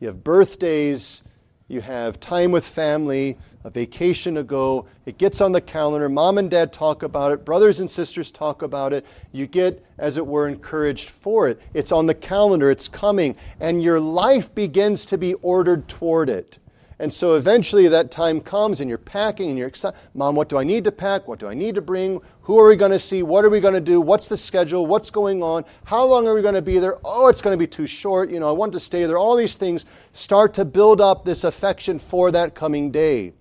You 0.00 0.08
have 0.08 0.24
birthdays, 0.24 1.22
you 1.70 1.80
have 1.80 2.18
time 2.18 2.50
with 2.50 2.66
family, 2.66 3.38
a 3.62 3.70
vacation 3.70 4.34
to 4.34 4.42
go. 4.42 4.86
It 5.06 5.18
gets 5.18 5.40
on 5.40 5.52
the 5.52 5.60
calendar. 5.60 6.08
Mom 6.08 6.38
and 6.38 6.50
dad 6.50 6.72
talk 6.72 7.04
about 7.04 7.30
it. 7.30 7.44
Brothers 7.44 7.78
and 7.78 7.88
sisters 7.88 8.32
talk 8.32 8.62
about 8.62 8.92
it. 8.92 9.06
You 9.30 9.46
get, 9.46 9.84
as 9.96 10.16
it 10.16 10.26
were, 10.26 10.48
encouraged 10.48 11.10
for 11.10 11.48
it. 11.48 11.60
It's 11.72 11.92
on 11.92 12.06
the 12.06 12.14
calendar. 12.14 12.72
It's 12.72 12.88
coming. 12.88 13.36
And 13.60 13.80
your 13.84 14.00
life 14.00 14.52
begins 14.52 15.06
to 15.06 15.16
be 15.16 15.34
ordered 15.34 15.86
toward 15.86 16.28
it. 16.28 16.58
And 17.00 17.10
so 17.10 17.36
eventually 17.36 17.88
that 17.88 18.10
time 18.10 18.42
comes 18.42 18.80
and 18.80 18.88
you're 18.88 18.98
packing 18.98 19.48
and 19.48 19.58
you're 19.58 19.68
excited. 19.68 19.98
Mom, 20.12 20.36
what 20.36 20.50
do 20.50 20.58
I 20.58 20.64
need 20.64 20.84
to 20.84 20.92
pack? 20.92 21.26
What 21.26 21.38
do 21.38 21.48
I 21.48 21.54
need 21.54 21.74
to 21.76 21.80
bring? 21.80 22.20
Who 22.42 22.58
are 22.58 22.68
we 22.68 22.76
going 22.76 22.90
to 22.90 22.98
see? 22.98 23.22
What 23.22 23.42
are 23.42 23.48
we 23.48 23.58
going 23.58 23.72
to 23.72 23.80
do? 23.80 24.02
What's 24.02 24.28
the 24.28 24.36
schedule? 24.36 24.86
What's 24.86 25.08
going 25.08 25.42
on? 25.42 25.64
How 25.84 26.04
long 26.04 26.28
are 26.28 26.34
we 26.34 26.42
going 26.42 26.56
to 26.56 26.60
be 26.60 26.78
there? 26.78 26.98
Oh, 27.02 27.28
it's 27.28 27.40
going 27.40 27.54
to 27.54 27.58
be 27.58 27.66
too 27.66 27.86
short. 27.86 28.30
You 28.30 28.38
know, 28.38 28.50
I 28.50 28.52
want 28.52 28.74
to 28.74 28.80
stay 28.80 29.06
there. 29.06 29.16
All 29.16 29.34
these 29.34 29.56
things 29.56 29.86
start 30.12 30.52
to 30.54 30.66
build 30.66 31.00
up 31.00 31.24
this 31.24 31.44
affection 31.44 31.98
for 31.98 32.30
that 32.32 32.54
coming 32.54 32.90
day. 32.90 33.32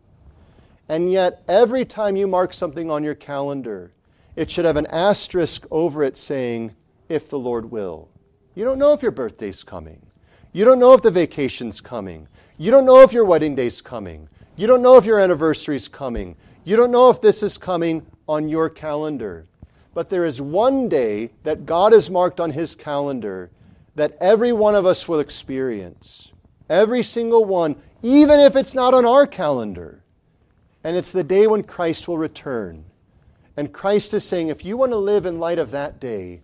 And 0.88 1.12
yet, 1.12 1.44
every 1.50 1.84
time 1.84 2.16
you 2.16 2.28
mark 2.28 2.54
something 2.54 2.90
on 2.90 3.04
your 3.04 3.14
calendar, 3.14 3.92
it 4.38 4.50
should 4.50 4.64
have 4.64 4.78
an 4.78 4.88
asterisk 4.88 5.66
over 5.70 6.02
it 6.06 6.16
saying, 6.16 6.74
if 7.10 7.28
the 7.28 7.38
Lord 7.38 7.70
will. 7.70 8.08
You 8.56 8.64
don't 8.64 8.80
know 8.80 8.94
if 8.94 9.02
your 9.02 9.12
birthday's 9.12 9.64
coming. 9.64 10.02
You 10.54 10.64
don't 10.64 10.80
know 10.80 10.94
if 10.94 11.02
the 11.02 11.12
vacation's 11.12 11.82
coming. 11.82 12.28
You 12.62 12.72
don't 12.72 12.86
know 12.86 13.04
if 13.04 13.14
your 13.14 13.24
wedding 13.24 13.56
day's 13.56 13.80
coming. 13.80 14.28
You 14.58 14.68
don't 14.68 14.82
know 14.82 14.98
if 14.98 15.06
your 15.06 15.18
anniversary's 15.18 15.88
coming. 15.88 16.36
You 16.66 16.76
don't 16.76 16.92
know 16.92 17.10
if 17.10 17.22
this 17.22 17.42
is 17.42 17.58
coming 17.58 18.06
on 18.28 18.50
your 18.50 18.70
calendar. 18.70 19.46
But 19.94 20.10
there 20.10 20.26
is 20.26 20.42
one 20.42 20.90
day 20.90 21.32
that 21.44 21.66
God 21.66 21.94
has 21.94 22.10
marked 22.10 22.42
on 22.42 22.52
His 22.52 22.76
calendar 22.76 23.50
that 23.96 24.18
every 24.20 24.52
one 24.52 24.76
of 24.76 24.86
us 24.86 25.08
will 25.08 25.22
experience. 25.22 26.34
Every 26.70 27.02
single 27.02 27.46
one, 27.46 27.78
even 28.04 28.42
if 28.42 28.58
it's 28.58 28.76
not 28.76 28.94
on 28.94 29.06
our 29.06 29.26
calendar. 29.26 30.04
And 30.84 30.98
it's 30.98 31.14
the 31.14 31.24
day 31.24 31.48
when 31.48 31.64
Christ 31.64 32.10
will 32.10 32.18
return. 32.18 32.84
And 33.56 33.72
Christ 33.72 34.14
is 34.14 34.26
saying, 34.26 34.50
if 34.50 34.66
you 34.66 34.76
want 34.76 34.92
to 34.92 34.98
live 34.98 35.26
in 35.26 35.40
light 35.40 35.60
of 35.60 35.72
that 35.72 36.02
day, 36.02 36.42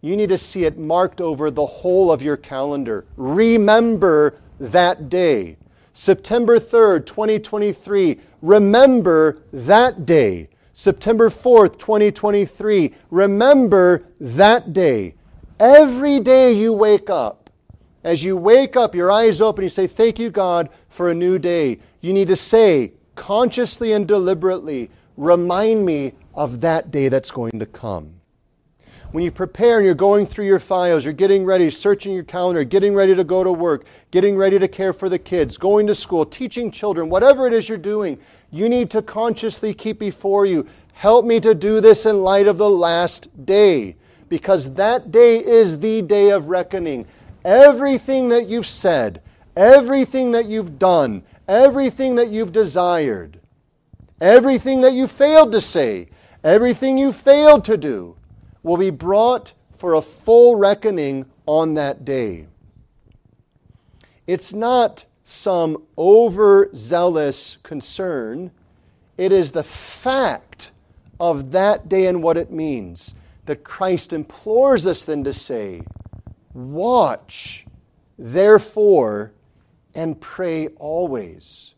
you 0.00 0.16
need 0.16 0.28
to 0.28 0.38
see 0.38 0.64
it 0.64 0.78
marked 0.78 1.20
over 1.20 1.50
the 1.50 1.66
whole 1.66 2.12
of 2.12 2.22
your 2.22 2.36
calendar. 2.36 3.04
Remember 3.16 4.38
that 4.60 5.08
day. 5.08 5.56
September 5.92 6.60
3rd, 6.60 7.06
2023, 7.06 8.20
remember 8.42 9.38
that 9.52 10.04
day. 10.04 10.48
September 10.72 11.30
4th, 11.30 11.78
2023, 11.78 12.94
remember 13.10 14.04
that 14.20 14.74
day. 14.74 15.14
Every 15.58 16.20
day 16.20 16.52
you 16.52 16.74
wake 16.74 17.08
up, 17.08 17.48
as 18.04 18.22
you 18.22 18.36
wake 18.36 18.76
up, 18.76 18.94
your 18.94 19.10
eyes 19.10 19.40
open, 19.40 19.64
you 19.64 19.70
say, 19.70 19.86
Thank 19.86 20.18
you, 20.18 20.30
God, 20.30 20.68
for 20.90 21.10
a 21.10 21.14
new 21.14 21.38
day. 21.38 21.78
You 22.02 22.12
need 22.12 22.28
to 22.28 22.36
say, 22.36 22.92
consciously 23.14 23.92
and 23.92 24.06
deliberately, 24.06 24.90
remind 25.16 25.84
me 25.84 26.12
of 26.34 26.60
that 26.60 26.90
day 26.90 27.08
that's 27.08 27.30
going 27.30 27.58
to 27.58 27.66
come. 27.66 28.15
When 29.12 29.22
you 29.22 29.30
prepare 29.30 29.76
and 29.78 29.86
you're 29.86 29.94
going 29.94 30.26
through 30.26 30.46
your 30.46 30.58
files, 30.58 31.04
you're 31.04 31.12
getting 31.14 31.44
ready, 31.44 31.70
searching 31.70 32.12
your 32.12 32.24
calendar, 32.24 32.64
getting 32.64 32.92
ready 32.92 33.14
to 33.14 33.22
go 33.22 33.44
to 33.44 33.52
work, 33.52 33.86
getting 34.10 34.36
ready 34.36 34.58
to 34.58 34.66
care 34.66 34.92
for 34.92 35.08
the 35.08 35.18
kids, 35.18 35.56
going 35.56 35.86
to 35.86 35.94
school, 35.94 36.26
teaching 36.26 36.72
children, 36.72 37.08
whatever 37.08 37.46
it 37.46 37.52
is 37.52 37.68
you're 37.68 37.78
doing, 37.78 38.18
you 38.50 38.68
need 38.68 38.90
to 38.90 39.02
consciously 39.02 39.72
keep 39.72 40.00
before 40.00 40.44
you, 40.44 40.66
help 40.92 41.24
me 41.24 41.38
to 41.40 41.54
do 41.54 41.80
this 41.80 42.04
in 42.04 42.22
light 42.22 42.48
of 42.48 42.58
the 42.58 42.68
last 42.68 43.28
day, 43.46 43.94
because 44.28 44.74
that 44.74 45.12
day 45.12 45.38
is 45.38 45.78
the 45.78 46.02
day 46.02 46.30
of 46.30 46.48
reckoning. 46.48 47.06
Everything 47.44 48.28
that 48.30 48.48
you've 48.48 48.66
said, 48.66 49.22
everything 49.56 50.32
that 50.32 50.46
you've 50.46 50.80
done, 50.80 51.22
everything 51.46 52.16
that 52.16 52.30
you've 52.30 52.52
desired, 52.52 53.38
everything 54.20 54.80
that 54.80 54.94
you 54.94 55.06
failed 55.06 55.52
to 55.52 55.60
say, 55.60 56.08
everything 56.42 56.98
you 56.98 57.12
failed 57.12 57.64
to 57.64 57.76
do 57.76 58.16
will 58.66 58.76
be 58.76 58.90
brought 58.90 59.52
for 59.78 59.94
a 59.94 60.02
full 60.02 60.56
reckoning 60.56 61.24
on 61.46 61.74
that 61.74 62.04
day. 62.04 62.44
It's 64.26 64.52
not 64.52 65.04
some 65.22 65.84
overzealous 65.96 67.58
concern, 67.62 68.50
it 69.16 69.30
is 69.30 69.52
the 69.52 69.62
fact 69.62 70.72
of 71.20 71.52
that 71.52 71.88
day 71.88 72.06
and 72.06 72.20
what 72.24 72.36
it 72.36 72.50
means 72.50 73.14
that 73.44 73.62
Christ 73.62 74.12
implores 74.12 74.84
us 74.84 75.04
then 75.04 75.22
to 75.22 75.32
say, 75.32 75.82
Watch, 76.52 77.66
therefore, 78.18 79.30
and 79.94 80.20
pray 80.20 80.68
always. 80.70 81.74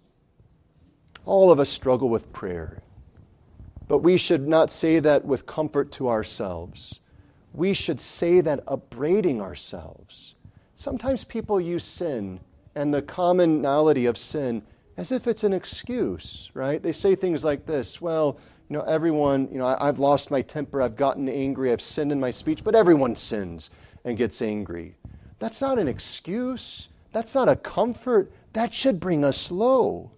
All 1.27 1.51
of 1.51 1.61
us 1.61 1.69
struggle 1.69 2.09
with 2.09 2.33
prayer, 2.33 2.83
but 3.89 3.99
we 3.99 4.19
should 4.19 4.47
not 4.47 4.71
say 4.71 5.01
that 5.01 5.25
with 5.25 5.47
comfort 5.47 5.91
to 5.93 6.09
ourselves. 6.09 7.01
We 7.55 7.73
should 7.73 8.01
say 8.01 8.43
that 8.43 8.63
upbraiding 8.69 9.41
ourselves. 9.41 10.35
Sometimes 10.77 11.25
people 11.25 11.61
use 11.61 11.85
sin 11.85 12.41
and 12.75 12.95
the 12.95 13.03
commonality 13.03 14.07
of 14.07 14.17
sin 14.17 14.63
as 14.99 15.11
if 15.11 15.27
it's 15.27 15.43
an 15.43 15.53
excuse, 15.53 16.51
right? 16.55 16.83
They 16.83 16.93
say 16.93 17.15
things 17.15 17.45
like 17.45 17.67
this 17.67 18.01
Well, 18.01 18.39
you 18.69 18.77
know, 18.77 18.83
everyone, 18.83 19.49
you 19.51 19.59
know, 19.59 19.67
I, 19.67 19.87
have 19.87 19.99
lost 19.99 20.31
my 20.31 20.43
temper, 20.43 20.83
I've 20.83 20.97
gotten 20.97 21.29
angry, 21.29 21.73
I've 21.73 21.81
sinned 21.81 22.13
in 22.13 22.21
my 22.21 22.31
speech, 22.31 22.63
but 22.63 22.75
everyone 22.75 23.17
sins 23.17 23.71
and 24.05 24.19
gets 24.19 24.43
angry. 24.43 24.95
That's 25.39 25.61
not 25.61 25.79
an 25.79 25.89
excuse. 25.89 26.89
That's 27.13 27.35
not 27.35 27.49
a 27.49 27.57
comfort. 27.57 28.31
That 28.53 28.75
should 28.75 29.01
bring 29.01 29.25
us 29.25 29.51
low. 29.51 30.11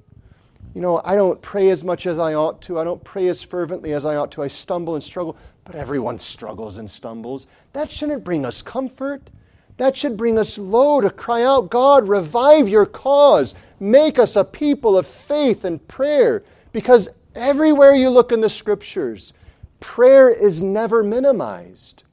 You 0.75 0.81
know, 0.81 1.01
I 1.05 1.17
don't 1.17 1.41
pray 1.43 1.71
as 1.71 1.83
much 1.83 2.07
as 2.07 2.19
I 2.19 2.35
ought 2.35 2.63
to. 2.63 2.79
I 2.79 2.85
don't 2.85 3.03
pray 3.03 3.27
as 3.29 3.43
fervently 3.43 3.93
as 3.93 4.07
I 4.07 4.17
ought 4.17 4.31
to. 4.33 4.43
I 4.43 4.49
stumble 4.49 4.95
and 4.95 5.03
struggle, 5.03 5.37
but 5.65 5.75
everyone 5.75 6.19
struggles 6.19 6.79
and 6.79 6.89
stumbles. 6.89 7.49
That 7.73 7.91
shouldn't 7.91 8.23
bring 8.23 8.47
us 8.47 8.63
comfort. 8.63 9.31
That 9.79 9.97
should 9.97 10.17
bring 10.17 10.39
us 10.39 10.59
low 10.59 11.01
to 11.01 11.11
cry 11.11 11.43
out, 11.43 11.71
God, 11.71 12.07
revive 12.07 12.69
your 12.69 12.87
cause. 12.87 13.55
Make 13.81 14.19
us 14.19 14.37
a 14.37 14.45
people 14.45 14.97
of 14.97 15.07
faith 15.07 15.65
and 15.65 15.87
prayer. 15.89 16.45
Because 16.73 17.09
everywhere 17.35 17.95
you 17.95 18.11
look 18.11 18.31
in 18.31 18.41
the 18.41 18.51
scriptures, 18.51 19.33
prayer 19.81 20.31
is 20.31 20.63
never 20.63 21.03
minimized. 21.03 22.05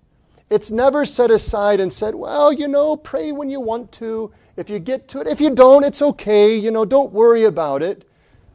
It's 0.50 0.72
never 0.72 1.06
set 1.06 1.30
aside 1.30 1.80
and 1.80 1.92
said, 1.92 2.16
well, 2.16 2.54
you 2.54 2.68
know, 2.68 2.96
pray 2.96 3.34
when 3.34 3.50
you 3.50 3.60
want 3.60 3.92
to. 3.94 4.32
If 4.56 4.70
you 4.70 4.80
get 4.80 5.08
to 5.10 5.20
it, 5.20 5.28
if 5.28 5.42
you 5.42 5.54
don't, 5.54 5.84
it's 5.84 6.02
okay. 6.02 6.56
You 6.56 6.72
know, 6.72 6.86
don't 6.86 7.12
worry 7.12 7.44
about 7.44 7.84
it. 7.84 8.08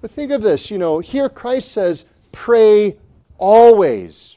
But 0.02 0.10
think 0.10 0.32
of 0.32 0.42
this, 0.42 0.68
you 0.68 0.78
know, 0.78 0.98
here 0.98 1.28
Christ 1.28 1.70
says, 1.70 2.06
pray 2.32 2.96
always. 3.38 4.36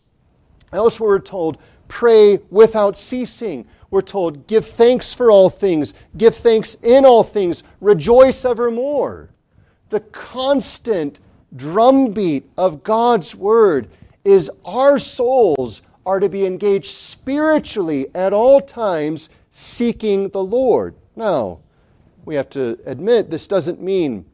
Elsewhere 0.72 1.10
we're 1.10 1.20
told, 1.20 1.58
pray 1.88 2.38
without 2.52 2.96
ceasing. 2.96 3.68
We're 3.90 4.04
told, 4.04 4.46
give 4.46 4.68
thanks 4.68 5.12
for 5.14 5.32
all 5.32 5.50
things, 5.50 5.96
give 6.18 6.36
thanks 6.36 6.76
in 6.84 7.04
all 7.04 7.24
things, 7.24 7.64
rejoice 7.82 8.46
evermore. 8.46 9.32
The 9.90 10.02
constant 10.02 11.20
drumbeat 11.56 12.48
of 12.58 12.84
God's 12.84 13.34
word 13.34 13.90
is 14.24 14.52
our 14.66 15.00
souls 15.00 15.82
are 16.06 16.20
to 16.20 16.30
be 16.30 16.46
engaged 16.46 16.92
spiritually 16.92 18.08
at 18.14 18.34
all 18.34 18.62
times, 18.62 19.30
seeking 19.50 20.30
the 20.30 20.44
Lord. 20.44 20.94
Now, 21.16 21.60
we 22.24 22.36
have 22.36 22.52
to 22.52 22.78
admit 22.86 23.32
this 23.32 23.48
doesn't 23.48 23.82
mean 23.82 24.26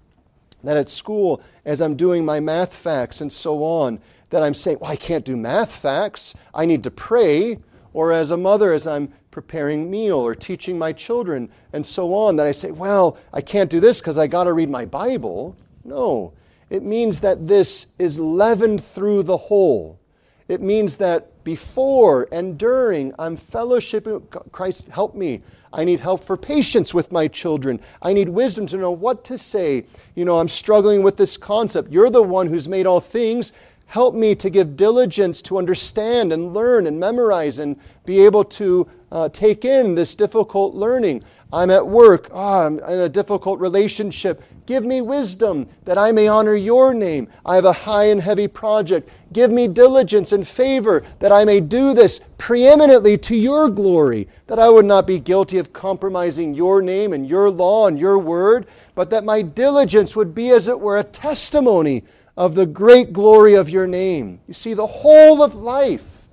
that 0.64 0.78
at 0.78 0.90
school, 0.90 1.42
as 1.66 1.82
I'm 1.82 1.96
doing 1.96 2.26
my 2.26 2.40
math 2.40 2.74
facts 2.74 3.22
and 3.22 3.32
so 3.32 3.64
on, 3.64 4.00
that 4.30 4.44
I'm 4.44 4.54
saying, 4.54 4.80
well, 4.82 4.92
I 4.92 4.96
can't 4.96 5.26
do 5.26 5.36
math 5.36 5.74
facts. 5.74 6.34
I 6.54 6.66
need 6.66 6.84
to 6.84 6.92
pray. 6.92 7.60
Or 7.94 8.12
as 8.12 8.32
a 8.32 8.38
mother, 8.38 8.74
as 8.74 8.88
I'm 8.88 9.12
preparing 9.32 9.92
meal 9.92 10.18
or 10.18 10.36
teaching 10.36 10.78
my 10.78 10.94
children 10.94 11.50
and 11.74 11.86
so 11.86 12.14
on, 12.14 12.38
that 12.38 12.48
I 12.48 12.52
say, 12.52 12.72
well, 12.72 13.18
I 13.34 13.42
can't 13.42 13.70
do 13.70 13.80
this 13.80 14.00
because 14.00 14.18
I 14.18 14.28
got 14.28 14.46
to 14.46 14.54
read 14.54 14.70
my 14.70 14.86
Bible. 14.86 15.56
No. 15.84 16.34
It 16.70 16.84
means 16.84 17.20
that 17.20 17.48
this 17.48 17.88
is 18.00 18.20
leavened 18.20 18.84
through 18.84 19.24
the 19.24 19.38
whole. 19.38 20.00
It 20.48 20.62
means 20.62 20.98
that 20.98 21.44
before 21.44 22.28
and 22.32 22.58
during 22.58 23.14
I'm 23.20 23.38
fellowshipping, 23.38 24.52
Christ, 24.52 24.88
help 24.88 25.16
me. 25.16 25.42
I 25.74 25.84
need 25.84 26.00
help 26.00 26.24
for 26.24 26.36
patience 26.36 26.94
with 26.94 27.12
my 27.12 27.28
children. 27.28 27.80
I 28.02 28.12
need 28.14 28.28
wisdom 28.28 28.68
to 28.68 28.78
know 28.78 28.92
what 28.92 29.24
to 29.26 29.38
say. 29.38 29.86
You 30.16 30.26
know, 30.26 30.40
I'm 30.40 30.50
struggling 30.50 31.02
with 31.02 31.16
this 31.18 31.38
concept. 31.38 31.92
You're 31.92 32.10
the 32.10 32.22
one 32.22 32.48
who's 32.48 32.68
made 32.68 32.86
all 32.86 33.00
things. 33.00 33.54
Help 33.86 34.14
me 34.16 34.36
to 34.36 34.50
give 34.50 34.78
diligence 34.78 35.42
to 35.44 35.58
understand 35.58 36.34
and 36.34 36.54
learn 36.54 36.88
and 36.88 37.00
memorize 37.00 37.60
and 37.60 37.78
be 38.06 38.24
able 38.24 38.44
to 38.46 38.88
uh, 39.12 39.30
take 39.30 39.66
in 39.66 39.96
this 39.96 40.16
difficult 40.16 40.74
learning. 40.76 41.24
I'm 41.54 41.70
at 41.70 41.86
work. 41.86 42.28
Oh, 42.32 42.66
I'm 42.66 42.80
in 42.80 43.00
a 43.00 43.10
difficult 43.10 43.60
relationship. 43.60 44.42
Give 44.66 44.86
me 44.86 45.02
wisdom 45.02 45.68
that 45.84 45.98
I 45.98 46.12
may 46.14 46.28
honor 46.28 46.56
your 46.56 46.94
name. 46.94 47.28
I 47.46 47.56
have 47.56 47.66
a 47.66 47.74
high 47.74 48.06
and 48.06 48.22
heavy 48.22 48.48
project. 48.48 49.10
Give 49.34 49.52
me 49.52 49.68
diligence 49.68 50.32
and 50.32 50.48
favor 50.48 51.04
that 51.20 51.32
I 51.32 51.44
may 51.44 51.60
do 51.60 51.94
this 51.94 52.22
preeminently 52.38 53.18
to 53.18 53.36
your 53.36 53.70
glory, 53.70 54.30
that 54.48 54.60
I 54.60 54.70
would 54.70 54.86
not 54.86 55.06
be 55.06 55.20
guilty 55.20 55.58
of 55.58 55.74
compromising 55.74 56.54
your 56.54 56.82
name 56.82 57.12
and 57.12 57.28
your 57.28 57.50
law 57.50 57.88
and 57.88 58.00
your 58.00 58.18
word, 58.18 58.68
but 58.96 59.10
that 59.10 59.26
my 59.26 59.42
diligence 59.42 60.16
would 60.16 60.34
be, 60.34 60.52
as 60.52 60.70
it 60.70 60.80
were, 60.80 61.00
a 61.00 61.04
testimony 61.04 62.04
of 62.38 62.56
the 62.56 62.66
great 62.66 63.12
glory 63.12 63.56
of 63.56 63.70
your 63.70 63.88
name. 63.88 64.40
You 64.48 64.54
see, 64.54 64.74
the 64.74 64.88
whole 64.88 65.44
of 65.44 65.56
life 65.56 66.30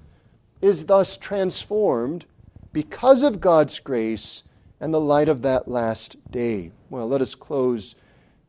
is 0.61 0.87
thus 0.87 1.17
transformed 1.17 2.25
because 2.73 3.23
of 3.23 3.41
God's 3.41 3.81
grace 3.81 4.45
and 4.81 4.93
the 4.93 5.01
light 5.01 5.29
of 5.29 5.43
that 5.43 5.69
last 5.69 6.17
day. 6.31 6.71
Well, 6.91 7.09
let 7.09 7.21
us 7.21 7.35
close 7.35 7.95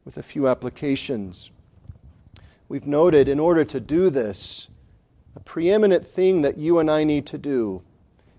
with 0.05 0.17
a 0.17 0.23
few 0.23 0.47
applications. 0.47 1.51
We've 2.67 2.87
noted 2.87 3.27
in 3.27 3.39
order 3.39 3.65
to 3.65 3.79
do 3.79 4.09
this, 4.09 4.67
a 5.35 5.39
preeminent 5.39 6.05
thing 6.05 6.41
that 6.43 6.57
you 6.57 6.79
and 6.79 6.89
I 6.89 7.03
need 7.03 7.25
to 7.27 7.37
do 7.37 7.81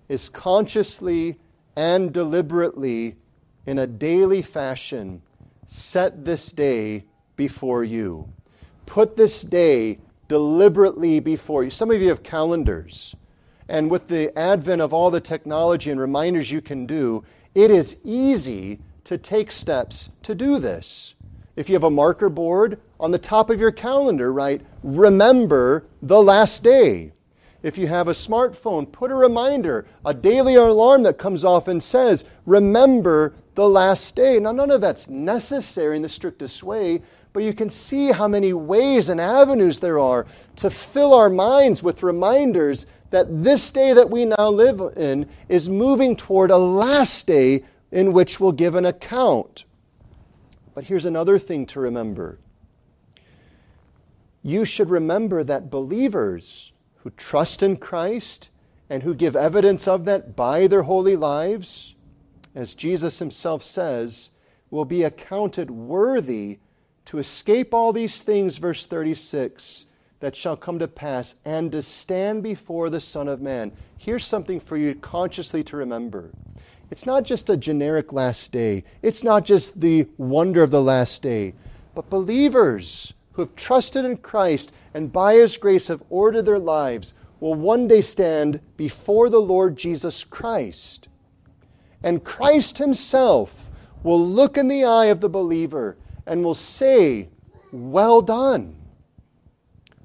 is 0.07 0.29
consciously 0.29 1.37
and 1.75 2.13
deliberately, 2.13 3.15
in 3.65 3.79
a 3.79 3.87
daily 3.87 4.41
fashion, 4.41 5.21
set 5.65 6.25
this 6.25 6.51
day 6.51 7.05
before 7.35 7.83
you. 7.83 8.27
Put 8.85 9.15
this 9.15 9.41
day 9.41 9.99
deliberately 10.27 11.19
before 11.19 11.63
you. 11.63 11.69
Some 11.69 11.91
of 11.91 12.01
you 12.01 12.09
have 12.09 12.23
calendars. 12.23 13.15
And 13.69 13.89
with 13.89 14.09
the 14.09 14.37
advent 14.37 14.81
of 14.81 14.93
all 14.93 15.11
the 15.11 15.21
technology 15.21 15.91
and 15.91 15.99
reminders 15.99 16.51
you 16.51 16.61
can 16.61 16.85
do, 16.85 17.23
it 17.53 17.71
is 17.71 17.97
easy 18.03 18.79
to 19.03 19.17
take 19.17 19.51
steps 19.51 20.09
to 20.23 20.35
do 20.35 20.59
this. 20.59 21.15
If 21.55 21.69
you 21.69 21.75
have 21.75 21.83
a 21.83 21.89
marker 21.89 22.29
board 22.29 22.79
on 22.99 23.11
the 23.11 23.17
top 23.17 23.49
of 23.49 23.59
your 23.59 23.71
calendar, 23.71 24.31
write, 24.31 24.61
remember 24.83 25.85
the 26.01 26.21
last 26.21 26.63
day. 26.63 27.11
If 27.61 27.77
you 27.77 27.87
have 27.87 28.07
a 28.07 28.13
smartphone, 28.13 28.91
put 28.91 29.11
a 29.11 29.15
reminder, 29.15 29.85
a 30.05 30.13
daily 30.13 30.55
alarm 30.55 31.03
that 31.03 31.17
comes 31.17 31.45
off 31.45 31.67
and 31.67 31.81
says, 31.81 32.25
remember 32.45 33.33
the 33.53 33.67
last 33.67 34.15
day. 34.15 34.39
Now, 34.39 34.51
none 34.51 34.71
of 34.71 34.81
that's 34.81 35.09
necessary 35.09 35.95
in 35.95 36.01
the 36.01 36.09
strictest 36.09 36.63
way, 36.63 37.01
but 37.33 37.43
you 37.43 37.53
can 37.53 37.69
see 37.69 38.11
how 38.11 38.27
many 38.27 38.53
ways 38.53 39.09
and 39.09 39.21
avenues 39.21 39.79
there 39.79 39.99
are 39.99 40.25
to 40.55 40.69
fill 40.69 41.13
our 41.13 41.29
minds 41.29 41.83
with 41.83 42.01
reminders 42.01 42.87
that 43.11 43.43
this 43.43 43.69
day 43.71 43.93
that 43.93 44.09
we 44.09 44.25
now 44.25 44.49
live 44.49 44.81
in 44.97 45.29
is 45.47 45.69
moving 45.69 46.15
toward 46.15 46.49
a 46.49 46.57
last 46.57 47.27
day 47.27 47.63
in 47.91 48.13
which 48.13 48.39
we'll 48.39 48.53
give 48.53 48.73
an 48.75 48.85
account. 48.85 49.65
But 50.73 50.85
here's 50.85 51.05
another 51.05 51.37
thing 51.37 51.65
to 51.67 51.79
remember. 51.79 52.39
You 54.41 54.65
should 54.65 54.89
remember 54.89 55.43
that 55.43 55.69
believers 55.69 56.71
who 57.03 57.11
trust 57.11 57.61
in 57.61 57.77
Christ 57.77 58.49
and 58.89 59.03
who 59.03 59.13
give 59.13 59.35
evidence 59.35 59.87
of 59.87 60.05
that 60.05 60.35
by 60.35 60.67
their 60.67 60.83
holy 60.83 61.15
lives, 61.15 61.95
as 62.55 62.73
Jesus 62.73 63.19
himself 63.19 63.61
says, 63.61 64.29
will 64.69 64.85
be 64.85 65.03
accounted 65.03 65.69
worthy 65.69 66.59
to 67.05 67.17
escape 67.17 67.73
all 67.73 67.91
these 67.91 68.23
things, 68.23 68.57
verse 68.57 68.87
36 68.87 69.85
that 70.21 70.35
shall 70.35 70.55
come 70.55 70.79
to 70.79 70.87
pass 70.87 71.35
and 71.43 71.71
to 71.71 71.81
stand 71.81 72.43
before 72.43 72.89
the 72.89 73.01
Son 73.01 73.27
of 73.27 73.41
Man. 73.41 73.71
Here's 73.97 74.25
something 74.25 74.59
for 74.59 74.77
you 74.77 74.95
consciously 74.95 75.63
to 75.65 75.77
remember. 75.77 76.29
It's 76.89 77.05
not 77.05 77.23
just 77.23 77.49
a 77.49 77.57
generic 77.57 78.13
last 78.13 78.51
day, 78.51 78.83
it's 79.01 79.23
not 79.23 79.45
just 79.45 79.81
the 79.81 80.07
wonder 80.17 80.63
of 80.63 80.71
the 80.71 80.81
last 80.81 81.21
day, 81.21 81.53
but 81.95 82.09
believers 82.09 83.13
who 83.33 83.41
have 83.41 83.55
trusted 83.55 84.05
in 84.05 84.17
Christ 84.17 84.71
and 84.93 85.11
by 85.11 85.35
His 85.35 85.57
grace 85.57 85.87
have 85.87 86.03
ordered 86.09 86.45
their 86.45 86.59
lives 86.59 87.13
will 87.39 87.55
one 87.55 87.87
day 87.87 88.01
stand 88.01 88.59
before 88.77 89.29
the 89.29 89.41
Lord 89.41 89.75
Jesus 89.75 90.23
Christ. 90.23 91.07
And 92.03 92.23
Christ 92.23 92.77
Himself 92.77 93.71
will 94.03 94.23
look 94.25 94.57
in 94.57 94.67
the 94.67 94.83
eye 94.83 95.05
of 95.05 95.21
the 95.21 95.29
believer 95.29 95.97
and 96.27 96.43
will 96.43 96.53
say, 96.55 97.29
Well 97.71 98.21
done 98.21 98.75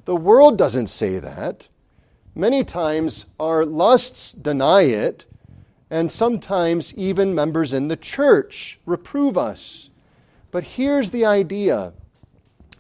the 0.07 0.16
world 0.16 0.57
doesn't 0.57 0.86
say 0.86 1.18
that. 1.18 1.68
Many 2.34 2.62
times 2.62 3.26
our 3.40 3.66
lusts 3.66 4.32
deny 4.32 4.82
it, 4.82 5.26
and 5.90 6.11
sometimes 6.11 6.94
even 6.94 7.34
members 7.34 7.72
in 7.72 7.88
the 7.88 7.96
church 7.96 8.78
reprove 8.86 9.36
us. 9.36 9.90
But 10.52 10.62
here's 10.62 11.11
the 11.11 11.24
idea 11.24 11.92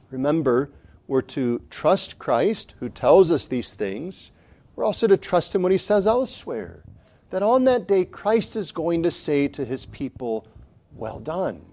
remember, 0.08 0.70
we're 1.08 1.22
to 1.22 1.60
trust 1.68 2.18
Christ 2.18 2.74
who 2.78 2.88
tells 2.88 3.32
us 3.32 3.48
these 3.48 3.74
things. 3.74 4.30
We're 4.76 4.84
also 4.84 5.08
to 5.08 5.16
trust 5.16 5.54
him 5.54 5.62
when 5.62 5.72
he 5.72 5.78
says 5.78 6.06
elsewhere 6.06 6.84
that 7.30 7.42
on 7.42 7.64
that 7.64 7.88
day 7.88 8.04
Christ 8.04 8.54
is 8.54 8.70
going 8.70 9.02
to 9.02 9.10
say 9.10 9.48
to 9.48 9.64
his 9.64 9.84
people, 9.86 10.46
Well 10.94 11.18
done. 11.18 11.64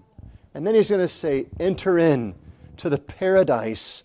And 0.52 0.66
then 0.66 0.74
he's 0.74 0.90
going 0.90 1.00
to 1.00 1.08
say, 1.08 1.46
Enter 1.60 1.98
in 2.00 2.34
to 2.78 2.88
the 2.88 2.98
paradise 2.98 4.02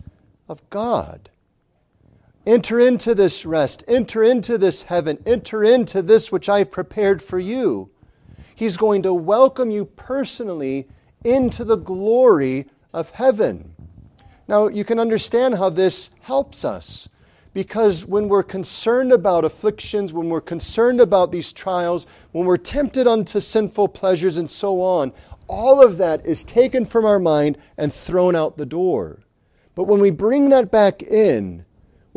of 0.47 0.67
God. 0.69 1.29
Enter 2.49 2.79
into 2.79 3.13
this 3.13 3.45
rest. 3.45 3.83
Enter 3.87 4.23
into 4.23 4.57
this 4.57 4.81
heaven. 4.81 5.19
Enter 5.23 5.63
into 5.63 6.01
this 6.01 6.31
which 6.31 6.49
I've 6.49 6.71
prepared 6.71 7.21
for 7.21 7.37
you. 7.37 7.91
He's 8.55 8.75
going 8.75 9.03
to 9.03 9.13
welcome 9.13 9.69
you 9.69 9.85
personally 9.85 10.87
into 11.23 11.63
the 11.63 11.75
glory 11.75 12.65
of 12.91 13.11
heaven. 13.11 13.75
Now, 14.47 14.67
you 14.67 14.83
can 14.83 14.99
understand 14.99 15.59
how 15.59 15.69
this 15.69 16.09
helps 16.21 16.65
us 16.65 17.07
because 17.53 18.03
when 18.03 18.27
we're 18.27 18.41
concerned 18.41 19.13
about 19.13 19.45
afflictions, 19.45 20.11
when 20.11 20.29
we're 20.29 20.41
concerned 20.41 20.99
about 20.99 21.31
these 21.31 21.53
trials, 21.53 22.07
when 22.31 22.47
we're 22.47 22.57
tempted 22.57 23.05
unto 23.05 23.39
sinful 23.39 23.89
pleasures 23.89 24.37
and 24.37 24.49
so 24.49 24.81
on, 24.81 25.13
all 25.47 25.83
of 25.83 25.97
that 25.97 26.25
is 26.25 26.43
taken 26.43 26.83
from 26.83 27.05
our 27.05 27.19
mind 27.19 27.59
and 27.77 27.93
thrown 27.93 28.35
out 28.35 28.57
the 28.57 28.65
door. 28.65 29.19
But 29.75 29.83
when 29.83 29.99
we 29.99 30.09
bring 30.09 30.49
that 30.49 30.71
back 30.71 31.03
in, 31.03 31.63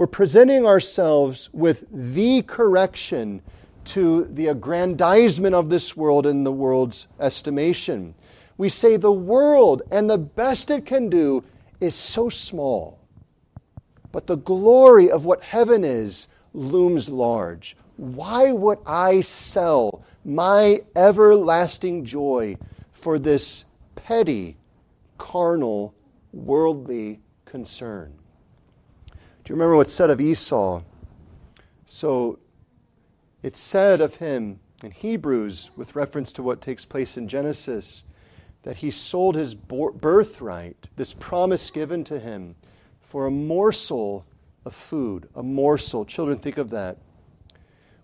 we're 0.03 0.09
presenting 0.09 0.67
ourselves 0.67 1.49
with 1.53 1.87
the 1.93 2.43
correction 2.43 3.41
to 3.85 4.25
the 4.33 4.49
aggrandizement 4.49 5.55
of 5.55 5.71
this 5.71 5.97
world 5.97 6.27
in 6.27 6.43
the 6.43 6.51
world's 6.51 7.07
estimation. 7.21 8.13
We 8.59 8.69
say 8.69 8.97
the 8.97 9.13
world 9.13 9.83
and 9.93 10.11
the 10.11 10.19
best 10.19 10.73
it 10.73 10.87
can 10.87 11.09
do 11.09 11.45
is 11.79 11.95
so 11.95 12.29
small, 12.29 12.99
but 14.11 14.27
the 14.27 14.39
glory 14.39 15.09
of 15.09 15.25
what 15.25 15.41
heaven 15.41 15.85
is 15.85 16.27
looms 16.53 17.09
large. 17.09 17.77
Why 17.97 18.51
would 18.51 18.79
I 18.85 19.21
sell 19.21 20.05
my 20.25 20.83
everlasting 20.97 22.05
joy 22.05 22.57
for 22.91 23.21
this 23.21 23.67
petty, 23.95 24.57
carnal, 25.17 25.95
worldly 26.33 27.21
concern? 27.45 28.13
Do 29.45 29.53
you 29.53 29.57
remember 29.57 29.77
what's 29.77 29.93
said 29.93 30.11
of 30.11 30.21
Esau? 30.21 30.83
So 31.87 32.39
it's 33.43 33.61
said 33.61 34.01
of 34.01 34.17
him 34.17 34.61
in 34.83 34.91
Hebrews, 34.91 35.71
with 35.77 35.97
reference 35.97 36.33
to 36.35 36.43
what 36.43 36.61
takes 36.61 36.85
place 36.85 37.17
in 37.17 37.29
Genesis, 37.29 38.05
that 38.63 38.77
he 38.77 38.91
sold 38.91 39.35
his 39.35 39.55
birthright, 39.55 40.89
this 40.97 41.15
promise 41.15 41.71
given 41.71 42.05
to 42.05 42.19
him, 42.19 42.55
for 43.01 43.27
a 43.27 43.31
morsel 43.31 44.25
of 44.65 44.75
food. 44.75 45.29
A 45.35 45.43
morsel. 45.43 46.05
Children, 46.05 46.39
think 46.39 46.59
of 46.59 46.71
that. 46.71 46.99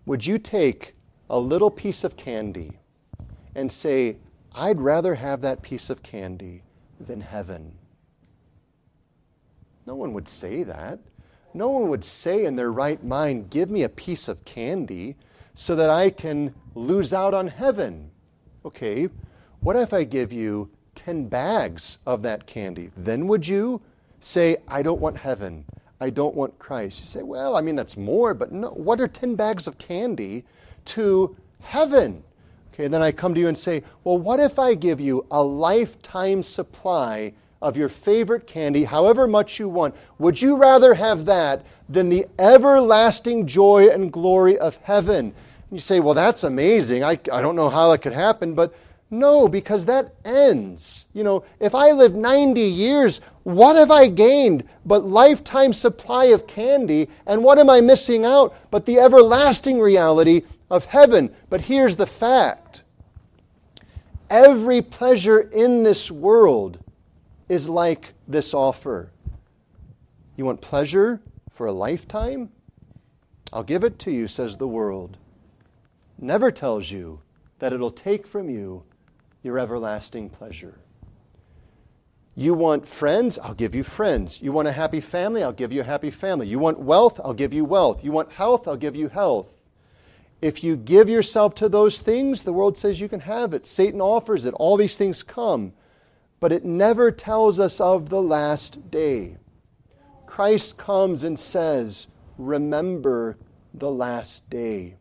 Would 0.07 0.27
you 0.27 0.39
take 0.39 0.95
a 1.31 1.39
little 1.39 1.71
piece 1.71 2.05
of 2.05 2.17
candy 2.17 2.79
and 3.55 3.71
say, 3.71 4.17
I'd 4.55 4.81
rather 4.81 5.15
have 5.15 5.41
that 5.43 5.63
piece 5.63 5.91
of 5.91 6.03
candy 6.03 6.63
than 7.01 7.21
heaven. 7.21 7.73
No 9.87 9.95
one 9.95 10.13
would 10.13 10.29
say 10.29 10.63
that. 10.65 10.99
No 11.55 11.69
one 11.69 11.89
would 11.89 12.05
say 12.05 12.45
in 12.45 12.57
their 12.57 12.73
right 12.73 13.03
mind, 13.03 13.51
Give 13.51 13.71
me 13.71 13.83
a 13.83 13.89
piece 13.89 14.29
of 14.29 14.45
candy 14.45 15.17
so 15.55 15.75
that 15.75 15.91
I 15.91 16.11
can 16.11 16.55
lose 16.75 17.13
out 17.13 17.35
on 17.35 17.49
heaven. 17.49 18.11
Okay, 18.65 19.09
what 19.61 19.77
if 19.77 19.93
I 19.93 20.05
give 20.05 20.33
you 20.33 20.71
10 20.95 21.29
bags 21.29 21.99
of 22.07 22.23
that 22.23 22.47
candy? 22.47 22.91
Then 22.97 23.27
would 23.27 23.47
you 23.47 23.81
say, 24.21 24.59
I 24.69 24.83
don't 24.83 25.01
want 25.01 25.17
heaven? 25.17 25.65
I 26.01 26.11
don't 26.11 26.35
want 26.35 26.59
Christ. 26.59 27.01
You 27.01 27.07
say, 27.07 27.23
well, 27.23 27.57
I 27.57 27.61
mean, 27.61 27.77
that's 27.77 27.97
more, 27.97 28.35
but 28.35 28.53
no, 28.53 28.71
what 28.71 29.01
are 29.01 29.09
10 29.09 29.35
bags 29.35 29.67
of 29.67 29.79
candy 29.79 30.45
to 30.87 31.37
heaven? 31.61 32.23
Okay, 32.73 32.87
then 32.87 33.03
I 33.03 33.11
come 33.11 33.35
to 33.35 33.41
you 33.41 33.49
and 33.49 33.59
say, 33.59 33.83
well, 34.05 34.19
what 34.19 34.39
if 34.39 34.59
I 34.59 34.75
give 34.75 35.01
you 35.01 35.27
a 35.31 35.43
lifetime 35.43 36.43
supply 36.45 37.33
of 37.61 37.77
your 37.77 37.89
favorite 37.89 38.47
candy, 38.47 38.85
however 38.85 39.27
much 39.27 39.59
you 39.59 39.69
want? 39.69 39.95
Would 40.19 40.41
you 40.41 40.57
rather 40.57 40.95
have 40.95 41.25
that 41.27 41.65
than 41.89 42.09
the 42.09 42.27
everlasting 42.39 43.47
joy 43.47 43.89
and 43.89 44.13
glory 44.13 44.59
of 44.59 44.77
heaven? 44.77 45.27
And 45.27 45.35
you 45.71 45.81
say, 45.81 46.01
well, 46.01 46.15
that's 46.15 46.45
amazing. 46.45 47.03
I, 47.03 47.19
I 47.33 47.41
don't 47.41 47.57
know 47.57 47.69
how 47.69 47.91
that 47.91 47.99
could 47.99 48.13
happen, 48.13 48.55
but 48.55 48.75
no, 49.11 49.49
because 49.49 49.87
that 49.87 50.15
ends. 50.25 51.07
You 51.15 51.25
know, 51.25 51.45
if 51.61 51.75
I 51.75 51.93
live 51.93 52.15
90 52.15 52.61
years, 52.61 53.21
what 53.43 53.77
have 53.77 53.91
I 53.91 54.07
gained 54.09 54.65
but 54.85 55.07
lifetime 55.07 55.73
supply 55.73 56.27
of 56.27 56.47
candy? 56.47 57.09
And 57.27 57.43
what 57.43 57.59
am 57.59 57.71
I 57.71 57.81
missing 57.81 58.27
out 58.27 58.55
but 58.71 58.85
the 58.85 58.99
everlasting 58.99 59.81
reality 59.81 60.43
of 60.71 60.85
heaven? 60.85 61.35
But 61.49 61.63
here's 61.63 61.97
the 61.97 62.07
fact 62.07 62.83
every 64.31 64.83
pleasure 64.83 65.41
in 65.41 65.83
this 65.83 66.11
world 66.11 66.79
is 67.49 67.69
like 67.69 68.15
this 68.27 68.55
offer. 68.55 69.11
You 70.37 70.45
want 70.45 70.61
pleasure 70.61 71.21
for 71.51 71.67
a 71.67 71.73
lifetime? 71.73 72.51
I'll 73.53 73.63
give 73.63 73.85
it 73.85 73.99
to 74.01 74.11
you, 74.11 74.29
says 74.29 74.57
the 74.57 74.69
world. 74.69 75.17
Never 76.19 76.51
tells 76.51 76.91
you 76.91 77.21
that 77.59 77.73
it'll 77.73 77.91
take 77.91 78.27
from 78.27 78.51
you 78.51 78.85
your 79.43 79.59
everlasting 79.59 80.31
pleasure. 80.31 80.79
You 82.35 82.55
want 82.55 82.87
friends? 82.87 83.39
I'll 83.39 83.55
give 83.55 83.75
you 83.75 83.83
friends. 83.83 84.41
You 84.41 84.53
want 84.53 84.69
a 84.69 84.73
happy 84.73 85.01
family? 85.01 85.43
I'll 85.43 85.53
give 85.53 85.73
you 85.73 85.81
a 85.81 85.85
happy 85.85 86.11
family. 86.11 86.47
You 86.47 86.59
want 86.59 86.79
wealth? 86.79 87.21
I'll 87.25 87.35
give 87.35 87.53
you 87.53 87.65
wealth. 87.65 88.05
You 88.05 88.13
want 88.13 88.31
health? 88.31 88.69
I'll 88.69 88.77
give 88.77 88.95
you 88.95 89.09
health. 89.09 89.49
If 90.41 90.63
you 90.63 90.77
give 90.77 91.09
yourself 91.09 91.57
to 91.57 91.69
those 91.69 92.01
things, 92.01 92.45
the 92.45 92.53
world 92.53 92.77
says 92.77 93.01
you 93.01 93.09
can 93.09 93.21
have 93.21 93.55
it. 93.55 93.67
Satan 93.67 94.01
offers 94.01 94.45
it. 94.45 94.55
All 94.55 94.77
these 94.77 94.97
things 94.97 95.25
come. 95.25 95.73
But 96.41 96.53
it 96.53 96.65
never 96.65 97.11
tells 97.11 97.59
us 97.59 97.81
of 97.81 98.09
the 98.09 98.23
last 98.23 98.91
day. 98.91 99.37
Christ 100.27 100.77
comes 100.77 101.25
and 101.25 101.39
says, 101.39 102.07
Remember 102.37 103.37
the 103.75 103.91
last 103.91 104.49
day 104.49 104.97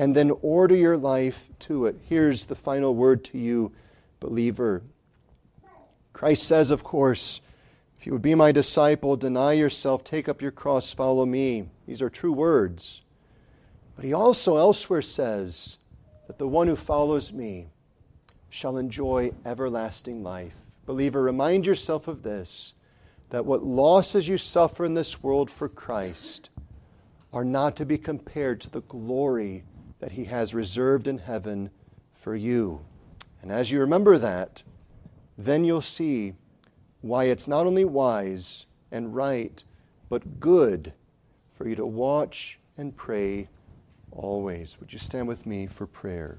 and 0.00 0.16
then 0.16 0.32
order 0.40 0.74
your 0.74 0.96
life 0.96 1.50
to 1.58 1.84
it. 1.84 1.94
Here's 2.08 2.46
the 2.46 2.54
final 2.54 2.94
word 2.94 3.22
to 3.24 3.38
you, 3.38 3.70
believer. 4.18 4.82
Christ 6.14 6.44
says, 6.44 6.70
of 6.70 6.82
course, 6.82 7.42
if 7.98 8.06
you 8.06 8.12
would 8.12 8.22
be 8.22 8.34
my 8.34 8.50
disciple, 8.50 9.14
deny 9.14 9.52
yourself, 9.52 10.02
take 10.02 10.26
up 10.26 10.40
your 10.40 10.52
cross, 10.52 10.94
follow 10.94 11.26
me. 11.26 11.68
These 11.86 12.00
are 12.00 12.08
true 12.08 12.32
words. 12.32 13.02
But 13.94 14.06
he 14.06 14.14
also 14.14 14.56
elsewhere 14.56 15.02
says 15.02 15.76
that 16.28 16.38
the 16.38 16.48
one 16.48 16.66
who 16.66 16.76
follows 16.76 17.34
me 17.34 17.66
shall 18.50 18.76
enjoy 18.76 19.32
everlasting 19.46 20.22
life. 20.22 20.54
Believer, 20.84 21.22
remind 21.22 21.64
yourself 21.64 22.08
of 22.08 22.22
this 22.22 22.74
that 23.30 23.46
what 23.46 23.62
losses 23.62 24.26
you 24.26 24.36
suffer 24.36 24.84
in 24.84 24.94
this 24.94 25.22
world 25.22 25.50
for 25.50 25.68
Christ 25.68 26.50
are 27.32 27.44
not 27.44 27.76
to 27.76 27.86
be 27.86 27.96
compared 27.96 28.60
to 28.60 28.70
the 28.70 28.82
glory 28.82 29.62
that 30.00 30.12
He 30.12 30.24
has 30.24 30.52
reserved 30.52 31.06
in 31.06 31.18
heaven 31.18 31.70
for 32.12 32.34
you. 32.34 32.80
And 33.40 33.52
as 33.52 33.70
you 33.70 33.80
remember 33.80 34.18
that, 34.18 34.62
then 35.38 35.64
you'll 35.64 35.80
see 35.80 36.34
why 37.02 37.24
it's 37.24 37.48
not 37.48 37.66
only 37.66 37.84
wise 37.84 38.66
and 38.90 39.14
right, 39.14 39.62
but 40.08 40.40
good 40.40 40.92
for 41.56 41.68
you 41.68 41.76
to 41.76 41.86
watch 41.86 42.58
and 42.76 42.96
pray 42.96 43.48
always. 44.10 44.78
Would 44.80 44.92
you 44.92 44.98
stand 44.98 45.28
with 45.28 45.46
me 45.46 45.66
for 45.66 45.86
prayer? 45.86 46.38